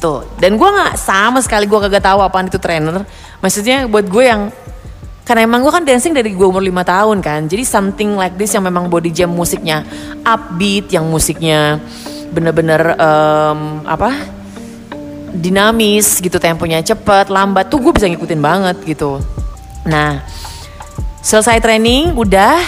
Tuh. 0.00 0.24
Dan 0.40 0.56
gue 0.56 0.68
nggak 0.68 0.96
sama 0.96 1.44
sekali 1.44 1.68
gue 1.68 1.76
kagak 1.76 2.00
tahu 2.00 2.24
apaan 2.24 2.48
itu 2.48 2.56
trainer. 2.56 3.04
Maksudnya 3.44 3.84
buat 3.84 4.08
gue 4.08 4.24
yang 4.24 4.48
karena 5.30 5.46
emang 5.46 5.62
gue 5.62 5.70
kan 5.70 5.86
dancing 5.86 6.10
dari 6.10 6.34
gue 6.34 6.42
umur 6.42 6.58
5 6.58 6.74
tahun 6.82 7.18
kan. 7.22 7.46
Jadi 7.46 7.62
something 7.62 8.18
like 8.18 8.34
this 8.34 8.50
yang 8.50 8.66
memang 8.66 8.90
body 8.90 9.14
jam 9.14 9.30
musiknya 9.30 9.86
upbeat 10.26 10.90
yang 10.90 11.06
musiknya 11.06 11.78
bener-bener 12.34 12.98
um, 12.98 13.86
apa 13.86 14.10
dinamis 15.30 16.18
gitu 16.18 16.42
temponya 16.42 16.82
cepet 16.82 17.30
lambat 17.30 17.70
tuh 17.70 17.78
gue 17.78 17.94
bisa 17.94 18.10
ngikutin 18.10 18.42
banget 18.42 18.82
gitu. 18.82 19.22
Nah 19.86 20.18
selesai 21.22 21.62
training 21.62 22.18
udah 22.18 22.58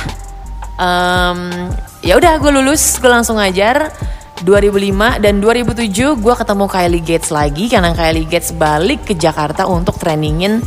um, 0.79 1.67
ya 1.99 2.15
udah 2.15 2.39
gue 2.39 2.51
lulus 2.63 3.03
gue 3.03 3.11
langsung 3.11 3.43
ngajar. 3.43 3.91
2005 4.43 5.23
dan 5.23 5.39
2007 5.39 6.19
gue 6.19 6.35
ketemu 6.35 6.65
Kylie 6.67 7.03
Gates 7.07 7.31
lagi 7.31 7.71
karena 7.71 7.95
Kylie 7.95 8.27
Gates 8.27 8.51
balik 8.51 9.07
ke 9.07 9.15
Jakarta 9.15 9.71
untuk 9.71 10.03
trainingin 10.03 10.59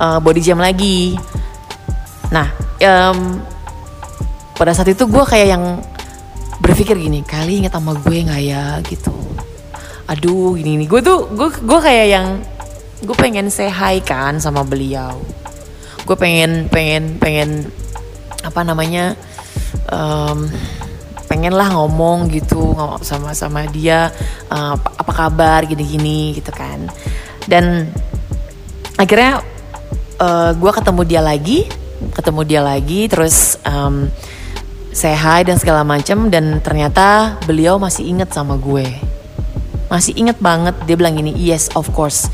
uh, 0.00 0.18
body 0.22 0.40
jam 0.42 0.58
lagi. 0.58 1.18
Nah, 2.30 2.48
um, 2.82 3.42
pada 4.58 4.74
saat 4.74 4.90
itu 4.90 5.06
gue 5.06 5.24
kayak 5.26 5.48
yang 5.54 5.64
berpikir 6.58 6.98
gini, 6.98 7.22
kali 7.22 7.62
inget 7.62 7.74
sama 7.74 7.94
gue 7.94 8.16
nggak 8.26 8.42
ya 8.42 8.78
gitu. 8.86 9.14
Aduh, 10.08 10.56
gini 10.56 10.80
nih, 10.82 10.88
gue 10.88 11.00
tuh 11.04 11.28
gue 11.30 11.48
gue 11.52 11.78
kayak 11.78 12.06
yang 12.08 12.26
gue 13.04 13.16
pengen 13.16 13.52
say 13.52 13.70
hi 13.70 14.00
kan 14.02 14.40
sama 14.40 14.64
beliau. 14.66 15.18
Gue 16.08 16.16
pengen 16.16 16.66
pengen 16.72 17.20
pengen 17.20 17.68
apa 18.42 18.64
namanya 18.64 19.12
um, 19.92 20.48
pengen 21.28 21.52
lah 21.52 21.68
ngomong 21.76 22.32
gitu 22.32 22.72
sama 23.04 23.36
sama 23.36 23.68
dia 23.68 24.08
uh, 24.48 24.74
apa, 24.74 25.12
kabar 25.12 25.60
gini-gini 25.68 26.32
gitu 26.40 26.48
kan 26.56 26.88
dan 27.44 27.92
akhirnya 28.96 29.44
uh, 30.18 30.50
gue 30.54 30.70
ketemu 30.74 31.02
dia 31.06 31.22
lagi 31.22 31.66
ketemu 32.14 32.40
dia 32.46 32.60
lagi 32.62 33.10
terus 33.10 33.58
um, 33.66 34.06
say 34.94 35.14
hi 35.14 35.42
dan 35.46 35.58
segala 35.58 35.82
macam 35.82 36.30
dan 36.30 36.62
ternyata 36.62 37.38
beliau 37.46 37.78
masih 37.78 38.06
inget 38.06 38.30
sama 38.34 38.58
gue. 38.58 38.86
Masih 39.88 40.12
inget 40.20 40.36
banget 40.36 40.76
dia 40.84 41.00
bilang 41.00 41.16
gini 41.16 41.32
yes 41.34 41.72
of 41.74 41.90
course. 41.94 42.28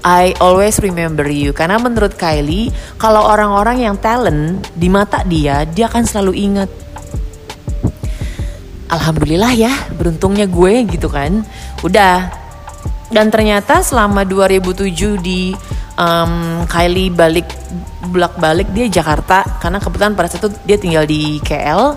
I 0.00 0.32
always 0.40 0.80
remember 0.80 1.26
you. 1.28 1.52
Karena 1.52 1.76
menurut 1.80 2.16
Kylie 2.16 2.72
kalau 2.96 3.24
orang-orang 3.24 3.84
yang 3.84 3.96
talent 4.00 4.68
di 4.76 4.88
mata 4.88 5.24
dia 5.24 5.64
dia 5.68 5.88
akan 5.90 6.04
selalu 6.06 6.32
inget 6.36 6.70
alhamdulillah 8.90 9.52
ya 9.54 9.72
beruntungnya 9.96 10.44
gue 10.48 10.86
gitu 10.88 11.08
kan. 11.08 11.44
Udah. 11.84 12.40
Dan 13.10 13.26
ternyata 13.26 13.82
selama 13.82 14.22
2007 14.22 15.18
di 15.18 15.50
um, 16.00 16.64
Kylie 16.64 17.12
balik 17.12 17.52
bulak 18.08 18.40
balik 18.40 18.72
dia 18.72 18.88
Jakarta. 18.88 19.44
Karena 19.60 19.76
kebetulan 19.76 20.16
pada 20.16 20.32
saat 20.32 20.40
itu 20.40 20.50
dia 20.64 20.80
tinggal 20.80 21.04
di 21.04 21.38
KL 21.44 21.94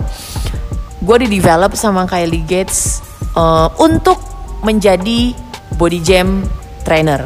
gue 1.04 1.16
di 1.28 1.36
develop 1.36 1.76
sama 1.76 2.08
Kylie 2.08 2.48
Gates 2.48 3.04
uh, 3.36 3.68
untuk 3.76 4.16
menjadi 4.64 5.36
body 5.76 6.00
jam 6.00 6.40
trainer. 6.84 7.20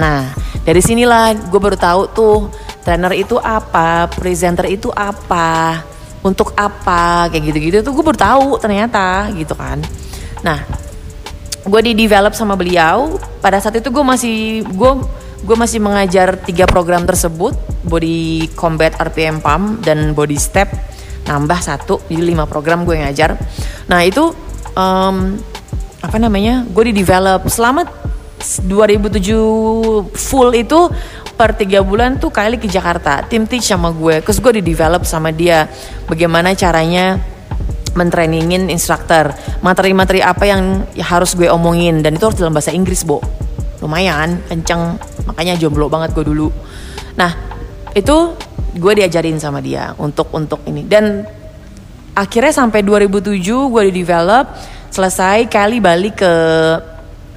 Nah 0.00 0.32
dari 0.64 0.80
sinilah 0.80 1.36
gue 1.48 1.60
baru 1.60 1.76
tahu 1.76 2.02
tuh 2.16 2.36
trainer 2.84 3.12
itu 3.12 3.36
apa 3.36 4.08
presenter 4.08 4.64
itu 4.72 4.88
apa 4.88 5.84
untuk 6.24 6.56
apa 6.56 7.28
kayak 7.28 7.52
gitu-gitu 7.52 7.76
tuh 7.84 7.92
gue 7.92 8.04
baru 8.04 8.16
tahu 8.16 8.48
ternyata 8.56 9.28
gitu 9.36 9.52
kan. 9.52 9.84
Nah 10.40 10.64
gue 11.68 11.80
di 11.84 11.92
develop 11.92 12.32
sama 12.32 12.56
beliau. 12.56 13.20
Pada 13.44 13.60
saat 13.60 13.76
itu 13.76 13.92
gue 13.92 14.04
masih 14.04 14.64
gue 14.72 14.92
gue 15.42 15.56
masih 15.56 15.78
mengajar 15.78 16.34
tiga 16.42 16.66
program 16.66 17.06
tersebut 17.06 17.54
body 17.86 18.50
combat 18.58 18.94
RPM 18.98 19.38
pump 19.38 19.82
dan 19.86 20.12
body 20.12 20.38
step. 20.38 20.70
Nambah 21.28 21.60
satu 21.60 22.00
jadi 22.08 22.24
lima 22.24 22.48
program 22.48 22.82
gue 22.88 22.98
ngajar. 22.98 23.36
Nah 23.86 24.00
itu 24.02 24.32
um, 24.74 25.36
apa 26.00 26.16
namanya 26.18 26.64
gue 26.66 26.90
di 26.90 26.94
develop. 27.04 27.46
Selama 27.46 27.86
2007 28.38 30.14
full 30.14 30.50
itu 30.56 30.80
per 31.34 31.54
tiga 31.54 31.86
bulan 31.86 32.18
tuh 32.18 32.34
kali 32.34 32.58
ke 32.58 32.66
Jakarta 32.66 33.22
tim 33.26 33.46
teach 33.46 33.70
sama 33.70 33.94
gue 33.94 34.22
terus 34.22 34.42
gue 34.42 34.58
di 34.58 34.62
develop 34.74 35.06
sama 35.06 35.30
dia 35.30 35.70
bagaimana 36.06 36.54
caranya 36.54 37.18
mentrainingin 37.94 38.70
instruktur 38.70 39.34
materi-materi 39.62 40.22
apa 40.22 40.46
yang 40.46 40.86
harus 40.98 41.34
gue 41.38 41.46
omongin. 41.46 42.02
Dan 42.02 42.18
itu 42.18 42.24
harus 42.26 42.38
dalam 42.38 42.54
bahasa 42.54 42.74
Inggris 42.74 43.06
bo 43.06 43.47
lumayan 43.82 44.42
kenceng 44.46 44.98
makanya 45.26 45.54
jomblo 45.58 45.86
banget 45.86 46.14
gue 46.14 46.24
dulu 46.26 46.48
nah 47.14 47.34
itu 47.94 48.34
gue 48.78 48.92
diajarin 49.02 49.38
sama 49.40 49.58
dia 49.58 49.94
untuk 49.98 50.30
untuk 50.34 50.62
ini 50.66 50.86
dan 50.86 51.26
akhirnya 52.14 52.52
sampai 52.54 52.82
2007 52.82 53.42
gue 53.42 53.82
di 53.90 53.92
develop 54.02 54.44
selesai 54.90 55.46
kali 55.46 55.78
balik 55.78 56.20
ke 56.20 56.34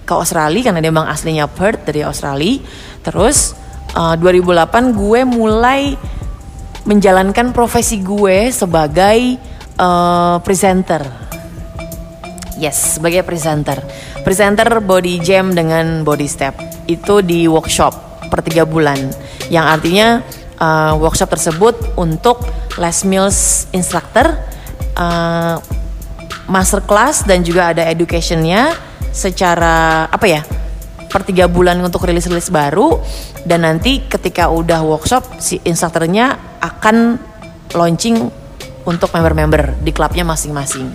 ke 0.06 0.14
Australia 0.14 0.70
karena 0.70 0.80
dia 0.82 0.92
bang 0.92 1.08
aslinya 1.08 1.46
Perth 1.48 1.88
dari 1.88 2.02
Australia 2.02 2.62
terus 3.06 3.54
uh, 3.96 4.16
2008 4.18 4.98
gue 4.98 5.22
mulai 5.26 5.82
menjalankan 6.86 7.54
profesi 7.54 8.02
gue 8.02 8.50
sebagai 8.50 9.38
uh, 9.78 10.42
presenter. 10.42 11.06
Yes, 12.58 12.98
sebagai 12.98 13.22
presenter. 13.26 13.82
Presenter 14.22 14.80
body 14.80 15.18
jam 15.22 15.52
dengan 15.52 16.06
body 16.06 16.28
step. 16.30 16.54
Itu 16.86 17.26
di 17.26 17.50
workshop 17.50 18.28
per 18.30 18.46
tiga 18.46 18.64
bulan. 18.64 18.98
Yang 19.50 19.66
artinya 19.66 20.08
uh, 20.62 20.94
workshop 21.02 21.30
tersebut 21.34 21.76
untuk 21.98 22.46
Les 22.78 23.04
Mills 23.04 23.68
instructor, 23.74 24.38
uh, 24.96 25.58
master 26.52 26.84
class 26.86 27.24
dan 27.24 27.42
juga 27.42 27.72
ada 27.72 27.88
educationnya 27.88 28.76
secara 29.12 30.08
apa 30.08 30.26
ya 30.28 30.42
per 31.12 31.28
tiga 31.28 31.52
bulan 31.52 31.76
untuk 31.84 32.08
rilis-rilis 32.08 32.48
baru 32.48 33.04
dan 33.44 33.68
nanti 33.68 34.08
ketika 34.08 34.48
udah 34.48 34.80
workshop 34.84 35.44
si 35.44 35.60
instrukturnya 35.68 36.40
akan 36.64 37.20
launching 37.76 38.32
untuk 38.88 39.12
member-member 39.12 39.84
di 39.84 39.92
klubnya 39.92 40.24
masing-masing 40.24 40.88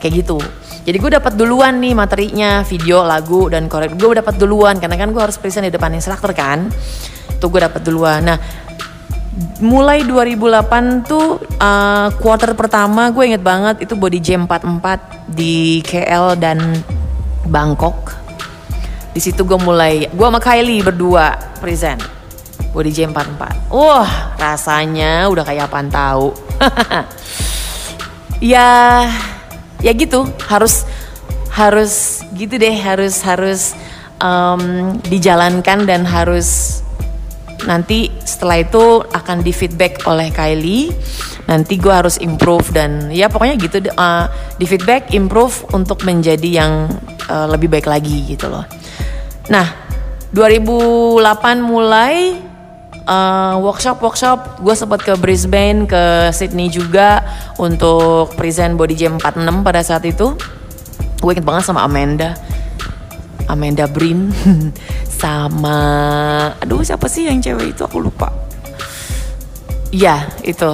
kayak 0.00 0.24
gitu 0.24 0.40
jadi 0.80 0.96
gue 0.96 1.10
dapat 1.12 1.36
duluan 1.36 1.76
nih 1.76 1.92
materinya 1.92 2.64
video 2.64 3.04
lagu 3.04 3.52
dan 3.52 3.68
korek. 3.68 4.00
Gue 4.00 4.16
dapat 4.16 4.40
duluan 4.40 4.80
karena 4.80 4.96
kan 4.96 5.12
gue 5.12 5.20
harus 5.20 5.36
present 5.36 5.68
di 5.68 5.72
depan 5.72 5.92
instruktur 5.92 6.32
kan. 6.32 6.72
Itu 7.36 7.52
gue 7.52 7.60
dapat 7.60 7.84
duluan. 7.84 8.24
Nah 8.24 8.38
mulai 9.60 10.02
2008 10.08 11.04
tuh 11.06 11.38
uh, 11.60 12.08
quarter 12.18 12.56
pertama 12.56 13.12
gue 13.12 13.28
inget 13.28 13.44
banget 13.44 13.84
itu 13.84 13.94
body 13.94 14.18
jam 14.20 14.48
44 14.48 15.28
di 15.28 15.84
KL 15.84 16.40
dan 16.40 16.58
Bangkok. 17.44 18.16
Di 19.12 19.20
situ 19.20 19.44
gue 19.44 19.60
mulai 19.60 20.08
gue 20.08 20.26
sama 20.26 20.40
Kylie 20.40 20.80
berdua 20.80 21.36
present 21.60 22.00
body 22.70 22.94
jam 22.94 23.10
44 23.10 23.74
wah 23.74 24.38
rasanya 24.40 25.28
udah 25.28 25.44
kayak 25.44 25.68
apa 25.68 25.78
tahu. 25.92 26.28
Ya 28.40 29.04
ya 29.80 29.92
gitu 29.96 30.28
harus 30.48 30.84
harus 31.50 32.22
gitu 32.36 32.56
deh 32.56 32.76
harus 32.78 33.20
harus 33.26 33.74
um, 34.22 34.96
dijalankan 35.08 35.88
dan 35.88 36.06
harus 36.06 36.80
nanti 37.68 38.08
setelah 38.24 38.64
itu 38.64 39.04
akan 39.04 39.44
di 39.44 39.52
feedback 39.52 40.00
oleh 40.08 40.32
Kylie. 40.32 40.92
Nanti 41.44 41.76
gue 41.76 41.90
harus 41.90 42.16
improve 42.22 42.70
dan 42.70 43.10
ya 43.10 43.26
pokoknya 43.26 43.58
gitu 43.58 43.82
uh, 43.98 44.30
di 44.54 44.64
feedback 44.70 45.10
improve 45.12 45.66
untuk 45.74 46.06
menjadi 46.06 46.62
yang 46.62 46.86
uh, 47.26 47.46
lebih 47.50 47.66
baik 47.66 47.90
lagi 47.90 48.22
gitu 48.30 48.46
loh. 48.46 48.62
Nah, 49.50 49.66
2008 50.30 51.20
mulai 51.58 52.38
uh, 53.10 53.58
workshop 53.58 53.98
workshop 53.98 54.62
gue 54.62 54.74
sempat 54.78 55.02
ke 55.02 55.18
Brisbane 55.18 55.90
ke 55.90 56.30
Sydney 56.30 56.70
juga 56.70 57.26
untuk 57.58 58.38
present 58.38 58.78
body 58.78 58.94
jam 58.94 59.18
46 59.18 59.66
pada 59.66 59.80
saat 59.82 60.06
itu. 60.06 60.38
Gue 61.18 61.34
inget 61.34 61.44
banget 61.44 61.66
sama 61.66 61.82
Amanda. 61.82 62.38
Amanda 63.50 63.90
Brin 63.90 64.30
sama 65.20 65.78
aduh 66.62 66.86
siapa 66.86 67.10
sih 67.10 67.26
yang 67.26 67.42
cewek 67.42 67.74
itu? 67.74 67.82
Aku 67.82 67.98
lupa. 67.98 68.30
Ya 69.90 70.30
itu. 70.46 70.70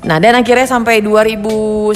Nah 0.00 0.16
dan 0.16 0.32
akhirnya 0.40 0.64
sampai 0.64 1.04
2009 1.04 1.92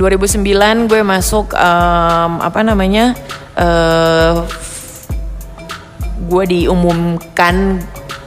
2009 0.00 0.88
gue 0.88 1.00
masuk 1.04 1.52
um, 1.52 2.32
apa 2.40 2.64
namanya 2.64 3.12
uh, 3.60 4.48
gue 6.20 6.44
diumumkan 6.44 7.80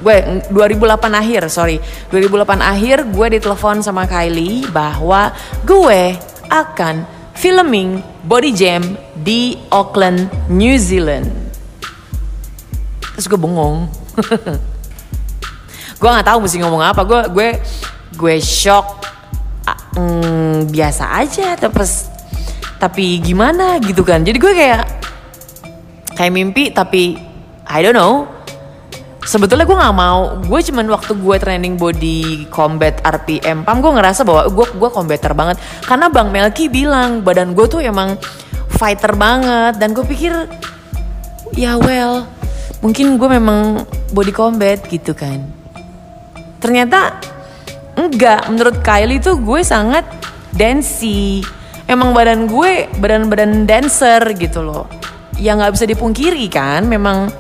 gue 0.03 0.15
2008 0.51 1.21
akhir 1.21 1.41
sorry. 1.47 1.77
2008 2.11 2.59
akhir 2.59 2.97
gue 3.07 3.27
ditelepon 3.39 3.79
sama 3.79 4.03
Kylie 4.03 4.67
bahwa 4.67 5.31
gue 5.63 6.17
akan 6.51 7.07
filming 7.33 8.03
body 8.27 8.51
jam 8.51 8.83
di 9.15 9.55
Auckland 9.71 10.27
New 10.51 10.75
Zealand. 10.75 11.31
Terus 13.15 13.25
gue 13.29 13.39
bengong. 13.39 13.87
Gue 16.03 16.11
nggak 16.11 16.27
tahu 16.27 16.43
mesti 16.43 16.59
ngomong 16.59 16.83
apa. 16.83 17.07
Gue 17.07 17.21
gue 17.31 17.49
gue 18.19 18.35
shock. 18.43 19.07
Mm, 19.95 20.67
biasa 20.73 21.21
aja 21.21 21.55
terus 21.55 22.11
tapi 22.75 23.23
gimana 23.23 23.79
gitu 23.79 24.03
kan. 24.03 24.19
Jadi 24.19 24.35
gue 24.35 24.51
kayak 24.51 24.83
kayak 26.17 26.33
mimpi 26.33 26.75
tapi 26.75 27.15
I 27.67 27.79
don't 27.83 27.95
know. 27.95 28.27
Sebetulnya 29.23 29.63
gue 29.63 29.77
nggak 29.77 29.95
mau. 29.95 30.35
Gue 30.43 30.59
cuman 30.59 30.85
waktu 30.91 31.15
gue 31.15 31.35
training 31.39 31.79
body 31.79 32.51
combat 32.51 32.99
RPM 33.07 33.63
pam 33.63 33.79
gue 33.79 33.91
ngerasa 33.91 34.27
bahwa 34.27 34.51
gue 34.51 34.67
gue 34.75 34.89
combater 34.91 35.31
banget. 35.31 35.57
Karena 35.87 36.11
bang 36.11 36.27
Melki 36.27 36.67
bilang 36.67 37.23
badan 37.23 37.55
gue 37.55 37.65
tuh 37.71 37.79
emang 37.79 38.19
fighter 38.75 39.15
banget. 39.15 39.79
Dan 39.79 39.95
gue 39.95 40.03
pikir 40.03 40.33
ya 41.55 41.79
well 41.79 42.27
mungkin 42.83 43.15
gue 43.15 43.29
memang 43.31 43.87
body 44.11 44.33
combat 44.35 44.83
gitu 44.91 45.15
kan. 45.15 45.39
Ternyata 46.59 47.15
enggak. 47.95 48.51
Menurut 48.51 48.83
Kylie 48.83 49.23
tuh 49.23 49.39
gue 49.39 49.63
sangat 49.63 50.03
dancey 50.53 51.41
emang 51.89 52.13
badan 52.13 52.45
gue 52.45 52.87
badan-badan 53.01 53.65
dancer 53.65 54.21
gitu 54.37 54.63
loh 54.63 54.85
ya 55.37 55.57
nggak 55.57 55.73
bisa 55.73 55.85
dipungkiri 55.89 56.45
kan 56.51 56.85
memang 56.85 57.31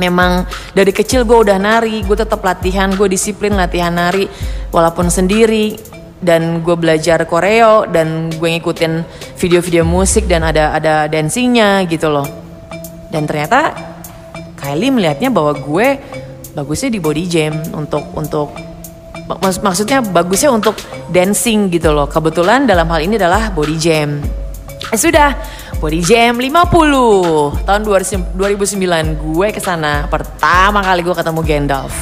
memang 0.00 0.48
dari 0.72 0.90
kecil 0.90 1.28
gue 1.28 1.38
udah 1.48 1.58
nari 1.60 2.02
gue 2.02 2.16
tetap 2.16 2.40
latihan 2.40 2.90
gue 2.96 3.08
disiplin 3.08 3.52
latihan 3.54 3.92
nari 3.92 4.24
walaupun 4.72 5.12
sendiri 5.12 5.76
dan 6.22 6.62
gue 6.62 6.78
belajar 6.78 7.26
koreo 7.26 7.84
dan 7.90 8.30
gue 8.30 8.48
ngikutin 8.56 9.02
video-video 9.34 9.82
musik 9.82 10.30
dan 10.30 10.46
ada 10.46 10.70
ada 10.70 11.10
dancingnya 11.10 11.82
gitu 11.90 12.06
loh. 12.08 12.24
Dan 13.10 13.26
ternyata 13.26 13.74
Kylie 14.54 14.94
melihatnya 14.94 15.34
bahwa 15.34 15.58
gue 15.58 15.98
bagusnya 16.54 16.94
di 16.94 17.02
body 17.02 17.24
jam 17.26 17.52
untuk 17.74 18.06
untuk 18.14 18.54
mak 19.26 19.42
maksudnya 19.42 19.98
bagusnya 19.98 20.54
untuk 20.54 20.78
dancing 21.10 21.66
gitu 21.74 21.90
loh. 21.90 22.06
Kebetulan 22.06 22.70
dalam 22.70 22.86
hal 22.86 23.02
ini 23.02 23.18
adalah 23.18 23.50
body 23.50 23.76
jam 23.76 24.22
sudah 24.98 25.36
Body 25.80 26.04
Jam 26.04 26.36
50 26.36 27.64
tahun 27.64 27.82
2009 27.82 28.36
gue 29.18 29.48
ke 29.50 29.60
sana. 29.60 30.06
Pertama 30.06 30.84
kali 30.84 31.00
gue 31.00 31.14
ketemu 31.16 31.40
Gandalf. 31.42 31.96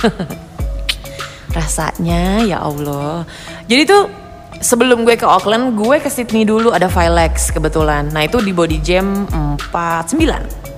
Rasanya 1.56 2.42
ya 2.44 2.64
Allah. 2.64 3.28
Jadi 3.68 3.82
tuh 3.84 4.08
sebelum 4.58 5.06
gue 5.06 5.14
ke 5.14 5.26
Auckland 5.28 5.76
gue 5.78 6.00
ke 6.02 6.10
Sydney 6.10 6.48
dulu 6.48 6.72
ada 6.72 6.88
Filex 6.88 7.52
kebetulan. 7.52 8.10
Nah 8.10 8.24
itu 8.24 8.40
di 8.40 8.50
Body 8.56 8.80
Jam 8.80 9.28
49 9.28 10.68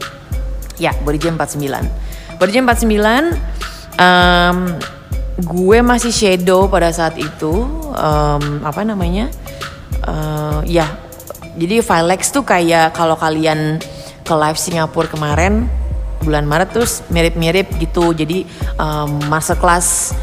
ya 0.80 0.96
Body 1.04 1.20
Jam 1.20 1.36
49 1.36 2.40
Body 2.40 2.52
Jam 2.56 2.64
49 2.64 3.36
um, 4.00 4.58
gue 5.40 5.78
masih 5.84 6.12
shadow 6.12 6.68
pada 6.68 6.88
saat 6.90 7.16
itu. 7.20 7.68
Um, 7.90 8.64
apa 8.64 8.86
namanya 8.86 9.28
uh, 10.06 10.60
ya 10.64 11.10
jadi 11.58 11.82
Filex 11.82 12.30
tuh 12.30 12.46
kayak 12.46 12.94
kalau 12.94 13.18
kalian 13.18 13.82
ke 14.22 14.34
live 14.34 14.58
Singapura 14.58 15.10
kemarin 15.10 15.66
bulan 16.22 16.44
Maret 16.46 16.70
terus 16.76 17.02
mirip-mirip 17.10 17.66
gitu. 17.80 18.12
Jadi 18.14 18.46
um, 18.78 19.18
masterclass 19.26 20.14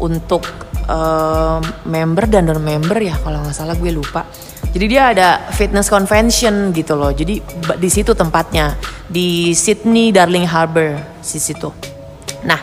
untuk 0.00 0.46
um, 0.88 1.60
member 1.84 2.24
dan 2.30 2.48
non 2.48 2.62
member 2.62 2.96
ya 3.02 3.18
kalau 3.20 3.44
nggak 3.44 3.56
salah 3.56 3.76
gue 3.76 3.92
lupa. 3.92 4.24
Jadi 4.72 4.84
dia 4.88 5.12
ada 5.12 5.52
fitness 5.52 5.92
convention 5.92 6.72
gitu 6.72 6.96
loh. 6.96 7.12
Jadi 7.12 7.44
di 7.76 7.90
situ 7.92 8.16
tempatnya 8.16 8.72
di 9.04 9.52
Sydney 9.52 10.14
Darling 10.14 10.48
Harbour 10.48 10.96
di 11.20 11.38
situ. 11.38 11.68
Nah 12.48 12.56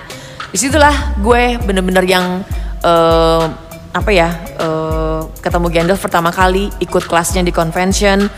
di 0.49 0.57
situlah 0.57 1.21
gue 1.21 1.61
bener-bener 1.61 2.01
yang 2.09 2.41
uh, 2.81 3.68
apa 3.89 4.11
ya 4.13 4.29
uh, 4.61 5.25
ketemu 5.41 5.67
Gandalf 5.73 6.01
pertama 6.01 6.29
kali 6.29 6.69
ikut 6.77 7.09
kelasnya 7.09 7.41
di 7.41 7.53
convention. 7.53 8.29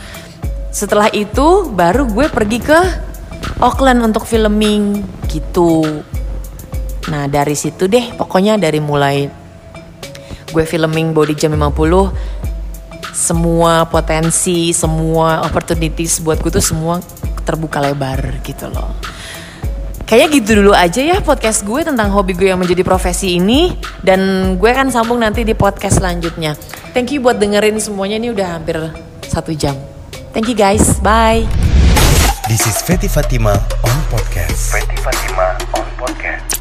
Setelah 0.72 1.12
itu 1.12 1.68
baru 1.68 2.08
gue 2.08 2.32
pergi 2.32 2.58
ke 2.60 2.80
Auckland 3.60 4.00
untuk 4.00 4.24
filming 4.24 5.04
gitu. 5.28 5.84
Nah 7.12 7.28
dari 7.28 7.52
situ 7.52 7.84
deh 7.84 8.16
pokoknya 8.16 8.56
dari 8.56 8.80
mulai 8.80 9.28
gue 10.52 10.64
filming 10.68 11.16
body 11.16 11.32
jam 11.32 11.56
50 11.56 13.12
semua 13.12 13.88
potensi 13.88 14.72
semua 14.76 15.44
opportunities 15.44 16.20
buat 16.20 16.40
gue 16.40 16.52
tuh 16.52 16.64
semua 16.64 17.00
terbuka 17.44 17.80
lebar 17.80 18.40
gitu 18.44 18.68
loh 18.68 18.92
Kayaknya 20.12 20.44
gitu 20.44 20.50
dulu 20.60 20.76
aja 20.76 21.00
ya 21.00 21.24
podcast 21.24 21.64
gue 21.64 21.88
tentang 21.88 22.12
hobi 22.12 22.36
gue 22.36 22.52
yang 22.52 22.60
menjadi 22.60 22.84
profesi 22.84 23.40
ini 23.40 23.72
dan 24.04 24.20
gue 24.60 24.68
akan 24.68 24.92
sambung 24.92 25.16
nanti 25.16 25.40
di 25.40 25.56
podcast 25.56 26.04
selanjutnya. 26.04 26.52
Thank 26.92 27.16
you 27.16 27.24
buat 27.24 27.40
dengerin 27.40 27.80
semuanya 27.80 28.20
ini 28.20 28.28
udah 28.28 28.60
hampir 28.60 28.76
satu 29.24 29.56
jam. 29.56 29.72
Thank 30.36 30.52
you 30.52 30.56
guys, 30.60 31.00
bye. 31.00 31.48
This 32.44 32.60
is 32.68 32.76
Fatima 32.84 33.56
on 33.56 33.98
podcast. 34.12 34.76
Fatima 35.00 35.56
on 35.80 35.88
podcast. 35.96 36.51